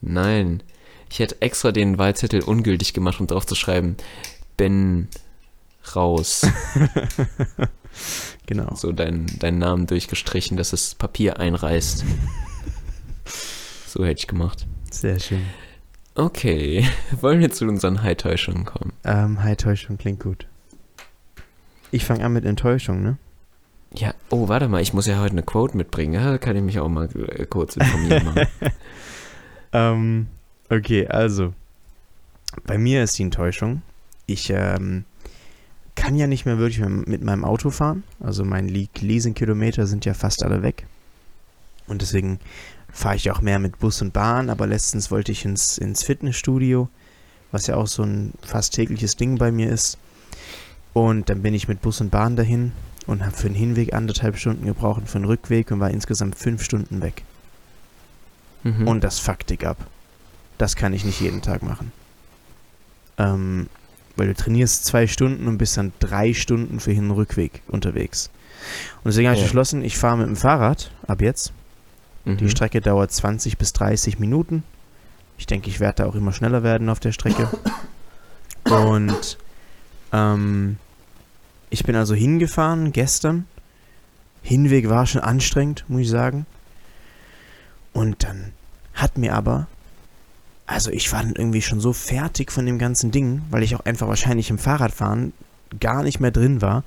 Nein. 0.01 0.63
Ich 1.11 1.19
hätte 1.19 1.41
extra 1.41 1.71
den 1.73 1.99
Wahlzettel 1.99 2.43
ungültig 2.43 2.93
gemacht, 2.93 3.21
um 3.21 3.27
drauf 3.27 3.47
zu 3.47 3.55
schreiben, 3.55 3.97
Ben 4.57 5.09
raus. 5.95 6.47
Genau. 8.47 8.75
so 8.75 8.93
deinen 8.93 9.27
deinen 9.39 9.59
Namen 9.59 9.87
durchgestrichen, 9.87 10.57
dass 10.57 10.71
das 10.71 10.95
Papier 10.95 11.39
einreißt. 11.39 12.05
so 13.87 14.05
hätte 14.05 14.19
ich 14.19 14.27
gemacht. 14.27 14.67
Sehr 14.91 15.19
schön. 15.19 15.43
Okay, 16.15 16.87
wollen 17.21 17.41
wir 17.41 17.51
zu 17.51 17.67
unseren 17.67 18.03
High-Täuschungen 18.03 18.65
kommen? 18.65 18.93
Ähm, 19.05 19.43
hi, 19.43 19.57
Täuschung 19.57 19.97
klingt 19.97 20.21
gut. 20.21 20.47
Ich 21.95 22.05
fange 22.05 22.25
an 22.25 22.33
mit 22.33 22.45
Enttäuschung, 22.45 23.05
ne? 23.05 23.19
Ja, 23.95 24.15
oh, 24.29 24.49
warte 24.49 24.67
mal, 24.67 24.83
ich 24.83 24.93
muss 24.93 25.07
ja 25.07 25.21
heute 25.21 25.31
eine 25.31 25.45
Quote 25.45 25.77
mitbringen. 25.77 26.15
Ja, 26.15 26.39
kann 26.39 26.57
ich 26.57 26.63
mich 26.65 26.81
auch 26.81 26.89
mal 26.89 27.09
äh, 27.15 27.47
kurz 27.47 27.77
informieren. 27.77 28.25
Machen. 28.25 28.47
Ähm, 29.77 30.29
okay, 30.71 31.07
also. 31.09 31.53
Bei 32.65 32.79
mir 32.79 33.03
ist 33.03 33.19
die 33.19 33.25
Enttäuschung. 33.25 33.83
Ich 34.27 34.51
ähm, 34.51 35.05
kann 35.97 36.15
ja 36.17 36.29
nicht 36.29 36.47
mehr 36.47 36.59
wirklich 36.59 36.85
mit 36.89 37.23
meinem 37.23 37.45
Auto 37.45 37.71
fahren. 37.71 38.05
Also 38.21 38.45
meine 38.45 38.71
Le 38.71 38.87
Leasing-Kilometer 39.01 39.89
sind 39.89 40.05
ja 40.05 40.15
fast 40.15 40.45
alle 40.45 40.63
weg. 40.63 40.87
Und 41.89 42.03
deswegen 42.03 42.39
fahre 42.93 43.17
ich 43.17 43.33
auch 43.33 43.41
mehr 43.41 43.59
mit 43.59 43.81
Bus 43.81 44.01
und 44.01 44.13
Bahn. 44.13 44.49
Aber 44.49 44.69
letztens 44.69 45.11
wollte 45.11 45.33
ich 45.33 45.45
ins, 45.45 45.79
ins 45.79 46.05
Fitnessstudio, 46.05 46.89
was 47.51 47.67
ja 47.67 47.75
auch 47.75 47.89
so 47.89 48.05
ein 48.05 48.33
fast 48.43 48.75
tägliches 48.75 49.17
Ding 49.17 49.39
bei 49.39 49.51
mir 49.51 49.71
ist. 49.71 49.99
Und 50.95 51.29
dann 51.29 51.43
bin 51.43 51.53
ich 51.53 51.69
mit 51.69 51.83
Bus 51.83 52.01
und 52.01 52.11
Bahn 52.11 52.37
dahin 52.37 52.73
und 53.07 53.23
habe 53.23 53.37
für 53.37 53.49
den 53.49 53.57
Hinweg 53.57 53.93
anderthalb 53.93 54.39
Stunden 54.39 54.65
gebraucht 54.65 55.03
und 55.03 55.09
für 55.09 55.19
den 55.19 55.27
Rückweg 55.27 55.71
und 55.71 55.81
war 55.81 55.91
insgesamt 55.91 56.37
fünf 56.37 56.63
Stunden 56.63 57.03
weg. 57.03 57.25
Mhm. 58.63 58.89
Und 58.89 59.05
das 59.05 59.19
fuckt 59.19 59.51
dick 59.51 59.67
ab. 59.67 59.77
Das 60.57 60.77
kann 60.77 60.95
ich 60.95 61.05
nicht 61.05 61.21
jeden 61.21 61.43
Tag 61.43 61.63
machen. 61.63 61.93
Ähm, 63.19 63.69
weil 64.17 64.29
du 64.29 64.35
trainierst 64.35 64.85
zwei 64.85 65.07
Stunden 65.07 65.49
und 65.49 65.59
bist 65.59 65.77
dann 65.77 65.93
drei 65.99 66.33
Stunden 66.33 66.79
für 66.79 66.93
Hin- 66.93 67.11
und 67.11 67.17
Rückweg 67.17 67.63
unterwegs. 67.67 68.31
Und 69.03 69.11
deswegen 69.11 69.29
habe 69.29 69.37
ich 69.37 69.43
beschlossen, 69.43 69.85
ich 69.85 69.99
fahre 69.99 70.19
mit 70.19 70.29
dem 70.29 70.37
Fahrrad 70.37 70.93
ab 71.07 71.21
jetzt. 71.21 71.53
mhm. 72.25 72.37
Die 72.37 72.49
Strecke 72.49 72.81
dauert 72.81 73.13
20 73.13 73.59
bis 73.59 73.73
30 73.73 74.19
Minuten. 74.21 74.63
Ich 75.37 75.47
denke, 75.47 75.69
ich 75.69 75.81
werde 75.81 76.05
da 76.05 76.09
auch 76.09 76.15
immer 76.15 76.33
schneller 76.33 76.63
werden 76.63 76.89
auf 76.89 77.01
der 77.01 77.11
Strecke. 77.11 77.49
Und 78.71 79.37
ähm, 80.13 80.79
ich 81.71 81.85
bin 81.85 81.97
also 81.97 82.15
hingefahren 82.15 82.93
gestern. 82.93 83.47
Hinweg 84.43 84.89
war 84.89 85.07
schon 85.07 85.23
anstrengend, 85.23 85.85
muss 85.89 86.03
ich 86.03 86.11
sagen. 86.11 86.47
Und 87.93 88.25
dann 88.25 88.53
hat 88.95 89.17
mir 89.19 89.35
aber, 89.35 89.67
also 90.67 90.91
ich 90.91 91.13
war 91.13 91.23
dann 91.23 91.35
irgendwie 91.35 91.63
schon 91.63 91.81
so 91.81 91.93
fertig 91.93 92.53
von 92.53 92.67
dem 92.67 92.79
ganzen 92.79 93.11
Ding, 93.11 93.43
weil 93.51 93.63
ich 93.63 93.75
auch 93.75 93.85
einfach 93.85 94.09
wahrscheinlich 94.09 94.51
im 94.51 94.59
Fahrradfahren 94.59 95.33
gar 95.81 96.03
nicht 96.03 96.21
mehr 96.21 96.31
drin 96.31 96.61
war, 96.61 96.85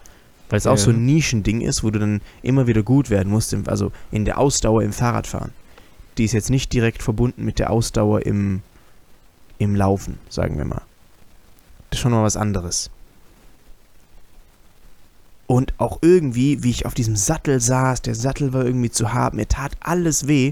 weil 0.49 0.58
es 0.58 0.68
auch 0.68 0.78
Ja. 0.78 0.84
so 0.84 0.91
ein 0.91 1.06
Nischending 1.06 1.62
ist, 1.62 1.84
wo 1.84 1.89
du 1.91 1.99
dann 1.99 2.22
immer 2.41 2.68
wieder 2.68 2.84
gut 2.84 3.10
werden 3.10 3.30
musst, 3.32 3.54
im, 3.54 3.68
also 3.68 3.91
in 4.12 4.26
der 4.26 4.38
Ausdauer 4.38 4.84
im 4.84 4.93
Fahrradfahren. 4.93 5.51
Die 6.18 6.26
ist 6.26 6.34
jetzt 6.34 6.49
nicht 6.49 6.72
direkt 6.74 7.04
verbunden 7.04 7.43
mit 7.43 7.60
der 7.60 7.70
Ausdauer 7.70 8.26
im, 8.26 8.62
im 9.58 9.76
Laufen, 9.76 10.18
sagen 10.30 10.58
wir 10.58 10.66
mal. 10.66 10.82
Das 11.89 11.97
ist 11.97 12.01
schon 12.01 12.12
mal 12.12 12.24
was 12.24 12.38
anderes. 12.38 12.89
Und 15.48 15.74
auch 15.78 16.00
irgendwie, 16.02 16.62
wie 16.64 16.70
ich 16.70 16.86
auf 16.86 16.93
diesem 16.93 17.16
Sattel 17.16 17.60
saß, 17.62 18.02
der 18.02 18.16
Sattel 18.16 18.52
war 18.54 18.66
irgendwie 18.66 18.91
zu 18.91 19.14
hart, 19.14 19.34
mir 19.34 19.48
tat 19.48 19.78
alles 19.80 20.28
weh. 20.28 20.52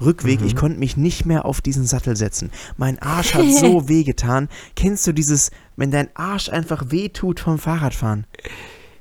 Rückweg, 0.00 0.40
Mhm. 0.40 0.46
ich 0.46 0.54
konnte 0.54 0.78
mich 0.78 0.96
nicht 0.96 1.26
mehr 1.26 1.44
auf 1.44 1.60
diesen 1.60 1.84
Sattel 1.84 2.16
setzen. 2.16 2.52
Mein 2.76 3.00
Arsch 3.00 3.34
hat 3.34 3.50
so 3.50 3.88
weh 3.88 4.04
getan. 4.04 4.48
Kennst 4.76 5.04
du 5.08 5.12
dieses, 5.12 5.50
wenn 5.76 5.90
dein 5.90 6.08
Arsch 6.14 6.48
einfach 6.50 6.84
weh 6.92 7.08
tut 7.08 7.40
vom 7.40 7.58
Fahrradfahren? 7.58 8.24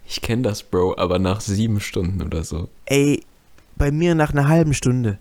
Ich 0.07 0.21
kenne 0.21 0.41
das, 0.41 0.63
Bro, 0.63 0.95
aber 0.97 1.19
nach 1.19 1.39
sieben 1.41 1.79
Stunden 1.81 2.23
oder 2.23 2.43
so. 2.43 2.67
Ey, 2.85 3.21
bei 3.75 3.91
mir 3.91 4.15
nach 4.15 4.31
einer 4.31 4.47
halben 4.47 4.73
Stunde. 4.73 5.19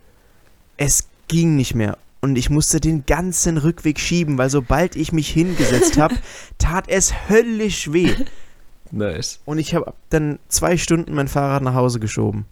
Es 0.78 1.08
ging 1.28 1.56
nicht 1.56 1.74
mehr. 1.74 1.98
Und 2.22 2.36
ich 2.36 2.48
musste 2.48 2.80
den 2.80 3.04
ganzen 3.04 3.58
Rückweg 3.58 4.00
schieben, 4.00 4.38
weil 4.38 4.48
sobald 4.48 4.96
ich 4.96 5.12
mich 5.12 5.28
hingesetzt 5.28 5.96
habe, 5.98 6.14
tat 6.56 6.88
es 6.88 7.12
höllisch 7.28 7.92
weh. 7.92 8.14
Nice. 8.90 9.40
Und 9.44 9.58
ich 9.58 9.74
habe 9.74 9.92
dann 10.10 10.38
zwei 10.48 10.76
Stunden 10.76 11.14
mein 11.14 11.28
Fahrrad 11.28 11.62
nach 11.62 11.74
Hause 11.74 12.00
geschoben. 12.00 12.46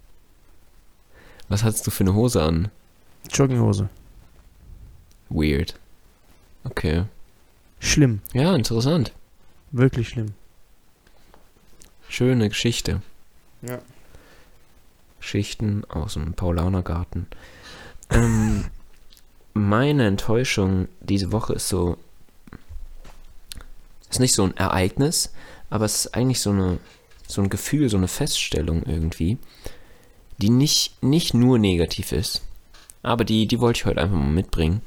Was 1.49 1.63
hattest 1.63 1.87
du 1.87 1.91
für 1.91 2.05
eine 2.05 2.15
Hose 2.15 2.43
an? 2.43 2.71
Jogginghose. 3.31 3.89
Weird. 5.29 5.75
Okay. 6.65 7.05
Schlimm. 7.81 8.21
Ja, 8.33 8.55
interessant. 8.55 9.13
Wirklich 9.71 10.09
schlimm. 10.09 10.35
Schöne 12.09 12.49
Geschichte. 12.49 13.03
Ja. 13.63 13.79
Geschichten 15.21 15.85
aus 15.89 16.15
dem 16.15 16.35
Paulanergarten. 16.35 17.27
Ähm, 18.11 18.67
meine 19.55 20.07
Enttäuschung 20.07 20.89
diese 21.01 21.33
Woche 21.33 21.55
ist 21.55 21.69
so. 21.69 21.97
Ist 24.11 24.21
nicht 24.21 24.35
so 24.35 24.45
ein 24.45 24.57
Ereignis, 24.57 25.33
aber 25.75 25.87
es 25.87 26.05
ist 26.05 26.15
eigentlich 26.15 26.39
so 26.41 26.51
eine 26.51 26.79
so 27.27 27.43
ein 27.43 27.51
Gefühl, 27.51 27.89
so 27.89 27.97
eine 27.97 28.07
Feststellung 28.07 28.85
irgendwie, 28.85 29.39
die 30.39 30.51
nicht, 30.51 31.03
nicht 31.03 31.35
nur 31.35 31.59
negativ 31.59 32.13
ist. 32.13 32.43
Aber 33.03 33.25
die, 33.25 33.49
die 33.49 33.59
wollte 33.59 33.79
ich 33.79 33.85
heute 33.87 34.01
einfach 34.01 34.17
mal 34.17 34.31
mitbringen. 34.31 34.83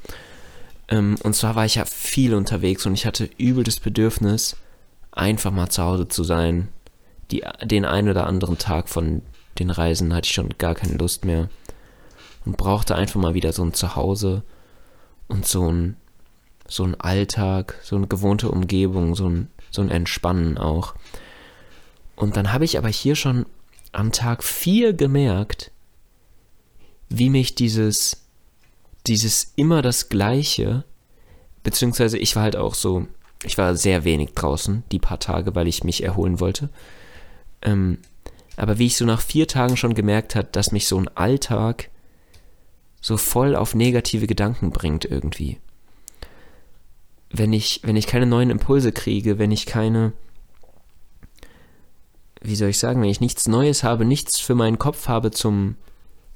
Ähm, 0.88 1.16
und 1.22 1.34
zwar 1.34 1.56
war 1.56 1.66
ich 1.66 1.74
ja 1.74 1.84
viel 1.84 2.34
unterwegs 2.34 2.86
und 2.86 2.94
ich 2.94 3.04
hatte 3.04 3.28
übel 3.36 3.64
das 3.64 3.80
Bedürfnis, 3.80 4.56
einfach 5.12 5.50
mal 5.50 5.68
zu 5.68 5.82
Hause 5.82 6.08
zu 6.08 6.24
sein. 6.24 6.68
Die, 7.30 7.44
den 7.62 7.84
einen 7.84 8.08
oder 8.08 8.26
anderen 8.26 8.56
Tag 8.56 8.88
von 8.88 9.20
den 9.58 9.68
Reisen 9.68 10.14
hatte 10.14 10.26
ich 10.26 10.34
schon 10.34 10.54
gar 10.56 10.74
keine 10.74 10.94
Lust 10.94 11.24
mehr. 11.24 11.50
Und 12.46 12.56
brauchte 12.56 12.94
einfach 12.94 13.20
mal 13.20 13.34
wieder 13.34 13.52
so 13.52 13.62
ein 13.62 13.74
Zuhause 13.74 14.42
und 15.26 15.44
so 15.44 15.70
ein, 15.70 15.96
so 16.66 16.84
ein 16.84 16.98
Alltag, 16.98 17.78
so 17.82 17.96
eine 17.96 18.06
gewohnte 18.06 18.50
Umgebung, 18.50 19.14
so 19.14 19.28
ein, 19.28 19.50
so 19.70 19.82
ein 19.82 19.90
Entspannen 19.90 20.58
auch. 20.58 20.94
Und 22.16 22.36
dann 22.36 22.52
habe 22.52 22.64
ich 22.64 22.78
aber 22.78 22.88
hier 22.88 23.14
schon 23.14 23.46
am 23.92 24.12
Tag 24.12 24.42
4 24.42 24.92
gemerkt, 24.92 25.70
wie 27.08 27.30
mich 27.30 27.54
dieses, 27.54 28.26
dieses 29.06 29.52
immer 29.56 29.82
das 29.82 30.08
Gleiche, 30.08 30.84
beziehungsweise 31.62 32.18
ich 32.18 32.36
war 32.36 32.42
halt 32.42 32.56
auch 32.56 32.74
so, 32.74 33.06
ich 33.44 33.56
war 33.56 33.76
sehr 33.76 34.04
wenig 34.04 34.32
draußen, 34.32 34.82
die 34.90 34.98
paar 34.98 35.20
Tage, 35.20 35.54
weil 35.54 35.68
ich 35.68 35.84
mich 35.84 36.02
erholen 36.02 36.40
wollte. 36.40 36.70
Ähm, 37.62 37.98
aber 38.56 38.78
wie 38.78 38.86
ich 38.86 38.96
so 38.96 39.04
nach 39.04 39.20
vier 39.20 39.46
Tagen 39.46 39.76
schon 39.76 39.94
gemerkt 39.94 40.34
hat, 40.34 40.56
dass 40.56 40.72
mich 40.72 40.88
so 40.88 40.98
ein 40.98 41.08
Alltag 41.16 41.90
so 43.00 43.16
voll 43.16 43.54
auf 43.54 43.74
negative 43.74 44.26
Gedanken 44.26 44.70
bringt 44.70 45.04
irgendwie. 45.04 45.58
Wenn 47.30 47.52
ich, 47.52 47.80
wenn 47.84 47.96
ich 47.96 48.06
keine 48.06 48.26
neuen 48.26 48.50
Impulse 48.50 48.92
kriege, 48.92 49.38
wenn 49.38 49.50
ich 49.50 49.66
keine, 49.66 50.12
wie 52.40 52.56
soll 52.56 52.70
ich 52.70 52.78
sagen, 52.78 53.02
wenn 53.02 53.10
ich 53.10 53.20
nichts 53.20 53.46
Neues 53.46 53.84
habe, 53.84 54.04
nichts 54.04 54.40
für 54.40 54.54
meinen 54.54 54.78
Kopf 54.78 55.08
habe 55.08 55.30
zum, 55.30 55.76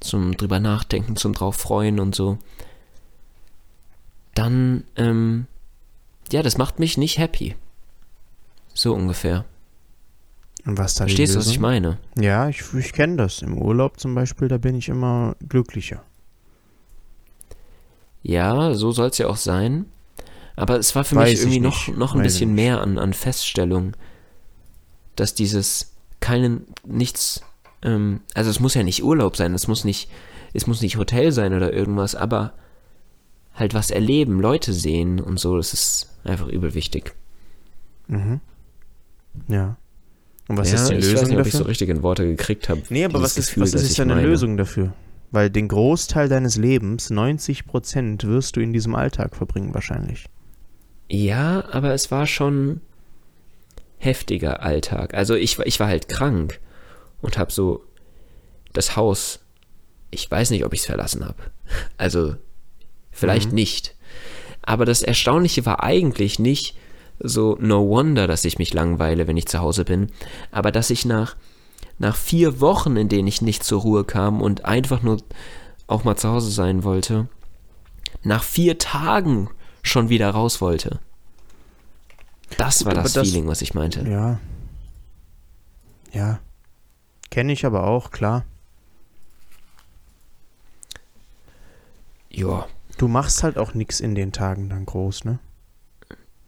zum 0.00 0.36
drüber 0.36 0.60
nachdenken, 0.60 1.16
zum 1.16 1.32
drauf 1.32 1.56
freuen 1.56 1.98
und 1.98 2.14
so, 2.14 2.38
dann, 4.34 4.84
ähm, 4.96 5.46
ja, 6.30 6.42
das 6.42 6.58
macht 6.58 6.78
mich 6.78 6.98
nicht 6.98 7.18
happy. 7.18 7.54
So 8.74 8.94
ungefähr. 8.94 9.44
Und 10.64 10.78
was 10.78 10.94
da 10.94 11.04
Verstehst 11.04 11.34
du, 11.34 11.40
was 11.40 11.48
ich 11.48 11.58
meine? 11.58 11.98
Ja, 12.18 12.48
ich, 12.48 12.62
ich 12.74 12.92
kenne 12.92 13.16
das. 13.16 13.42
Im 13.42 13.58
Urlaub 13.58 13.98
zum 13.98 14.14
Beispiel, 14.14 14.48
da 14.48 14.58
bin 14.58 14.76
ich 14.76 14.88
immer 14.88 15.34
glücklicher. 15.48 16.02
Ja, 18.22 18.74
so 18.74 18.92
soll 18.92 19.08
es 19.08 19.18
ja 19.18 19.26
auch 19.26 19.36
sein. 19.36 19.86
Aber 20.56 20.78
es 20.78 20.94
war 20.94 21.04
für 21.04 21.16
Weiß 21.16 21.30
mich 21.30 21.38
ich 21.38 21.40
irgendwie 21.42 21.60
noch, 21.60 21.88
noch 21.88 22.14
ein 22.14 22.20
Weiß 22.20 22.34
bisschen 22.34 22.54
mehr 22.54 22.80
an, 22.80 22.98
an 22.98 23.12
Feststellung, 23.12 23.96
dass 25.16 25.34
dieses 25.34 25.94
keinen, 26.20 26.66
nichts, 26.86 27.42
ähm, 27.82 28.20
also 28.34 28.50
es 28.50 28.60
muss 28.60 28.74
ja 28.74 28.82
nicht 28.82 29.02
Urlaub 29.02 29.36
sein, 29.36 29.54
es 29.54 29.66
muss 29.68 29.84
nicht, 29.84 30.10
es 30.52 30.66
muss 30.66 30.82
nicht 30.82 30.96
Hotel 30.96 31.32
sein 31.32 31.54
oder 31.54 31.72
irgendwas, 31.72 32.14
aber 32.14 32.52
halt 33.54 33.74
was 33.74 33.90
erleben, 33.90 34.40
Leute 34.40 34.72
sehen 34.72 35.20
und 35.20 35.38
so, 35.38 35.56
das 35.56 35.72
ist 35.72 36.10
einfach 36.24 36.48
übel 36.48 36.74
wichtig. 36.74 37.14
Mhm. 38.08 38.40
Ja. 39.48 39.76
Und 40.48 40.58
was 40.58 40.70
ja, 40.70 40.76
ist 40.76 40.90
die 40.90 40.94
ich 40.94 41.04
weiß 41.04 41.12
Lösung 41.12 41.28
nicht, 41.28 41.38
ob 41.38 41.46
ich 41.46 41.52
so 41.52 41.58
dafür? 41.58 41.70
richtig 41.70 41.88
in 41.88 42.02
Worte 42.02 42.26
gekriegt 42.26 42.68
habe. 42.68 42.82
nee, 42.90 43.04
aber 43.04 43.22
was 43.22 43.36
ist, 43.36 43.48
Gefühl, 43.48 43.62
was 43.62 43.74
ist 43.74 43.90
ich 43.90 43.96
deine 43.96 44.14
meine. 44.14 44.26
Lösung 44.26 44.56
dafür? 44.56 44.92
Weil 45.30 45.48
den 45.48 45.68
Großteil 45.68 46.28
deines 46.28 46.56
Lebens, 46.56 47.08
90 47.08 47.66
Prozent, 47.66 48.24
wirst 48.24 48.56
du 48.56 48.60
in 48.60 48.72
diesem 48.72 48.94
Alltag 48.94 49.34
verbringen 49.34 49.72
wahrscheinlich. 49.72 50.26
Ja, 51.14 51.64
aber 51.70 51.92
es 51.92 52.10
war 52.10 52.26
schon 52.26 52.80
heftiger 53.98 54.62
Alltag. 54.62 55.12
Also 55.12 55.34
ich, 55.34 55.58
war- 55.58 55.66
ich 55.66 55.78
war 55.78 55.86
halt 55.88 56.08
krank 56.08 56.58
und 57.20 57.36
habe 57.36 57.52
so 57.52 57.84
das 58.72 58.96
Haus, 58.96 59.40
ich 60.10 60.30
weiß 60.30 60.50
nicht, 60.50 60.64
ob 60.64 60.72
ich 60.72 60.80
es 60.80 60.86
verlassen 60.86 61.24
habe. 61.26 61.36
Also 61.98 62.36
vielleicht 63.10 63.50
Mhm. 63.50 63.56
nicht. 63.56 63.94
Aber 64.62 64.86
das 64.86 65.02
Erstaunliche 65.02 65.66
war 65.66 65.82
eigentlich 65.82 66.38
nicht 66.38 66.76
so 67.20 67.58
no 67.60 67.86
wonder, 67.88 68.26
dass 68.26 68.46
ich 68.46 68.58
mich 68.58 68.72
langweile, 68.72 69.26
wenn 69.26 69.36
ich 69.36 69.46
zu 69.46 69.58
Hause 69.58 69.84
bin, 69.84 70.10
aber 70.50 70.72
dass 70.72 70.88
ich 70.88 71.04
nach, 71.04 71.36
nach 71.98 72.16
vier 72.16 72.58
Wochen, 72.60 72.96
in 72.96 73.10
denen 73.10 73.28
ich 73.28 73.42
nicht 73.42 73.64
zur 73.64 73.82
Ruhe 73.82 74.04
kam 74.04 74.40
und 74.40 74.64
einfach 74.64 75.02
nur 75.02 75.18
auch 75.86 76.04
mal 76.04 76.16
zu 76.16 76.30
Hause 76.30 76.50
sein 76.50 76.84
wollte, 76.84 77.28
nach 78.22 78.42
vier 78.42 78.78
Tagen 78.78 79.50
schon 79.82 80.08
wieder 80.08 80.30
raus 80.30 80.60
wollte. 80.60 81.00
Das 82.58 82.84
war 82.84 82.92
aber 82.92 83.02
das, 83.02 83.12
das- 83.14 83.28
Feeling, 83.28 83.46
was 83.48 83.62
ich 83.62 83.74
meinte. 83.74 84.02
Ja. 84.08 84.38
Ja. 86.12 86.38
Kenne 87.30 87.52
ich 87.52 87.64
aber 87.64 87.84
auch, 87.86 88.10
klar. 88.10 88.44
Ja. 92.30 92.66
Du 92.98 93.08
machst 93.08 93.42
halt 93.42 93.56
auch 93.58 93.74
nichts 93.74 94.00
in 94.00 94.14
den 94.14 94.32
Tagen 94.32 94.68
dann 94.68 94.84
groß, 94.86 95.24
ne? 95.24 95.38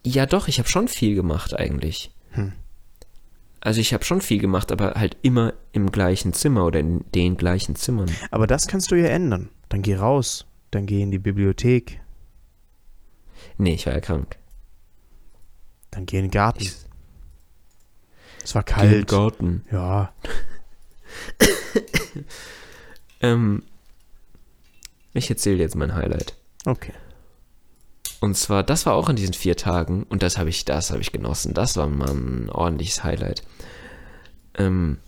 Ja, 0.05 0.26
doch, 0.26 0.49
ich 0.49 0.59
habe 0.59 0.68
schon 0.68 0.89
viel 0.89 1.14
gemacht 1.14 1.55
eigentlich. 1.59 2.11
Hm. 2.32 2.53
Also 3.61 3.80
ich 3.80 3.95
habe 3.95 4.05
schon 4.05 4.20
viel 4.20 4.39
gemacht, 4.39 4.70
aber 4.70 4.93
halt 4.95 5.16
immer 5.22 5.55
im 5.72 5.91
gleichen 5.91 6.35
Zimmer 6.35 6.66
oder 6.66 6.80
in 6.80 7.03
den 7.14 7.39
gleichen 7.39 7.74
Zimmern. 7.76 8.11
Aber 8.30 8.47
das 8.47 8.66
kannst 8.66 8.91
du 8.91 8.95
ja 8.97 9.07
ändern. 9.07 9.49
Dann 9.70 9.80
geh 9.80 9.97
raus. 9.97 10.47
Dann 10.70 10.85
geh 10.85 11.01
in 11.01 11.11
die 11.11 11.18
Bibliothek. 11.18 12.01
Nee, 13.59 13.74
ich 13.74 13.86
war 13.86 13.92
ja 13.95 14.01
krank. 14.01 14.36
Dann 15.90 16.07
geh 16.07 16.18
in 16.18 16.24
den 16.26 16.30
Garten. 16.30 16.62
Ich, 16.62 16.72
Es 18.42 18.55
war 18.55 18.62
kalt. 18.62 18.90
kalt. 18.90 19.09
Garten. 19.09 19.64
Ja. 19.70 20.12
Ähm, 23.20 23.62
ich 25.14 25.30
erzähle 25.30 25.57
jetzt 25.57 25.76
mein 25.76 25.95
Highlight. 25.95 26.34
Okay. 26.66 26.92
Und 28.20 28.36
zwar, 28.36 28.62
das 28.62 28.84
war 28.84 28.95
auch 28.95 29.09
in 29.09 29.16
diesen 29.16 29.32
vier 29.32 29.57
Tagen 29.57 30.03
und 30.05 30.22
das 30.22 30.36
habe 30.36 30.51
ich, 30.51 30.66
das 30.66 30.90
habe 30.90 31.01
ich 31.01 31.11
genossen. 31.11 31.55
Das 31.55 31.76
war 31.78 31.86
mal 31.86 32.11
ein 32.11 32.51
ordentliches 32.51 33.03
Highlight. 33.03 33.42
Ähm, 34.59 34.99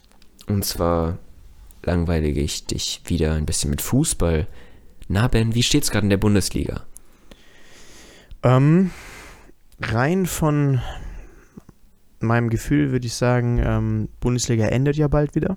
und 0.47 0.64
zwar 0.64 1.18
langweilige 1.82 2.41
ich 2.41 2.64
dich 2.64 3.03
wieder 3.05 3.34
ein 3.34 3.45
bisschen 3.45 3.68
mit 3.68 3.82
Fußball. 3.82 4.47
Na 5.09 5.28
Ben, 5.28 5.55
wie 5.55 5.62
steht's 5.62 5.91
gerade 5.91 6.07
in 6.07 6.11
der 6.11 6.16
Bundesliga? 6.16 6.86
Ähm, 8.47 8.92
rein 9.80 10.24
von 10.24 10.80
meinem 12.20 12.49
Gefühl 12.49 12.92
würde 12.92 13.09
ich 13.09 13.14
sagen, 13.14 13.59
ähm, 13.59 14.09
Bundesliga 14.20 14.66
endet 14.66 14.94
ja 14.94 15.09
bald 15.09 15.34
wieder. 15.34 15.57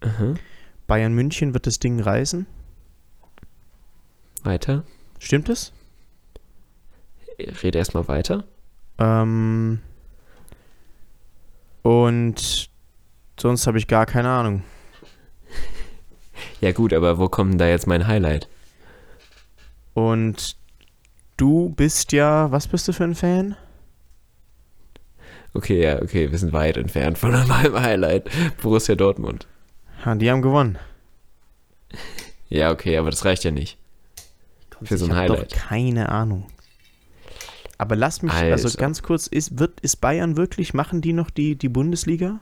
Aha. 0.00 0.32
Bayern 0.86 1.12
München 1.12 1.52
wird 1.52 1.66
das 1.66 1.78
Ding 1.78 2.00
reißen. 2.00 2.46
Weiter. 4.44 4.84
Stimmt 5.18 5.50
es? 5.50 5.74
Rede 7.38 7.76
erstmal 7.76 8.08
weiter. 8.08 8.44
Ähm, 8.98 9.80
und 11.82 12.70
sonst 13.38 13.66
habe 13.66 13.76
ich 13.76 13.88
gar 13.88 14.06
keine 14.06 14.30
Ahnung. 14.30 14.62
Ja 16.62 16.72
gut, 16.72 16.94
aber 16.94 17.18
wo 17.18 17.28
kommt 17.28 17.52
denn 17.52 17.58
da 17.58 17.68
jetzt 17.68 17.86
mein 17.86 18.06
Highlight? 18.06 18.48
Und 19.92 20.56
du 21.40 21.70
bist 21.70 22.12
ja, 22.12 22.50
was 22.52 22.68
bist 22.68 22.86
du 22.86 22.92
für 22.92 23.04
ein 23.04 23.14
Fan? 23.14 23.56
Okay, 25.54 25.82
ja, 25.82 26.00
okay, 26.00 26.30
wir 26.30 26.38
sind 26.38 26.52
weit 26.52 26.76
entfernt 26.76 27.18
von 27.18 27.30
meinem 27.48 27.80
Highlight. 27.80 28.28
Borussia 28.62 28.94
Dortmund. 28.94 29.46
Ha, 30.04 30.14
die 30.14 30.30
haben 30.30 30.42
gewonnen. 30.42 30.78
Ja, 32.48 32.70
okay, 32.70 32.96
aber 32.98 33.10
das 33.10 33.24
reicht 33.24 33.44
ja 33.44 33.50
nicht. 33.50 33.78
Für 34.82 34.96
so 34.96 35.06
ein 35.06 35.14
Highlight. 35.16 35.52
Doch 35.52 35.56
keine 35.58 36.08
Ahnung. 36.10 36.46
Aber 37.78 37.96
lass 37.96 38.22
mich, 38.22 38.32
also, 38.32 38.66
Also. 38.66 38.78
ganz 38.78 39.02
kurz, 39.02 39.26
ist, 39.26 39.58
wird, 39.58 39.80
ist 39.80 39.96
Bayern 39.96 40.36
wirklich, 40.36 40.74
machen 40.74 41.00
die 41.00 41.12
noch 41.12 41.30
die, 41.30 41.56
die 41.56 41.68
Bundesliga? 41.68 42.40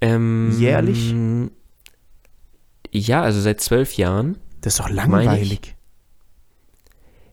Ähm, 0.00 0.54
Jährlich? 0.58 1.14
Ja, 2.92 3.22
also 3.22 3.40
seit 3.40 3.60
zwölf 3.60 3.94
Jahren. 3.94 4.38
Das 4.60 4.74
ist 4.74 4.80
doch 4.80 4.88
langweilig. 4.88 5.74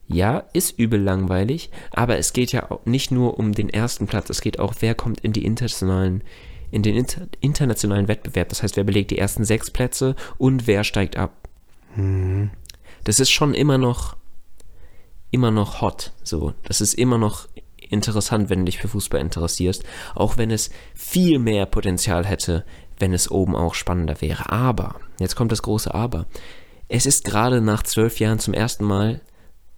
Ja, 0.07 0.43
ist 0.53 0.79
übel 0.79 1.01
langweilig, 1.01 1.69
aber 1.91 2.17
es 2.17 2.33
geht 2.33 2.51
ja 2.51 2.79
nicht 2.85 3.11
nur 3.11 3.37
um 3.37 3.51
den 3.53 3.69
ersten 3.69 4.07
Platz, 4.07 4.29
es 4.29 4.41
geht 4.41 4.59
auch, 4.59 4.73
wer 4.79 4.95
kommt 4.95 5.19
in 5.21 5.33
die 5.33 5.45
internationalen, 5.45 6.23
in 6.71 6.81
den 6.81 6.95
inter, 6.95 7.27
internationalen 7.41 8.07
Wettbewerb. 8.07 8.49
Das 8.49 8.63
heißt, 8.63 8.77
wer 8.77 8.83
belegt 8.83 9.11
die 9.11 9.17
ersten 9.17 9.45
sechs 9.45 9.69
Plätze 9.69 10.15
und 10.37 10.67
wer 10.67 10.83
steigt 10.83 11.17
ab. 11.17 11.33
Mhm. 11.95 12.51
Das 13.03 13.19
ist 13.19 13.31
schon 13.31 13.53
immer 13.53 13.77
noch, 13.77 14.15
immer 15.31 15.51
noch 15.51 15.81
hot. 15.81 16.13
So, 16.23 16.53
das 16.63 16.81
ist 16.81 16.93
immer 16.93 17.17
noch 17.17 17.47
interessant, 17.89 18.49
wenn 18.49 18.59
du 18.59 18.65
dich 18.65 18.79
für 18.79 18.87
Fußball 18.87 19.21
interessierst, 19.21 19.83
auch 20.15 20.37
wenn 20.37 20.51
es 20.51 20.69
viel 20.93 21.39
mehr 21.39 21.65
Potenzial 21.65 22.25
hätte, 22.25 22.65
wenn 22.99 23.13
es 23.13 23.29
oben 23.31 23.55
auch 23.55 23.75
spannender 23.75 24.21
wäre. 24.21 24.51
Aber, 24.51 24.95
jetzt 25.19 25.35
kommt 25.35 25.51
das 25.51 25.61
große 25.61 25.93
Aber. 25.93 26.25
Es 26.89 27.05
ist 27.05 27.25
gerade 27.25 27.61
nach 27.61 27.83
zwölf 27.83 28.19
Jahren 28.19 28.39
zum 28.39 28.53
ersten 28.53 28.85
Mal, 28.85 29.21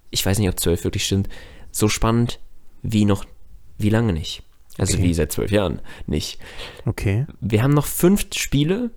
ich 0.10 0.26
weiß 0.26 0.39
nicht, 0.39 0.49
ob 0.49 0.60
zwölf 0.60 0.84
wirklich 0.84 1.05
stimmt, 1.05 1.30
so 1.72 1.88
spannend 1.89 2.39
wie 2.82 3.05
noch, 3.05 3.26
wie 3.78 3.89
lange 3.89 4.14
nicht. 4.14 4.43
Also 4.78 4.93
Okay. 4.95 5.03
wie 5.03 5.14
seit 5.14 5.32
zwölf 5.32 5.51
Jahren 5.51 5.82
nicht. 6.07 6.39
Okay. 6.86 7.26
Wir 7.41 7.64
haben 7.64 7.74
noch 7.74 7.86
fünf 7.86 8.28
Spiele 8.34 8.91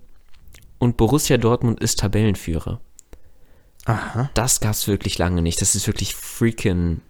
und 0.79 0.97
Borussia 0.97 1.37
Dortmund 1.39 1.81
ist 1.81 1.99
Tabellenführer. 1.99 2.81
Aha. 3.85 4.31
Das 4.35 4.61
gab's 4.61 4.87
wirklich 4.87 5.19
lange 5.19 5.43
nicht. 5.43 5.61
Das 5.61 5.75
ist 5.75 5.87
wirklich 5.89 6.15
freaking, 6.15 7.01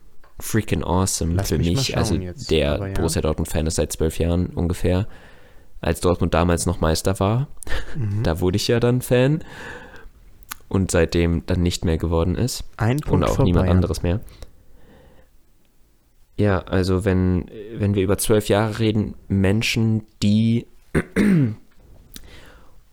freaking 0.41 0.83
awesome 0.83 1.35
Lass 1.35 1.49
für 1.49 1.59
mich 1.59 1.69
mich. 1.77 1.97
Also 1.97 2.15
jetzt, 2.15 2.51
der 2.51 2.79
ja. 2.79 2.93
Borussia 2.95 3.21
Dortmund-Fan 3.21 3.67
ist 3.67 3.75
seit 3.77 3.93
zwölf 3.93 4.19
Jahren 4.19 4.47
ungefähr. 4.47 5.07
Als 5.83 6.01
Dortmund 6.01 6.33
damals 6.33 6.65
noch 6.65 6.81
Meister 6.81 7.19
war, 7.21 7.49
Mhm. 7.97 8.23
da 8.23 8.41
wurde 8.41 8.57
ich 8.57 8.69
ja 8.69 8.81
dann 8.81 9.03
Fan. 9.03 9.45
Und 10.73 10.91
seitdem 10.91 11.45
dann 11.45 11.63
nicht 11.63 11.85
mehr 11.85 11.99
geworden 11.99 12.35
ist. 12.35 12.65
Ein 12.79 12.93
Und 12.97 13.05
Punkt 13.05 13.25
auch 13.27 13.35
vor 13.37 13.45
niemand 13.45 13.69
anderes 13.69 14.03
mehr. 14.03 14.21
Ja, 16.39 16.61
also 16.61 17.05
wenn, 17.05 17.45
wenn 17.75 17.95
wir 17.95 18.03
über 18.03 18.17
zwölf 18.17 18.49
Jahre 18.49 18.79
reden, 18.79 19.15
Menschen, 19.29 20.05
die 20.23 20.67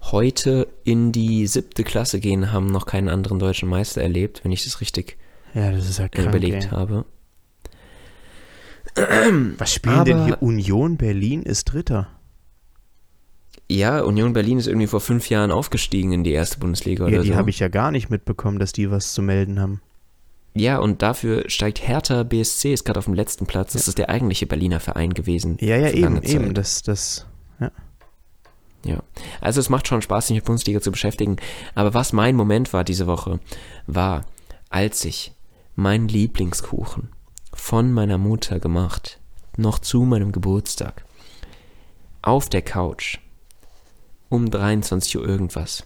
heute 0.02 0.68
in 0.84 1.14
die 1.14 1.48
siebte 1.48 1.84
Klasse 1.86 2.20
gehen, 2.20 2.52
haben 2.52 2.66
noch 2.68 2.86
keinen 2.86 3.08
anderen 3.08 3.40
deutschen 3.40 3.70
Meister 3.70 4.02
erlebt, 4.02 4.44
wenn 4.44 4.52
ich 4.52 4.66
das 4.66 4.82
richtig 4.82 5.18
Ja, 5.54 5.72
das 5.72 5.98
ja 5.98 6.10
krank, 6.10 6.28
überlegt 6.30 6.66
ey. 6.66 6.70
habe. 6.72 7.06
Was 9.58 9.74
spielen 9.74 10.04
denn 10.04 10.18
Aber- 10.18 10.26
hier? 10.26 10.42
Union 10.42 10.98
Berlin 10.98 11.44
ist 11.44 11.66
Dritter. 11.72 12.10
Ja, 13.72 14.02
Union 14.02 14.34
Berlin 14.34 14.58
ist 14.58 14.68
irgendwie 14.68 14.88
vor 14.88 15.00
fünf 15.00 15.30
Jahren 15.30 15.52
aufgestiegen 15.52 16.12
in 16.12 16.24
die 16.24 16.32
erste 16.32 16.58
Bundesliga 16.60 17.08
Ja, 17.08 17.16
oder 17.16 17.24
die 17.24 17.30
so. 17.30 17.36
habe 17.36 17.50
ich 17.52 17.60
ja 17.60 17.68
gar 17.68 17.92
nicht 17.92 18.10
mitbekommen, 18.10 18.58
dass 18.58 18.72
die 18.72 18.90
was 18.90 19.14
zu 19.14 19.22
melden 19.22 19.60
haben. 19.60 19.82
ja, 20.56 20.80
und 20.80 21.02
dafür 21.04 21.48
steigt 21.50 21.88
Hertha 21.88 22.24
BSC, 22.24 22.74
ist 22.74 22.84
gerade 22.84 22.98
auf 23.00 23.06
dem 23.06 23.14
letzten 23.14 23.46
Platz. 23.46 23.74
Das 23.74 23.88
ist 23.88 23.98
der 24.00 24.10
eigentliche 24.10 24.48
Berliner 24.48 24.80
Verein 24.80 25.14
gewesen. 25.14 25.58
Ja, 25.62 25.78
ja, 25.78 25.92
eben, 25.92 26.22
eben. 26.24 26.54
Das, 26.56 26.82
das, 26.82 27.28
Ja, 28.84 29.04
also 29.42 29.60
es 29.60 29.70
macht 29.70 29.88
schon 29.88 30.02
Spaß, 30.02 30.28
sich 30.28 30.36
mit 30.36 30.46
Bundesliga 30.46 30.82
zu 30.82 30.92
beschäftigen. 30.92 31.36
Aber 31.76 31.94
was 31.94 32.14
mein 32.14 32.36
Moment 32.36 32.72
war 32.74 32.84
diese 32.84 33.08
Woche, 33.08 33.40
war, 33.88 34.26
als 34.70 35.04
ich 35.06 35.34
meinen 35.76 36.08
Lieblingskuchen 36.08 37.10
von 37.54 37.92
meiner 37.92 38.18
Mutter 38.18 38.60
gemacht, 38.60 39.20
noch 39.58 39.80
zu 39.80 40.04
meinem 40.04 40.32
Geburtstag, 40.32 41.04
auf 42.22 42.50
der 42.50 42.62
Couch, 42.62 43.20
um 44.30 44.50
23 44.50 45.18
Uhr 45.18 45.28
irgendwas, 45.28 45.86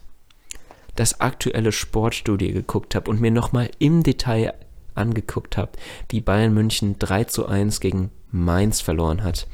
das 0.95 1.21
aktuelle 1.21 1.71
Sportstudio 1.71 2.53
geguckt 2.53 2.95
habe 2.95 3.09
und 3.09 3.21
mir 3.21 3.31
nochmal 3.31 3.71
im 3.79 4.03
Detail 4.03 4.53
angeguckt 4.95 5.57
habe, 5.57 5.71
wie 6.09 6.21
Bayern 6.21 6.53
München 6.53 6.99
3 6.99 7.23
zu 7.25 7.47
1 7.47 7.79
gegen 7.79 8.11
Mainz 8.31 8.81
verloren 8.81 9.23
hat 9.23 9.47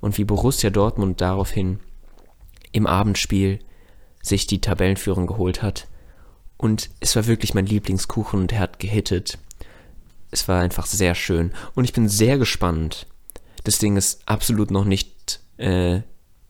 und 0.00 0.18
wie 0.18 0.24
Borussia 0.24 0.70
Dortmund 0.70 1.20
daraufhin 1.20 1.78
im 2.72 2.86
Abendspiel 2.86 3.60
sich 4.22 4.46
die 4.46 4.60
Tabellenführung 4.60 5.26
geholt 5.26 5.62
hat. 5.62 5.86
Und 6.56 6.90
es 7.00 7.14
war 7.14 7.26
wirklich 7.26 7.54
mein 7.54 7.66
Lieblingskuchen 7.66 8.40
und 8.40 8.52
er 8.52 8.60
hat 8.60 8.78
gehittet. 8.78 9.38
Es 10.30 10.48
war 10.48 10.60
einfach 10.60 10.86
sehr 10.86 11.14
schön. 11.14 11.52
Und 11.74 11.84
ich 11.84 11.92
bin 11.92 12.08
sehr 12.08 12.38
gespannt. 12.38 13.06
Das 13.64 13.78
Ding 13.78 13.96
ist 13.96 14.26
absolut 14.26 14.70
noch 14.70 14.84
nicht 14.84 15.40
äh, 15.58 16.00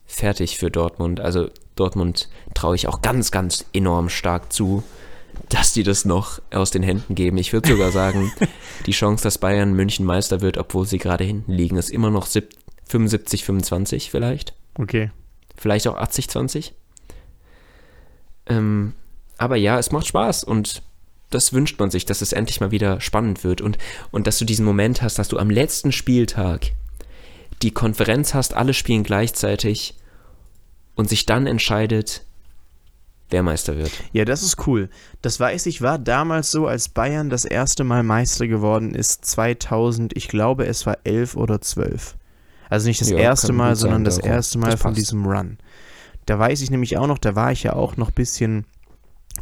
fertig 0.06 0.58
für 0.58 0.70
Dortmund. 0.70 1.20
Also 1.20 1.50
Dortmund 1.76 2.28
traue 2.54 2.76
ich 2.76 2.88
auch 2.88 3.02
ganz, 3.02 3.30
ganz 3.30 3.64
enorm 3.72 4.08
stark 4.08 4.52
zu, 4.52 4.82
dass 5.48 5.72
die 5.72 5.82
das 5.82 6.04
noch 6.04 6.40
aus 6.52 6.70
den 6.70 6.82
Händen 6.82 7.14
geben. 7.14 7.38
Ich 7.38 7.52
würde 7.52 7.68
sogar 7.68 7.90
sagen, 7.90 8.32
die 8.86 8.92
Chance, 8.92 9.24
dass 9.24 9.38
Bayern 9.38 9.74
München 9.74 10.06
Meister 10.06 10.40
wird, 10.40 10.58
obwohl 10.58 10.86
sie 10.86 10.98
gerade 10.98 11.24
hinten 11.24 11.52
liegen, 11.52 11.76
ist 11.76 11.90
immer 11.90 12.10
noch 12.10 12.26
sieb- 12.26 12.54
75, 12.86 13.44
25 13.44 14.10
vielleicht. 14.10 14.54
okay. 14.78 15.10
Vielleicht 15.56 15.86
auch 15.86 15.96
80-20. 15.96 16.72
Ähm, 18.46 18.92
aber 19.38 19.56
ja, 19.56 19.78
es 19.78 19.92
macht 19.92 20.08
Spaß 20.08 20.42
und 20.42 20.82
das 21.30 21.52
wünscht 21.52 21.78
man 21.78 21.90
sich, 21.90 22.06
dass 22.06 22.22
es 22.22 22.32
endlich 22.32 22.60
mal 22.60 22.72
wieder 22.72 23.00
spannend 23.00 23.44
wird 23.44 23.60
und, 23.60 23.78
und 24.10 24.26
dass 24.26 24.38
du 24.38 24.44
diesen 24.44 24.64
Moment 24.64 25.00
hast, 25.00 25.18
dass 25.18 25.28
du 25.28 25.38
am 25.38 25.50
letzten 25.50 25.92
Spieltag 25.92 26.72
die 27.62 27.70
Konferenz 27.70 28.34
hast, 28.34 28.54
alle 28.54 28.74
spielen 28.74 29.04
gleichzeitig 29.04 29.94
und 30.94 31.08
sich 31.08 31.26
dann 31.26 31.46
entscheidet, 31.46 32.24
wer 33.30 33.42
Meister 33.42 33.76
wird. 33.76 33.90
Ja, 34.12 34.24
das 34.24 34.42
ist 34.42 34.66
cool. 34.66 34.88
Das 35.22 35.40
weiß 35.40 35.66
ich, 35.66 35.82
war 35.82 35.98
damals 35.98 36.50
so, 36.50 36.66
als 36.66 36.88
Bayern 36.88 37.30
das 37.30 37.44
erste 37.44 37.84
Mal 37.84 38.02
Meister 38.02 38.46
geworden 38.46 38.94
ist, 38.94 39.24
2000, 39.24 40.16
ich 40.16 40.28
glaube, 40.28 40.66
es 40.66 40.86
war 40.86 40.98
11 41.04 41.36
oder 41.36 41.60
12. 41.60 42.16
Also 42.70 42.88
nicht 42.88 43.00
das 43.00 43.10
Ja, 43.10 43.18
erste 43.18 43.52
Mal, 43.52 43.76
sein, 43.76 43.82
sondern 43.82 44.04
das 44.04 44.16
darum. 44.16 44.30
erste 44.30 44.58
Mal 44.58 44.70
Das 44.72 44.80
von 44.80 44.94
diesem 44.94 45.26
Run. 45.26 45.58
Da 46.26 46.38
weiß 46.38 46.60
ich 46.62 46.70
nämlich 46.70 46.96
auch 46.96 47.06
noch, 47.06 47.18
da 47.18 47.34
war 47.34 47.52
ich 47.52 47.64
ja 47.64 47.74
auch 47.74 47.96
noch 47.96 48.08
ein 48.08 48.14
bisschen 48.14 48.64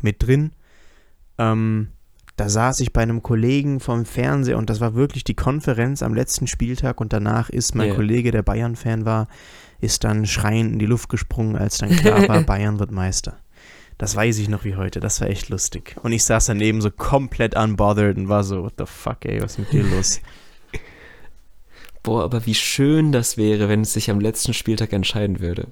mit 0.01 0.23
drin. 0.27 0.53
Ähm, 1.39 1.89
da 2.37 2.49
saß 2.49 2.81
ich 2.81 2.93
bei 2.93 3.03
einem 3.03 3.23
Kollegen 3.23 3.79
vom 3.79 4.05
Fernseher 4.05 4.59
und 4.59 4.71
das 4.71 4.81
war 4.81 4.95
wirklich 4.95 5.23
die 5.23 5.35
Konferenz 5.35 6.03
am 6.03 6.15
letzten 6.15 6.47
Spieltag 6.47 7.01
und 7.01 7.13
danach 7.13 7.51
ist 7.51 7.75
mein 7.75 7.89
Ja. 7.91 7.95
Kollege, 7.95 8.31
der 8.33 8.43
Bayern-Fan 8.43 9.05
war, 9.05 9.29
ist 9.83 10.05
dann 10.05 10.27
schreiend 10.27 10.73
in 10.73 10.79
die 10.79 10.87
Luft 10.87 11.09
gesprungen, 11.09 11.57
als 11.57 11.79
dann 11.79 11.91
klar 11.91 12.27
war, 12.29 12.41
Bayern 12.43 12.79
wird 12.79 12.93
Meister. 12.93 13.37
Das 13.99 14.17
weiß 14.17 14.39
ich 14.39 14.49
noch 14.49 14.65
wie 14.65 14.77
heute, 14.77 15.01
das 15.01 15.21
war 15.21 15.29
echt 15.29 15.49
lustig. 15.49 15.97
Und 16.03 16.13
ich 16.13 16.25
saß 16.25 16.47
daneben 16.47 16.81
so 16.81 16.91
komplett 16.91 17.57
unbothered 17.57 18.17
und 18.17 18.29
war 18.29 18.45
so, 18.45 18.63
what 18.63 18.75
the 18.79 18.87
fuck, 18.87 19.25
ey, 19.25 19.43
was 19.43 19.53
ist 19.53 19.59
mit 19.59 19.73
dir 19.73 19.83
los? 19.83 20.21
Boah, 22.03 22.25
aber 22.25 22.47
wie 22.47 22.55
schön 22.55 23.13
das 23.13 23.37
wäre, 23.37 23.69
wenn 23.69 23.83
es 23.83 23.93
sich 23.93 24.11
am 24.11 24.21
letzten 24.21 24.55
Spieltag 24.55 24.93
entscheiden 24.93 25.41
würde. 25.41 25.69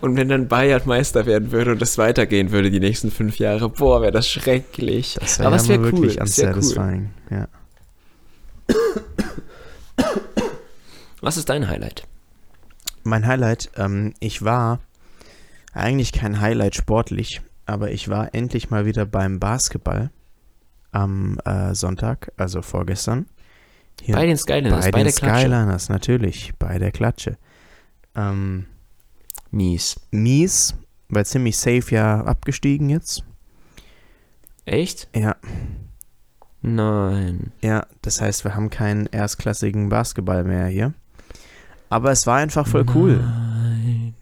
Und 0.00 0.16
wenn 0.16 0.28
dann 0.28 0.48
Bayern 0.48 0.82
Meister 0.86 1.26
werden 1.26 1.52
würde 1.52 1.72
und 1.72 1.82
es 1.82 1.96
weitergehen 1.98 2.50
würde 2.50 2.70
die 2.70 2.80
nächsten 2.80 3.10
fünf 3.10 3.38
Jahre, 3.38 3.68
boah, 3.68 4.02
wäre 4.02 4.12
das 4.12 4.28
schrecklich. 4.28 5.16
Das 5.20 5.40
aber 5.40 5.56
es 5.56 5.66
ja 5.66 5.70
wäre 5.70 5.80
cool. 5.80 5.92
wirklich 5.92 6.16
das 6.16 6.38
wär 6.38 6.56
cool. 6.56 7.08
Ja. 7.30 7.48
Was 11.20 11.36
ist 11.36 11.48
dein 11.48 11.68
Highlight? 11.68 12.06
Mein 13.04 13.26
Highlight, 13.26 13.70
ähm, 13.76 14.14
ich 14.20 14.42
war 14.42 14.80
eigentlich 15.72 16.12
kein 16.12 16.40
Highlight 16.40 16.74
sportlich, 16.74 17.40
aber 17.66 17.90
ich 17.90 18.08
war 18.08 18.34
endlich 18.34 18.70
mal 18.70 18.86
wieder 18.86 19.06
beim 19.06 19.40
Basketball 19.40 20.10
am 20.90 21.38
äh, 21.44 21.74
Sonntag, 21.74 22.32
also 22.36 22.62
vorgestern. 22.62 23.26
Hier 24.00 24.14
Bei 24.14 24.26
den 24.26 24.36
Skyliners, 24.36 24.84
bei, 24.84 24.90
bei, 24.90 24.98
den 24.98 25.04
der 25.06 25.12
Klatsche. 25.14 25.40
Skyliners, 25.40 25.88
natürlich, 25.88 26.52
bei 26.58 26.78
der 26.78 26.92
Klatsche. 26.92 27.36
Ähm, 28.14 28.66
Mies. 29.50 30.00
mies, 30.10 30.74
weil 31.08 31.26
ziemlich 31.26 31.56
safe 31.56 31.94
ja 31.94 32.24
abgestiegen 32.24 32.88
jetzt. 32.88 33.24
Echt? 34.64 35.08
Ja, 35.14 35.36
Nein. 36.62 37.52
ja, 37.60 37.86
das 38.02 38.20
heißt, 38.20 38.44
wir 38.44 38.54
haben 38.54 38.70
keinen 38.70 39.06
erstklassigen 39.06 39.88
Basketball 39.88 40.44
mehr 40.44 40.66
hier. 40.66 40.94
Aber 41.92 42.10
es 42.10 42.26
war 42.26 42.36
einfach 42.38 42.66
voll 42.66 42.86
cool. 42.94 43.18
Nein. 43.18 44.14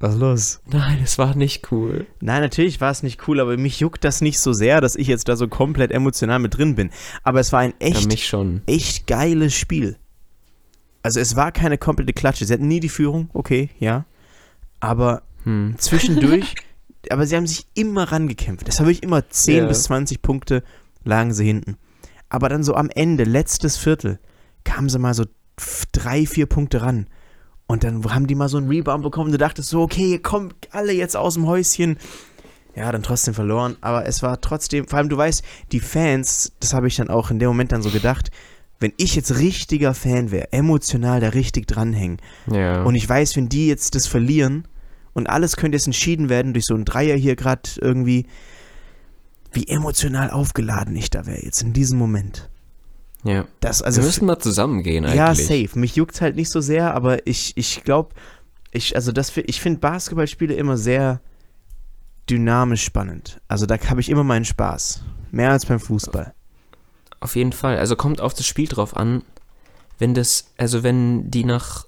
Was 0.00 0.14
ist 0.14 0.20
los? 0.20 0.60
Nein, 0.66 1.00
es 1.02 1.18
war 1.18 1.34
nicht 1.34 1.70
cool. 1.72 2.06
Nein, 2.20 2.40
natürlich 2.40 2.80
war 2.80 2.90
es 2.90 3.02
nicht 3.02 3.26
cool, 3.26 3.40
aber 3.40 3.56
mich 3.56 3.80
juckt 3.80 4.04
das 4.04 4.20
nicht 4.20 4.38
so 4.38 4.52
sehr, 4.52 4.80
dass 4.80 4.94
ich 4.96 5.08
jetzt 5.08 5.28
da 5.28 5.34
so 5.36 5.48
komplett 5.48 5.90
emotional 5.90 6.38
mit 6.38 6.56
drin 6.56 6.76
bin. 6.76 6.90
Aber 7.24 7.40
es 7.40 7.52
war 7.52 7.60
ein 7.60 7.74
Ja, 7.80 7.88
echt, 7.88 8.06
mich 8.08 8.26
schon. 8.28 8.62
echt 8.66 9.06
geiles 9.08 9.54
Spiel. 9.54 9.96
Also 11.02 11.18
es 11.20 11.34
war 11.36 11.50
keine 11.52 11.78
komplette 11.78 12.12
Klatsche. 12.12 12.44
Sie 12.44 12.52
hatten 12.52 12.68
nie 12.68 12.80
die 12.80 12.88
Führung, 12.88 13.28
okay, 13.34 13.70
ja. 13.78 14.04
Aber 14.80 15.22
Hm. 15.44 15.74
zwischendurch, 15.78 16.54
aber 17.10 17.26
sie 17.26 17.36
haben 17.36 17.46
sich 17.46 17.66
immer 17.74 18.04
rangekämpft. 18.12 18.68
Es 18.68 18.78
war 18.78 18.86
wirklich 18.86 19.02
immer 19.02 19.28
10 19.28 19.56
Ja. 19.58 19.66
bis 19.66 19.82
20 19.84 20.22
Punkte 20.22 20.62
lagen 21.04 21.32
sie 21.34 21.44
hinten. 21.44 21.76
Aber 22.28 22.48
dann 22.48 22.62
so 22.62 22.74
am 22.74 22.88
Ende, 22.90 23.24
letztes 23.24 23.76
Viertel, 23.76 24.18
kamen 24.64 24.88
sie 24.88 24.98
mal 24.98 25.14
so 25.14 25.24
drei, 25.92 26.26
vier 26.26 26.46
Punkte 26.46 26.82
ran. 26.82 27.06
Und 27.66 27.84
dann 27.84 28.02
haben 28.14 28.26
die 28.26 28.34
mal 28.34 28.48
so 28.48 28.56
einen 28.56 28.68
Rebound 28.68 29.02
bekommen 29.02 29.26
und 29.26 29.32
du 29.32 29.38
dachtest 29.38 29.68
so, 29.68 29.82
okay, 29.82 30.18
kommt 30.18 30.54
alle 30.72 30.92
jetzt 30.92 31.16
aus 31.16 31.34
dem 31.34 31.46
Häuschen. 31.46 31.98
ja, 32.74 32.90
dann 32.92 33.02
trotzdem 33.02 33.34
verloren. 33.34 33.76
Aber 33.80 34.06
es 34.06 34.22
war 34.22 34.40
trotzdem, 34.40 34.86
vor 34.88 34.98
allem 34.98 35.08
du 35.08 35.16
weißt, 35.16 35.42
die 35.72 35.80
Fans, 35.80 36.52
das 36.60 36.72
habe 36.72 36.88
ich 36.88 36.96
dann 36.96 37.10
auch 37.10 37.30
in 37.30 37.38
dem 37.38 37.48
Moment 37.48 37.72
dann 37.72 37.82
so 37.82 37.90
gedacht, 37.90 38.30
wenn 38.80 38.92
ich 38.96 39.16
jetzt 39.16 39.36
richtiger 39.38 39.92
Fan 39.92 40.30
wäre, 40.30 40.52
emotional 40.52 41.20
da 41.20 41.30
richtig 41.30 41.66
dranhängen 41.66 42.18
Ja. 42.46 42.82
und 42.84 42.94
ich 42.94 43.08
weiß, 43.08 43.34
wenn 43.36 43.48
die 43.48 43.66
jetzt 43.66 43.96
das 43.96 44.06
verlieren 44.06 44.68
und 45.14 45.28
alles 45.28 45.56
könnte 45.56 45.74
jetzt 45.76 45.86
entschieden 45.88 46.28
werden 46.28 46.52
durch 46.52 46.64
so 46.64 46.74
einen 46.74 46.84
Dreier 46.84 47.16
hier 47.16 47.34
gerade 47.34 47.68
irgendwie, 47.80 48.26
wie 49.52 49.66
emotional 49.66 50.30
aufgeladen 50.30 50.94
ich 50.94 51.10
da 51.10 51.26
wäre 51.26 51.42
jetzt 51.44 51.60
in 51.62 51.72
diesem 51.72 51.98
Moment. 51.98 52.48
Ja. 53.28 53.46
Das, 53.60 53.82
Also 53.82 54.00
wir 54.00 54.06
müssen 54.06 54.26
mal 54.26 54.38
zusammengehen 54.38 55.04
eigentlich. 55.04 55.16
ja, 55.16 55.34
safe. 55.34 55.78
Mich 55.78 55.96
juckt 55.96 56.20
halt 56.20 56.36
nicht 56.36 56.50
so 56.50 56.60
sehr, 56.60 56.94
aber 56.94 57.26
ich, 57.26 57.52
ich 57.56 57.84
glaube, 57.84 58.14
ich, 58.72 58.96
also 58.96 59.12
das, 59.12 59.36
ich 59.36 59.60
finde 59.60 59.80
Basketballspiele 59.80 60.54
immer 60.54 60.76
sehr 60.76 61.20
dynamisch 62.28 62.84
spannend. 62.84 63.40
Also 63.48 63.66
da 63.66 63.78
habe 63.88 64.00
ich 64.00 64.10
immer 64.10 64.24
meinen 64.24 64.44
Spaß. 64.44 65.02
Mehr 65.30 65.50
als 65.50 65.66
beim 65.66 65.80
Fußball. 65.80 66.34
Auf 67.20 67.36
jeden 67.36 67.52
Fall. 67.52 67.78
Also 67.78 67.96
kommt 67.96 68.20
auf 68.20 68.34
das 68.34 68.46
Spiel 68.46 68.68
drauf 68.68 68.96
an, 68.96 69.22
wenn 69.98 70.14
das, 70.14 70.52
also 70.56 70.82
wenn 70.82 71.30
die 71.30 71.44
nach, 71.44 71.86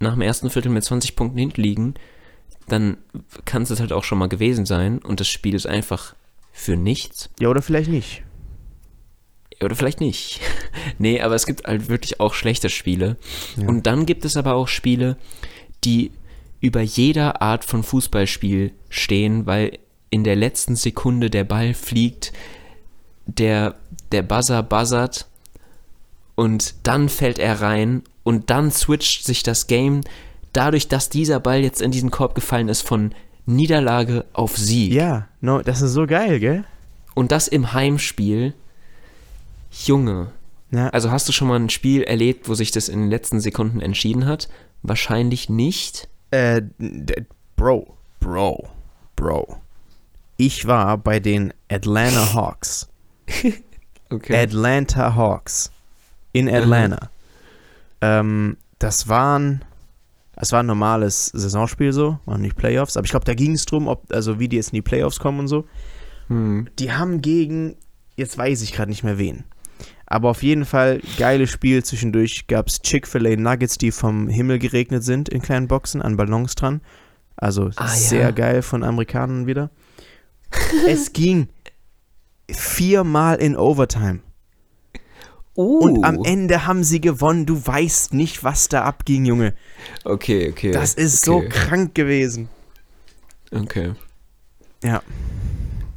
nach 0.00 0.14
dem 0.14 0.22
ersten 0.22 0.50
Viertel 0.50 0.70
mit 0.70 0.84
20 0.84 1.16
Punkten 1.16 1.38
hinten 1.38 1.60
liegen, 1.60 1.94
dann 2.68 2.96
kann 3.44 3.62
es 3.62 3.78
halt 3.78 3.92
auch 3.92 4.04
schon 4.04 4.18
mal 4.18 4.28
gewesen 4.28 4.66
sein 4.66 4.98
und 4.98 5.20
das 5.20 5.28
Spiel 5.28 5.54
ist 5.54 5.66
einfach 5.66 6.14
für 6.52 6.76
nichts. 6.76 7.30
Ja, 7.38 7.48
oder 7.48 7.62
vielleicht 7.62 7.90
nicht. 7.90 8.22
Oder 9.62 9.74
vielleicht 9.74 10.00
nicht. 10.00 10.40
nee, 10.98 11.20
aber 11.20 11.34
es 11.34 11.46
gibt 11.46 11.66
halt 11.66 11.88
wirklich 11.88 12.20
auch 12.20 12.34
schlechte 12.34 12.70
Spiele. 12.70 13.16
Ja. 13.56 13.68
Und 13.68 13.86
dann 13.86 14.06
gibt 14.06 14.24
es 14.24 14.36
aber 14.36 14.54
auch 14.54 14.68
Spiele, 14.68 15.16
die 15.84 16.10
über 16.60 16.80
jeder 16.80 17.42
Art 17.42 17.64
von 17.64 17.82
Fußballspiel 17.82 18.72
stehen, 18.88 19.46
weil 19.46 19.78
in 20.10 20.24
der 20.24 20.36
letzten 20.36 20.76
Sekunde 20.76 21.30
der 21.30 21.44
Ball 21.44 21.74
fliegt, 21.74 22.32
der, 23.26 23.74
der 24.12 24.22
Buzzer 24.22 24.62
buzzert 24.62 25.26
und 26.34 26.74
dann 26.84 27.08
fällt 27.08 27.38
er 27.38 27.60
rein 27.60 28.02
und 28.22 28.50
dann 28.50 28.70
switcht 28.70 29.24
sich 29.24 29.42
das 29.42 29.66
Game 29.66 30.02
dadurch, 30.52 30.88
dass 30.88 31.08
dieser 31.10 31.40
Ball 31.40 31.60
jetzt 31.60 31.82
in 31.82 31.90
diesen 31.90 32.10
Korb 32.10 32.34
gefallen 32.34 32.68
ist, 32.68 32.82
von 32.82 33.12
Niederlage 33.46 34.24
auf 34.32 34.56
Sieg. 34.56 34.92
Ja, 34.92 35.28
no, 35.40 35.62
das 35.62 35.82
ist 35.82 35.92
so 35.92 36.06
geil, 36.06 36.40
gell? 36.40 36.64
Und 37.14 37.32
das 37.32 37.48
im 37.48 37.72
Heimspiel. 37.72 38.54
Junge. 39.84 40.32
Ja, 40.70 40.88
Also 40.88 41.10
hast 41.10 41.28
du 41.28 41.32
schon 41.32 41.48
mal 41.48 41.58
ein 41.58 41.70
Spiel 41.70 42.02
erlebt, 42.02 42.48
wo 42.48 42.54
sich 42.54 42.70
das 42.70 42.88
in 42.88 43.00
den 43.00 43.10
letzten 43.10 43.40
Sekunden 43.40 43.80
entschieden 43.80 44.26
hat? 44.26 44.48
Wahrscheinlich 44.82 45.48
nicht. 45.48 46.08
äh, 46.30 46.62
Bro, 47.56 47.96
Bro, 48.20 48.68
Bro. 49.14 49.56
Ich 50.36 50.66
war 50.66 50.98
bei 50.98 51.20
den 51.20 51.52
Atlanta 51.70 52.32
Hawks. 52.34 52.88
Okay. 54.10 54.36
Atlanta 54.42 55.14
Hawks 55.14 55.70
in 56.32 56.48
Atlanta. 56.52 57.10
Ähm, 58.02 58.56
das 58.78 59.08
waren, 59.08 59.64
es 60.36 60.52
war 60.52 60.62
ein 60.62 60.66
normales 60.66 61.26
Saisonspiel 61.26 61.92
so, 61.92 62.18
waren 62.26 62.42
nicht 62.42 62.56
Playoffs, 62.56 62.96
aber 62.96 63.04
ich 63.06 63.10
glaube, 63.10 63.24
da 63.24 63.34
ging 63.34 63.52
es 63.52 63.64
drum, 63.64 63.88
ob, 63.88 64.04
also 64.12 64.38
wie 64.38 64.48
die 64.48 64.56
jetzt 64.56 64.68
in 64.68 64.76
die 64.76 64.82
Playoffs 64.82 65.18
kommen 65.18 65.40
und 65.40 65.48
so. 65.48 65.64
Hm. 66.28 66.68
Die 66.78 66.92
haben 66.92 67.22
gegen, 67.22 67.76
jetzt 68.16 68.36
weiß 68.36 68.60
ich 68.62 68.72
gerade 68.72 68.90
nicht 68.90 69.02
mehr 69.02 69.16
wen, 69.18 69.44
aber 70.06 70.30
auf 70.30 70.42
jeden 70.42 70.64
Fall 70.64 71.00
geiles 71.18 71.50
Spiel. 71.50 71.84
Zwischendurch 71.84 72.46
gab 72.46 72.68
es 72.68 72.80
Chick-fil-A 72.80 73.36
Nuggets, 73.36 73.78
die 73.78 73.90
vom 73.90 74.28
Himmel 74.28 74.58
geregnet 74.58 75.04
sind 75.04 75.28
in 75.28 75.42
kleinen 75.42 75.68
Boxen 75.68 76.00
an 76.00 76.16
Ballons 76.16 76.54
dran. 76.54 76.80
Also 77.36 77.70
Ah, 77.76 77.88
sehr 77.88 78.20
ja. 78.20 78.30
geil 78.30 78.62
von 78.62 78.82
Amerikanern 78.82 79.46
wieder. 79.46 79.70
es 80.88 81.12
ging 81.12 81.48
viermal 82.50 83.36
in 83.36 83.56
Overtime. 83.56 84.20
Uh. 85.56 85.78
Und 85.78 86.04
am 86.04 86.22
Ende 86.22 86.66
haben 86.66 86.84
sie 86.84 87.00
gewonnen. 87.00 87.46
Du 87.46 87.66
weißt 87.66 88.12
nicht, 88.14 88.44
was 88.44 88.68
da 88.68 88.84
abging, 88.84 89.24
Junge. 89.24 89.54
Okay, 90.04 90.50
okay. 90.50 90.70
Das 90.70 90.94
ist 90.94 91.24
so 91.24 91.36
okay. 91.36 91.48
krank 91.48 91.94
gewesen. 91.94 92.48
Okay. 93.50 93.92
Ja. 94.84 95.02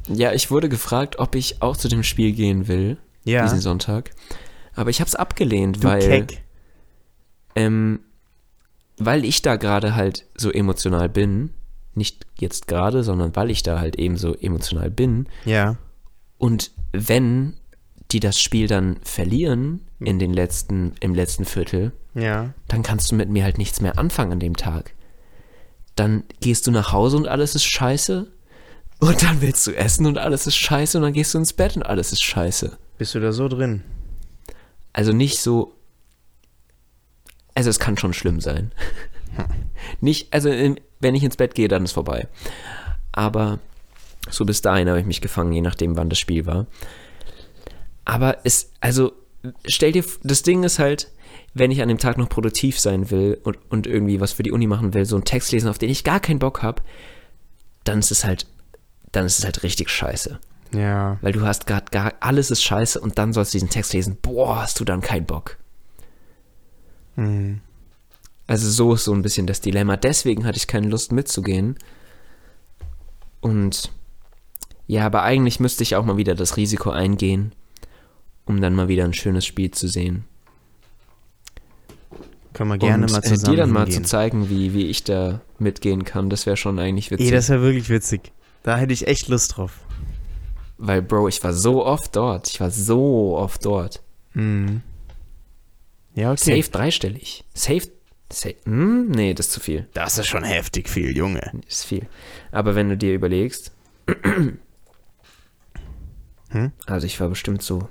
Ja, 0.08 0.32
ich 0.32 0.50
wurde 0.50 0.68
gefragt, 0.68 1.18
ob 1.18 1.34
ich 1.34 1.60
auch 1.62 1.76
zu 1.76 1.88
dem 1.88 2.02
Spiel 2.02 2.32
gehen 2.32 2.68
will, 2.68 2.96
Ja. 3.30 3.42
diesen 3.44 3.60
Sonntag. 3.60 4.10
Aber 4.74 4.90
ich 4.90 5.00
habe 5.00 5.08
es 5.08 5.14
abgelehnt, 5.16 5.82
Du 5.82 5.88
weil, 5.88 6.00
Keck. 6.00 6.42
ähm, 7.54 8.00
weil 8.98 9.24
ich 9.24 9.42
da 9.42 9.56
gerade 9.56 9.94
halt 9.94 10.26
so 10.36 10.50
emotional 10.50 11.08
bin. 11.08 11.50
Nicht 11.94 12.24
jetzt 12.38 12.68
gerade, 12.68 13.02
sondern 13.02 13.34
weil 13.34 13.50
ich 13.50 13.62
da 13.62 13.80
halt 13.80 13.96
eben 13.96 14.16
so 14.16 14.34
emotional 14.34 14.90
bin. 14.90 15.26
Ja. 15.44 15.76
Und 16.38 16.70
wenn 16.92 17.54
die 18.12 18.20
das 18.20 18.40
Spiel 18.40 18.66
dann 18.66 18.96
verlieren 19.02 19.80
in 19.98 20.18
den 20.18 20.32
letzten, 20.32 20.94
im 21.00 21.14
letzten 21.14 21.44
Viertel, 21.44 21.92
Ja. 22.14 22.52
dann 22.68 22.82
kannst 22.82 23.10
du 23.10 23.16
mit 23.16 23.28
mir 23.28 23.44
halt 23.44 23.58
nichts 23.58 23.80
mehr 23.80 23.98
anfangen 23.98 24.32
an 24.32 24.40
dem 24.40 24.56
Tag. 24.56 24.94
Dann 25.96 26.24
gehst 26.40 26.66
du 26.66 26.70
nach 26.70 26.92
Hause 26.92 27.16
und 27.16 27.28
alles 27.28 27.54
ist 27.54 27.64
scheiße. 27.64 28.26
Und 29.00 29.22
dann 29.22 29.40
willst 29.40 29.66
du 29.66 29.72
essen 29.72 30.06
und 30.06 30.18
alles 30.18 30.46
ist 30.46 30.56
scheiße. 30.56 30.98
Und 30.98 31.02
dann 31.04 31.12
gehst 31.12 31.34
du 31.34 31.38
ins 31.38 31.52
Bett 31.52 31.76
und 31.76 31.82
alles 31.84 32.12
ist 32.12 32.22
scheiße. 32.22 32.78
Bist 33.00 33.14
du 33.14 33.20
da 33.20 33.32
so 33.32 33.48
drin? 33.48 33.82
Also 34.92 35.14
nicht 35.14 35.38
so. 35.38 35.72
Also 37.54 37.70
es 37.70 37.78
kann 37.78 37.96
schon 37.96 38.12
schlimm 38.12 38.42
sein. 38.42 38.72
Nicht, 40.02 40.30
also 40.34 40.50
ähm, 40.50 40.76
wenn 40.98 41.14
ich 41.14 41.24
ins 41.24 41.38
Bett 41.38 41.54
gehe, 41.54 41.68
dann 41.68 41.84
ist 41.84 41.92
vorbei. 41.92 42.28
Aber 43.10 43.58
so 44.28 44.44
bis 44.44 44.60
dahin 44.60 44.86
habe 44.90 45.00
ich 45.00 45.06
mich 45.06 45.22
gefangen, 45.22 45.50
je 45.50 45.62
nachdem, 45.62 45.96
wann 45.96 46.10
das 46.10 46.18
Spiel 46.18 46.44
war. 46.44 46.66
Aber 48.04 48.36
es, 48.44 48.70
also 48.80 49.12
stell 49.66 49.92
dir, 49.92 50.04
das 50.22 50.42
Ding 50.42 50.62
ist 50.62 50.78
halt, 50.78 51.10
wenn 51.54 51.70
ich 51.70 51.80
an 51.80 51.88
dem 51.88 51.96
Tag 51.96 52.18
noch 52.18 52.28
produktiv 52.28 52.78
sein 52.78 53.10
will 53.10 53.40
und, 53.44 53.56
und 53.70 53.86
irgendwie 53.86 54.20
was 54.20 54.32
für 54.32 54.42
die 54.42 54.52
Uni 54.52 54.66
machen 54.66 54.92
will, 54.92 55.06
so 55.06 55.16
einen 55.16 55.24
Text 55.24 55.52
lesen, 55.52 55.70
auf 55.70 55.78
den 55.78 55.88
ich 55.88 56.04
gar 56.04 56.20
keinen 56.20 56.38
Bock 56.38 56.62
habe, 56.62 56.82
dann 57.84 58.00
ist 58.00 58.10
es 58.10 58.26
halt, 58.26 58.46
dann 59.10 59.24
ist 59.24 59.38
es 59.38 59.46
halt 59.46 59.62
richtig 59.62 59.88
scheiße. 59.88 60.38
Ja. 60.72 61.18
Weil 61.20 61.32
du 61.32 61.42
hast 61.42 61.66
gerade 61.66 61.86
gar, 61.90 62.12
alles 62.20 62.50
ist 62.50 62.62
scheiße 62.62 63.00
und 63.00 63.18
dann 63.18 63.32
sollst 63.32 63.52
du 63.52 63.56
diesen 63.56 63.70
Text 63.70 63.92
lesen. 63.92 64.18
Boah, 64.20 64.62
hast 64.62 64.78
du 64.80 64.84
dann 64.84 65.00
keinen 65.00 65.26
Bock. 65.26 65.56
Mhm. 67.16 67.60
Also 68.46 68.68
so 68.68 68.94
ist 68.94 69.04
so 69.04 69.12
ein 69.12 69.22
bisschen 69.22 69.46
das 69.46 69.60
Dilemma. 69.60 69.96
Deswegen 69.96 70.44
hatte 70.44 70.58
ich 70.58 70.66
keine 70.66 70.88
Lust 70.88 71.12
mitzugehen. 71.12 71.76
Und 73.40 73.92
ja, 74.86 75.06
aber 75.06 75.22
eigentlich 75.22 75.60
müsste 75.60 75.82
ich 75.82 75.96
auch 75.96 76.04
mal 76.04 76.16
wieder 76.16 76.34
das 76.34 76.56
Risiko 76.56 76.90
eingehen, 76.90 77.52
um 78.44 78.60
dann 78.60 78.74
mal 78.74 78.88
wieder 78.88 79.04
ein 79.04 79.14
schönes 79.14 79.46
Spiel 79.46 79.70
zu 79.70 79.86
sehen. 79.86 80.24
Können 82.52 82.70
wir 82.70 82.78
gerne 82.78 83.04
und 83.04 83.12
mal 83.12 83.18
äh, 83.18 83.22
zusammen 83.22 83.54
dir 83.54 83.62
dann 83.62 83.70
mal 83.70 83.84
hingehen. 83.84 84.04
zu 84.04 84.10
zeigen, 84.10 84.50
wie, 84.50 84.74
wie 84.74 84.86
ich 84.86 85.04
da 85.04 85.40
mitgehen 85.58 86.04
kann, 86.04 86.28
das 86.28 86.46
wäre 86.46 86.56
schon 86.56 86.78
eigentlich 86.78 87.10
witzig. 87.10 87.26
Ey, 87.26 87.32
das 87.32 87.48
wäre 87.48 87.62
wirklich 87.62 87.88
witzig. 87.88 88.32
Da 88.64 88.76
hätte 88.76 88.92
ich 88.92 89.06
echt 89.06 89.28
Lust 89.28 89.56
drauf. 89.56 89.78
Weil, 90.82 91.02
Bro, 91.02 91.28
ich 91.28 91.44
war 91.44 91.52
so 91.52 91.84
oft 91.84 92.16
dort. 92.16 92.48
Ich 92.48 92.58
war 92.60 92.70
so 92.70 93.36
oft 93.36 93.64
dort. 93.66 94.02
Mhm. 94.32 94.80
Ja, 96.14 96.32
okay. 96.32 96.62
Safe 96.62 96.70
dreistellig. 96.70 97.44
Safe. 97.52 97.82
safe 98.32 98.56
hm? 98.64 99.10
Nee, 99.10 99.34
das 99.34 99.48
ist 99.48 99.52
zu 99.52 99.60
viel. 99.60 99.88
Das 99.92 100.16
ist 100.16 100.26
schon 100.26 100.42
heftig 100.42 100.88
viel, 100.88 101.14
Junge. 101.14 101.52
Ist 101.68 101.84
viel. 101.84 102.08
Aber 102.50 102.74
wenn 102.74 102.88
du 102.88 102.96
dir 102.96 103.12
überlegst, 103.12 103.72
Hm? 106.52 106.72
also 106.86 107.06
ich 107.06 107.20
war 107.20 107.28
bestimmt 107.28 107.62
so. 107.62 107.88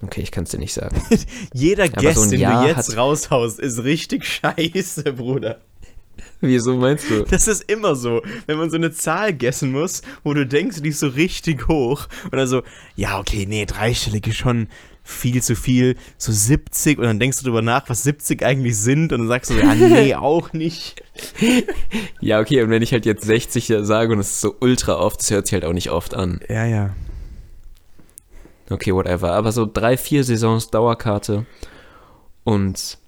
Okay, 0.00 0.20
ich 0.20 0.30
kann 0.30 0.44
es 0.44 0.50
dir 0.50 0.58
nicht 0.58 0.72
sagen. 0.72 1.02
Jeder 1.52 1.88
Guest, 1.88 2.20
so 2.22 2.30
den 2.30 2.40
Jahr 2.40 2.62
du 2.62 2.68
jetzt 2.68 2.96
raushaust, 2.96 3.58
ist 3.58 3.82
richtig 3.82 4.24
scheiße, 4.42 5.12
Bruder. 5.12 5.60
Wieso 6.40 6.76
meinst 6.76 7.10
du? 7.10 7.24
Das 7.24 7.48
ist 7.48 7.70
immer 7.70 7.96
so, 7.96 8.22
wenn 8.46 8.58
man 8.58 8.70
so 8.70 8.76
eine 8.76 8.92
Zahl 8.92 9.32
gessen 9.32 9.72
muss, 9.72 10.02
wo 10.22 10.34
du 10.34 10.46
denkst, 10.46 10.82
die 10.82 10.90
ist 10.90 11.00
so 11.00 11.08
richtig 11.08 11.68
hoch. 11.68 12.06
Oder 12.32 12.46
so, 12.46 12.62
ja, 12.94 13.18
okay, 13.18 13.44
nee, 13.46 13.66
dreistellig 13.66 14.26
ist 14.28 14.36
schon 14.36 14.68
viel 15.02 15.42
zu 15.42 15.56
viel. 15.56 15.96
So 16.18 16.30
70 16.30 16.98
und 16.98 17.04
dann 17.04 17.18
denkst 17.18 17.38
du 17.38 17.44
drüber 17.44 17.62
nach, 17.62 17.88
was 17.88 18.02
70 18.02 18.44
eigentlich 18.44 18.76
sind 18.78 19.12
und 19.12 19.20
dann 19.20 19.28
sagst 19.28 19.50
du, 19.50 19.54
ja, 19.54 19.74
nee, 19.74 20.14
auch 20.14 20.52
nicht. 20.52 21.02
Ja, 22.20 22.40
okay, 22.40 22.62
und 22.62 22.70
wenn 22.70 22.82
ich 22.82 22.92
halt 22.92 23.06
jetzt 23.06 23.24
60 23.24 23.72
sage 23.80 24.12
und 24.12 24.20
es 24.20 24.30
ist 24.32 24.40
so 24.40 24.54
ultra 24.60 24.96
oft, 24.96 25.20
das 25.20 25.30
hört 25.30 25.46
sich 25.46 25.54
halt 25.54 25.64
auch 25.64 25.72
nicht 25.72 25.90
oft 25.90 26.14
an. 26.14 26.40
Ja, 26.48 26.66
ja. 26.66 26.94
Okay, 28.70 28.94
whatever. 28.94 29.32
Aber 29.32 29.50
so 29.50 29.66
drei, 29.66 29.96
vier 29.96 30.24
Saisons 30.24 30.70
Dauerkarte 30.70 31.46
und 32.44 32.98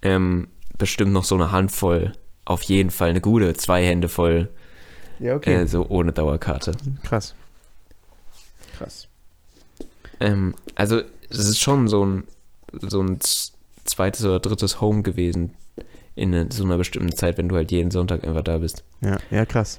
ähm, 0.00 0.48
bestimmt 0.78 1.12
noch 1.12 1.24
so 1.24 1.34
eine 1.34 1.52
Handvoll. 1.52 2.14
Auf 2.48 2.62
jeden 2.62 2.90
Fall 2.90 3.10
eine 3.10 3.20
gute, 3.20 3.52
zwei 3.54 3.84
Hände 3.84 4.08
voll, 4.08 4.48
Ja, 5.18 5.36
äh, 5.42 5.66
so 5.66 5.86
ohne 5.86 6.12
Dauerkarte. 6.14 6.72
Krass. 7.04 7.34
Krass. 8.78 9.06
Ähm, 10.18 10.54
also 10.74 11.02
es 11.28 11.40
ist 11.40 11.58
schon 11.60 11.88
so 11.88 12.06
ein, 12.06 12.24
so 12.72 13.02
ein 13.02 13.18
zweites 13.84 14.24
oder 14.24 14.40
drittes 14.40 14.80
Home 14.80 15.02
gewesen 15.02 15.52
in 16.14 16.34
eine, 16.34 16.50
so 16.50 16.64
einer 16.64 16.78
bestimmten 16.78 17.14
Zeit, 17.14 17.36
wenn 17.36 17.50
du 17.50 17.54
halt 17.56 17.70
jeden 17.70 17.90
Sonntag 17.90 18.24
einfach 18.24 18.42
da 18.42 18.56
bist. 18.56 18.82
Ja, 19.02 19.18
ja, 19.30 19.44
krass. 19.44 19.78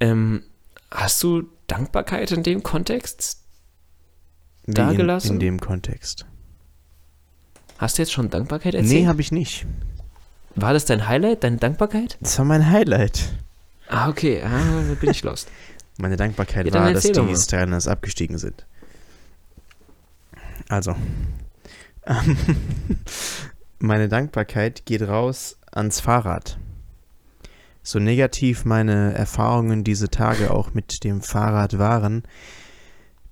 Ähm, 0.00 0.42
hast 0.90 1.22
du 1.22 1.42
Dankbarkeit 1.66 2.32
in 2.32 2.42
dem 2.42 2.62
Kontext? 2.62 3.42
Wie 4.64 4.72
Dagelassen? 4.72 5.32
In, 5.32 5.34
in 5.34 5.40
dem 5.40 5.60
Kontext. 5.60 6.24
Hast 7.76 7.98
du 7.98 8.02
jetzt 8.02 8.12
schon 8.12 8.30
Dankbarkeit 8.30 8.72
Nee, 8.72 8.80
erzählt? 8.80 9.06
habe 9.06 9.20
ich 9.20 9.32
nicht. 9.32 9.66
War 10.56 10.72
das 10.72 10.86
dein 10.86 11.06
Highlight, 11.06 11.44
deine 11.44 11.58
Dankbarkeit? 11.58 12.16
Das 12.20 12.38
war 12.38 12.46
mein 12.46 12.70
Highlight. 12.70 13.28
Ah, 13.88 14.08
okay, 14.08 14.42
ah, 14.42 14.94
bin 14.98 15.10
ich 15.10 15.22
lost. 15.22 15.48
Meine 15.98 16.16
Dankbarkeit 16.16 16.66
Ja, 16.66 16.74
war, 16.74 16.92
dass 16.92 17.04
die. 17.04 17.36
Sterners 17.36 17.88
abgestiegen 17.88 18.36
sind. 18.36 18.66
Also. 20.68 20.94
ähm, 22.06 22.36
meine 23.78 24.08
Dankbarkeit 24.08 24.84
geht 24.84 25.02
raus 25.02 25.56
ans 25.72 26.00
Fahrrad. 26.00 26.58
So 27.82 27.98
negativ 27.98 28.64
meine 28.64 29.14
Erfahrungen 29.14 29.84
diese 29.84 30.10
Tage 30.10 30.50
auch 30.50 30.74
mit 30.74 31.04
dem 31.04 31.22
Fahrrad 31.22 31.78
waren, 31.78 32.24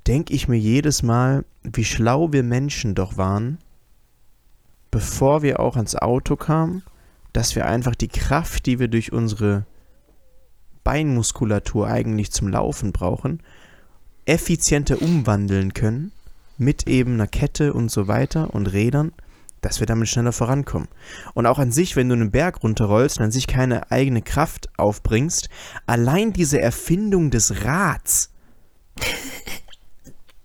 denke 0.06 0.32
ich 0.32 0.48
mir 0.48 0.58
jedes 0.58 1.02
Mal, 1.02 1.44
wie 1.64 1.84
schlau 1.84 2.32
wir 2.32 2.44
Menschen 2.44 2.94
doch 2.94 3.16
waren, 3.16 3.58
bevor 4.90 5.42
wir 5.42 5.60
auch 5.60 5.76
ans 5.76 5.96
Auto 5.96 6.36
kamen, 6.36 6.82
dass 7.34 7.54
wir 7.56 7.66
einfach 7.66 7.94
die 7.94 8.08
Kraft, 8.08 8.64
die 8.64 8.78
wir 8.78 8.88
durch 8.88 9.12
unsere 9.12 9.66
Beinmuskulatur 10.84 11.88
eigentlich 11.88 12.30
zum 12.30 12.48
Laufen 12.48 12.92
brauchen, 12.92 13.42
effizienter 14.24 15.02
umwandeln 15.02 15.74
können 15.74 16.12
mit 16.56 16.86
eben 16.86 17.14
einer 17.14 17.26
Kette 17.26 17.74
und 17.74 17.90
so 17.90 18.06
weiter 18.06 18.54
und 18.54 18.72
Rädern, 18.72 19.12
dass 19.60 19.80
wir 19.80 19.86
damit 19.86 20.08
schneller 20.08 20.32
vorankommen. 20.32 20.88
Und 21.34 21.46
auch 21.46 21.58
an 21.58 21.72
sich, 21.72 21.96
wenn 21.96 22.08
du 22.08 22.14
einen 22.14 22.30
Berg 22.30 22.62
runterrollst 22.62 23.18
und 23.18 23.24
an 23.24 23.32
sich 23.32 23.48
keine 23.48 23.90
eigene 23.90 24.22
Kraft 24.22 24.68
aufbringst, 24.78 25.48
allein 25.86 26.32
diese 26.32 26.60
Erfindung 26.60 27.30
des 27.30 27.64
Rads, 27.64 28.30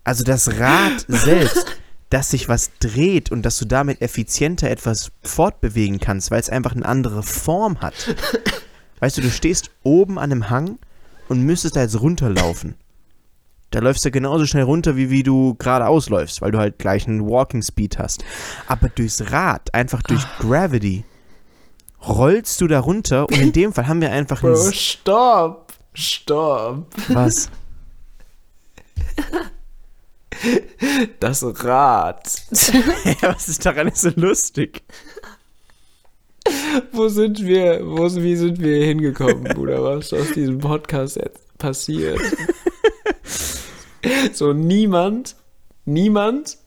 also 0.04 0.24
das 0.24 0.58
Rad 0.58 1.06
selbst, 1.08 1.79
dass 2.10 2.32
sich 2.32 2.49
was 2.49 2.72
dreht 2.80 3.32
und 3.32 3.43
dass 3.43 3.57
du 3.57 3.66
damit 3.66 4.01
effizienter 4.01 4.70
etwas 4.70 5.12
fortbewegen 5.24 5.99
kannst, 5.99 6.32
weil 6.32 6.39
es 6.39 6.49
einfach 6.49 6.76
eine 6.76 6.86
andere 6.86 7.24
Form 7.24 7.82
hat. 7.82 8.16
Weißt 8.99 9.18
du, 9.18 9.22
du 9.22 9.30
stehst 9.30 9.72
oben 9.84 10.18
an 10.18 10.32
einem 10.32 10.49
Hang 10.49 10.80
und 11.30 11.43
müsstest 11.43 11.76
da 11.76 11.82
jetzt 11.82 11.99
runterlaufen. 12.01 12.76
Da 13.72 13.80
läufst 13.80 14.03
du 14.03 14.10
genauso 14.10 14.47
schnell 14.47 14.64
runter, 14.64 14.95
wie 14.95 15.12
wie 15.12 15.22
du 15.22 15.53
geradeaus 15.55 16.10
läufst, 16.10 16.41
weil 16.41 16.51
du 16.51 16.57
halt 16.57 16.80
gleich 16.80 17.07
einen 17.07 17.30
Walking 17.30 17.62
Speed 17.62 17.99
hast. 17.99 18.26
Aber 18.68 18.89
durchs 18.89 19.32
Rad, 19.32 19.74
einfach 19.76 20.01
durch 20.01 20.26
Gravity, 20.39 21.03
rollst 22.07 22.60
du 22.62 22.68
da 22.68 22.80
runter 22.80 23.30
und 23.30 23.38
in 23.38 23.51
dem 23.51 23.72
Fall 23.72 23.88
haben 23.88 24.01
wir 24.01 24.12
einfach 24.12 24.43
ein... 24.43 24.53
Bro, 24.53 24.72
stopp! 24.72 25.74
Stopp! 25.93 26.88
Was? 27.10 27.51
Das 31.20 31.44
Rad. 31.44 32.26
was 33.22 33.50
ist 33.50 33.66
daran 33.66 33.92
so 33.94 34.10
lustig? 34.16 34.84
Wo 36.92 37.10
sind 37.10 37.44
wir? 37.46 37.82
Wo, 37.86 38.06
wie 38.16 38.36
sind 38.36 38.60
wir 38.60 38.86
hingekommen, 38.86 39.44
Bruder? 39.44 39.84
Was 39.84 40.06
ist 40.06 40.14
aus 40.14 40.32
diesem 40.34 40.60
Podcast 40.60 41.18
jetzt 41.18 41.58
passiert? 41.58 42.20
so 44.34 44.54
niemand, 44.54 45.36
niemand, 45.86 46.58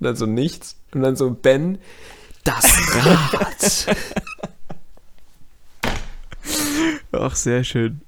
dann 0.00 0.16
so 0.16 0.26
nichts 0.26 0.76
und 0.94 1.02
dann 1.02 1.16
so 1.16 1.30
Ben, 1.30 1.78
das 2.44 2.64
Rad. 3.04 3.96
Ach, 7.12 7.34
sehr 7.34 7.64
schön. 7.64 8.00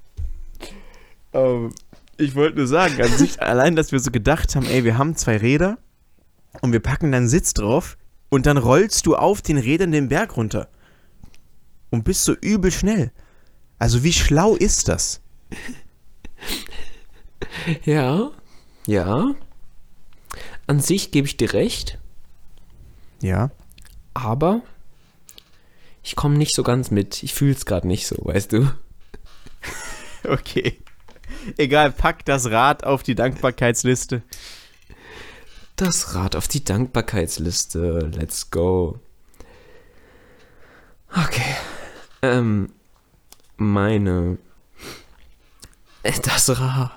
Ähm, 1.33 1.73
ich 2.17 2.35
wollte 2.35 2.57
nur 2.57 2.67
sagen, 2.67 3.01
an 3.01 3.09
sich, 3.17 3.41
allein, 3.41 3.75
dass 3.75 3.91
wir 3.91 3.99
so 3.99 4.11
gedacht 4.11 4.55
haben, 4.55 4.65
ey, 4.65 4.83
wir 4.83 4.97
haben 4.97 5.15
zwei 5.15 5.37
Räder 5.37 5.77
und 6.61 6.71
wir 6.71 6.79
packen 6.79 7.11
dann 7.11 7.27
Sitz 7.27 7.53
drauf 7.53 7.97
und 8.29 8.45
dann 8.45 8.57
rollst 8.57 9.05
du 9.05 9.15
auf 9.15 9.41
den 9.41 9.57
Rädern 9.57 9.91
den 9.91 10.09
Berg 10.09 10.37
runter. 10.37 10.69
Und 11.89 12.03
bist 12.03 12.23
so 12.25 12.33
übel 12.33 12.71
schnell. 12.71 13.11
Also 13.77 14.03
wie 14.03 14.13
schlau 14.13 14.55
ist 14.55 14.87
das? 14.87 15.21
ja, 17.85 18.31
ja. 18.87 19.35
An 20.65 20.79
sich 20.79 21.11
gebe 21.11 21.27
ich 21.27 21.37
dir 21.37 21.53
recht, 21.53 21.99
Ja. 23.21 23.51
aber 24.13 24.61
ich 26.01 26.15
komme 26.15 26.37
nicht 26.37 26.55
so 26.55 26.63
ganz 26.63 26.89
mit. 26.89 27.21
Ich 27.23 27.33
fühle 27.33 27.51
es 27.53 27.65
gerade 27.65 27.87
nicht 27.87 28.07
so, 28.07 28.17
weißt 28.19 28.51
du? 28.53 28.71
Okay. 30.25 30.79
Egal, 31.57 31.91
pack 31.91 32.25
das 32.25 32.49
Rad 32.51 32.83
auf 32.83 33.03
die 33.03 33.15
Dankbarkeitsliste. 33.15 34.21
Das 35.75 36.15
Rad 36.15 36.35
auf 36.35 36.47
die 36.47 36.63
Dankbarkeitsliste. 36.63 38.11
Let's 38.15 38.51
go. 38.51 38.99
Okay. 41.09 41.55
Ähm, 42.21 42.71
meine. 43.57 44.37
Das 46.23 46.59
Rad. 46.59 46.91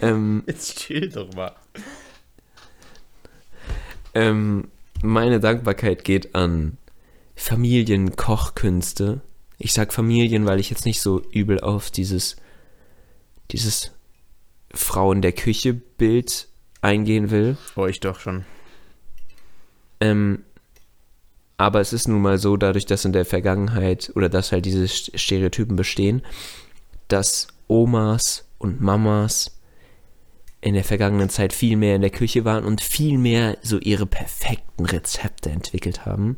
ähm, 0.00 0.42
Jetzt 0.46 0.78
chill 0.78 1.08
doch 1.10 1.32
mal. 1.34 1.54
ähm, 4.14 4.68
meine 5.02 5.40
Dankbarkeit 5.40 6.04
geht 6.04 6.34
an 6.34 6.78
Familienkochkünste. 7.36 9.20
Ich 9.58 9.72
sag 9.72 9.92
Familien, 9.92 10.46
weil 10.46 10.60
ich 10.60 10.70
jetzt 10.70 10.84
nicht 10.84 11.00
so 11.00 11.20
übel 11.30 11.60
auf 11.60 11.90
dieses, 11.90 12.36
dieses 13.50 13.92
Frau 14.72 15.12
in 15.12 15.22
der 15.22 15.32
Küche 15.32 15.74
Bild 15.74 16.48
eingehen 16.82 17.30
will. 17.30 17.56
Oh, 17.76 17.86
ich 17.86 18.00
doch 18.00 18.20
schon. 18.20 18.44
Ähm, 20.00 20.44
aber 21.56 21.80
es 21.80 21.92
ist 21.92 22.06
nun 22.06 22.22
mal 22.22 22.38
so, 22.38 22.56
dadurch, 22.56 22.86
dass 22.86 23.04
in 23.04 23.12
der 23.12 23.24
Vergangenheit 23.24 24.12
oder 24.14 24.28
dass 24.28 24.52
halt 24.52 24.64
diese 24.64 24.84
St- 24.84 25.18
Stereotypen 25.18 25.76
bestehen, 25.76 26.22
dass 27.08 27.48
Omas 27.66 28.44
und 28.58 28.80
Mamas 28.80 29.58
in 30.60 30.74
der 30.74 30.84
vergangenen 30.84 31.30
Zeit 31.30 31.52
viel 31.52 31.76
mehr 31.76 31.96
in 31.96 32.02
der 32.02 32.10
Küche 32.10 32.44
waren 32.44 32.64
und 32.64 32.80
viel 32.80 33.18
mehr 33.18 33.58
so 33.62 33.78
ihre 33.78 34.06
perfekten 34.06 34.84
Rezepte 34.84 35.50
entwickelt 35.50 36.04
haben. 36.04 36.36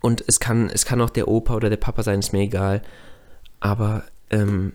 Und 0.00 0.22
es 0.26 0.38
kann, 0.38 0.68
es 0.68 0.84
kann 0.84 1.00
auch 1.00 1.10
der 1.10 1.28
Opa 1.28 1.54
oder 1.54 1.70
der 1.70 1.76
Papa 1.76 2.02
sein, 2.02 2.18
ist 2.18 2.32
mir 2.32 2.42
egal. 2.42 2.82
Aber 3.60 4.04
ähm, 4.30 4.74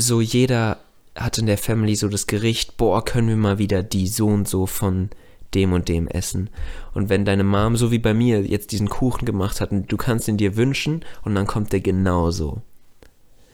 so 0.00 0.20
jeder 0.20 0.78
hat 1.14 1.38
in 1.38 1.46
der 1.46 1.58
Family 1.58 1.94
so 1.96 2.08
das 2.08 2.26
Gericht, 2.26 2.76
boah, 2.76 3.04
können 3.04 3.28
wir 3.28 3.36
mal 3.36 3.58
wieder 3.58 3.82
die 3.82 4.08
so 4.08 4.28
und 4.28 4.48
so 4.48 4.66
von 4.66 5.10
dem 5.54 5.72
und 5.72 5.88
dem 5.88 6.08
essen. 6.08 6.50
Und 6.94 7.08
wenn 7.08 7.24
deine 7.24 7.44
Mom, 7.44 7.76
so 7.76 7.90
wie 7.90 7.98
bei 7.98 8.14
mir, 8.14 8.42
jetzt 8.42 8.72
diesen 8.72 8.88
Kuchen 8.88 9.24
gemacht 9.24 9.60
hat 9.60 9.70
und 9.70 9.90
du 9.90 9.96
kannst 9.96 10.28
ihn 10.28 10.36
dir 10.36 10.56
wünschen 10.56 11.04
und 11.22 11.34
dann 11.34 11.46
kommt 11.46 11.72
der 11.72 11.80
genauso. 11.80 12.62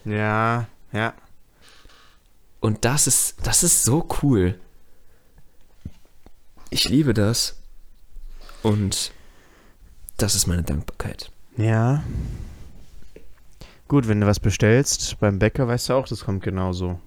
Ja, 0.03 0.67
ja. 0.91 1.13
Und 2.59 2.85
das 2.85 3.07
ist, 3.07 3.35
das 3.43 3.63
ist 3.63 3.83
so 3.83 4.07
cool. 4.21 4.59
Ich 6.69 6.89
liebe 6.89 7.13
das. 7.13 7.61
Und 8.63 9.11
das 10.17 10.35
ist 10.35 10.47
meine 10.47 10.63
Dankbarkeit. 10.63 11.31
Ja. 11.57 12.03
Gut, 13.87 14.07
wenn 14.07 14.21
du 14.21 14.27
was 14.27 14.39
bestellst 14.39 15.19
beim 15.19 15.37
Bäcker, 15.39 15.67
weißt 15.67 15.89
du 15.89 15.93
auch, 15.93 16.07
das 16.07 16.25
kommt 16.25 16.43
genauso. 16.43 16.99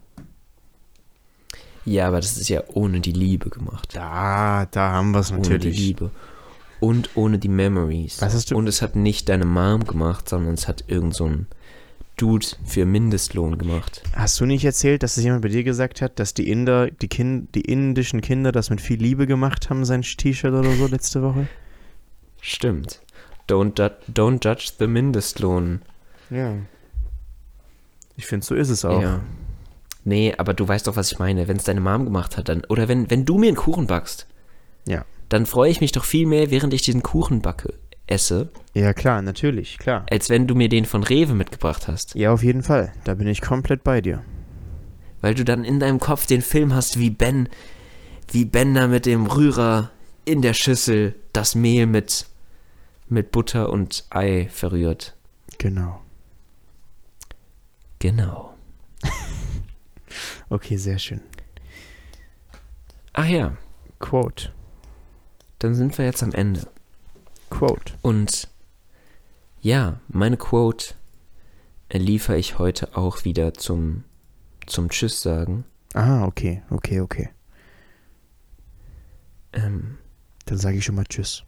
Ja, 1.85 2.07
aber 2.09 2.18
das 2.20 2.37
ist 2.37 2.49
ja 2.49 2.62
ohne 2.74 3.01
die 3.01 3.12
Liebe 3.12 3.51
gemacht. 3.51 3.91
Da, 3.95 4.66
da 4.70 4.93
haben 4.93 5.12
wir 5.12 5.20
es 5.20 5.33
Ohne 5.33 5.41
die 5.43 5.51
natürlich. 5.51 5.79
Liebe. 5.79 6.11
Und 6.81 7.11
ohne 7.16 7.39
die 7.39 7.49
Memories. 7.49 8.20
Was 8.22 8.35
hast 8.35 8.51
du- 8.51 8.57
Und 8.57 8.68
es 8.68 8.83
hat 8.83 8.95
nicht 8.95 9.29
deine 9.29 9.47
Mom 9.47 9.85
gemacht, 9.85 10.29
sondern 10.29 10.55
es 10.55 10.68
hat 10.68 10.85
irgend 10.87 11.14
so 11.14 11.24
ein 11.26 11.47
Dude 12.16 12.47
für 12.64 12.85
Mindestlohn 12.85 13.59
gemacht. 13.59 14.03
Hast 14.14 14.39
du 14.41 14.45
nicht 14.47 14.64
erzählt, 14.64 15.03
dass 15.03 15.16
es 15.16 15.24
jemand 15.24 15.43
bei 15.43 15.49
dir 15.49 15.64
gesagt 15.64 16.01
hat, 16.03 16.18
dass 16.20 16.35
die 16.35 16.49
Inder, 16.51 16.91
die, 16.91 17.09
kind, 17.09 17.55
die 17.55 17.62
indischen 17.62 18.20
Kinder 18.20 18.53
das 18.53 18.70
mit 18.70 18.81
viel 18.81 19.01
Liebe 19.01 19.26
gemacht 19.26 19.70
haben, 19.70 19.85
sein 19.85 20.03
T-Shirt 20.03 20.53
oder 20.53 20.70
so 20.74 20.87
letzte 20.87 21.22
Woche? 21.22 21.49
Stimmt. 22.41 23.01
Don't, 23.49 23.81
don't 24.12 24.45
judge 24.45 24.72
the 24.79 24.87
Mindestlohn. 24.87 25.81
Ja. 26.31 26.55
Ich 28.16 28.26
finde, 28.26 28.45
so 28.45 28.55
ist 28.55 28.68
es 28.68 28.85
auch. 28.85 29.01
Ja. 29.03 29.20
Nee, 30.05 30.35
aber 30.39 30.55
du 30.55 30.66
weißt 30.66 30.87
doch, 30.87 30.97
was 30.97 31.12
ich 31.12 31.18
meine. 31.18 31.49
Wenn 31.49 31.57
es 31.57 31.64
deine 31.64 31.81
Mom 31.81 32.05
gemacht 32.05 32.37
hat, 32.37 32.49
dann. 32.49 32.64
Oder 32.68 32.89
wenn, 32.89 33.11
wenn 33.11 33.24
du 33.24 33.39
mir 33.39 33.49
einen 33.49 33.57
Kuchen 33.57 33.87
backst, 33.87 34.26
Ja. 34.87 35.05
dann 35.29 35.47
freue 35.47 35.70
ich 35.70 35.81
mich 35.81 35.93
doch 35.93 36.05
viel 36.05 36.26
mehr, 36.26 36.51
während 36.51 36.72
ich 36.74 36.83
diesen 36.83 37.03
Kuchen 37.03 37.43
backe, 37.43 37.74
esse, 38.07 38.49
Ja, 38.74 38.95
klar, 38.95 39.20
natürlich, 39.22 39.79
klar. 39.79 40.07
als 40.11 40.31
wenn 40.31 40.47
du 40.47 40.55
mir 40.55 40.68
den 40.68 40.87
von 40.87 41.03
Rewe 41.05 41.35
mitgebracht 41.35 41.89
hast. 41.89 42.14
Ja, 42.14 42.33
auf 42.33 42.43
jeden 42.43 42.62
Fall. 42.62 42.93
Da 43.05 43.14
bin 43.14 43.26
ich 43.29 43.41
komplett 43.43 43.85
bei 43.85 44.01
dir. 44.01 44.22
Weil 45.20 45.35
du 45.35 45.45
dann 45.45 45.64
in 45.64 45.79
deinem 45.81 45.99
Kopf 46.01 46.26
den 46.26 46.43
Film 46.43 46.74
hast, 46.74 46.99
wie 46.99 47.11
Ben, 47.11 47.49
wie 48.33 48.45
Ben 48.45 48.74
da 48.74 48.87
mit 48.87 49.05
dem 49.05 49.26
Rührer 49.26 49.91
in 50.24 50.43
der 50.43 50.55
Schüssel 50.55 51.14
das 51.33 51.55
Mehl 51.55 51.87
mit, 51.87 52.26
mit 53.09 53.31
Butter 53.33 53.70
und 53.70 54.05
Ei 54.11 54.49
verrührt. 54.51 55.14
Genau. 55.59 56.01
Genau. 57.99 58.55
Okay, 60.51 60.78
sehr 60.78 60.99
schön. 60.99 61.20
Ach 63.12 63.26
ja, 63.26 63.55
Quote. 63.99 64.51
dann 65.59 65.74
sind 65.74 65.99
wir 65.99 66.07
jetzt 66.07 66.22
am 66.22 66.32
Ende. 66.32 66.66
Quote. 67.51 67.92
Und 68.01 68.49
ja, 69.61 70.01
meine 70.09 70.38
Quote 70.38 70.94
liefere 71.92 72.38
ich 72.38 72.59
heute 72.59 72.96
auch 72.96 73.24
wieder 73.26 73.53
zum, 73.53 74.05
zum 74.66 74.88
Tschüss 74.88 75.20
sagen. 75.20 75.64
Ah, 75.92 76.24
okay, 76.24 76.62
okay, 76.70 77.01
okay. 77.01 77.28
Ähm, 79.53 79.99
Dann 80.46 80.57
sage 80.59 80.78
ich 80.78 80.84
schon 80.86 80.94
mal 80.94 81.05
Tschüss. 81.05 81.44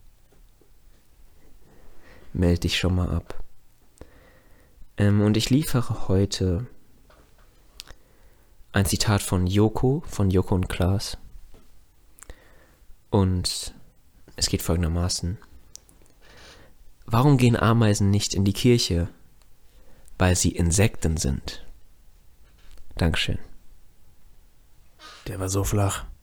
meld 2.33 2.63
dich 2.63 2.77
schon 2.77 2.95
mal 2.95 3.09
ab. 3.09 3.40
Ähm, 5.01 5.21
und 5.21 5.35
ich 5.35 5.49
liefere 5.49 6.07
heute 6.07 6.67
ein 8.71 8.85
Zitat 8.85 9.23
von 9.23 9.47
Joko, 9.47 10.03
von 10.05 10.29
Joko 10.29 10.53
und 10.53 10.69
Klaas. 10.69 11.17
Und 13.09 13.73
es 14.35 14.47
geht 14.47 14.61
folgendermaßen. 14.61 15.39
Warum 17.07 17.37
gehen 17.37 17.57
Ameisen 17.57 18.11
nicht 18.11 18.35
in 18.35 18.45
die 18.45 18.53
Kirche? 18.53 19.09
Weil 20.19 20.35
sie 20.35 20.51
Insekten 20.51 21.17
sind. 21.17 21.65
Dankeschön. 22.95 23.39
Der 25.25 25.39
war 25.39 25.49
so 25.49 25.63
flach. 25.63 26.05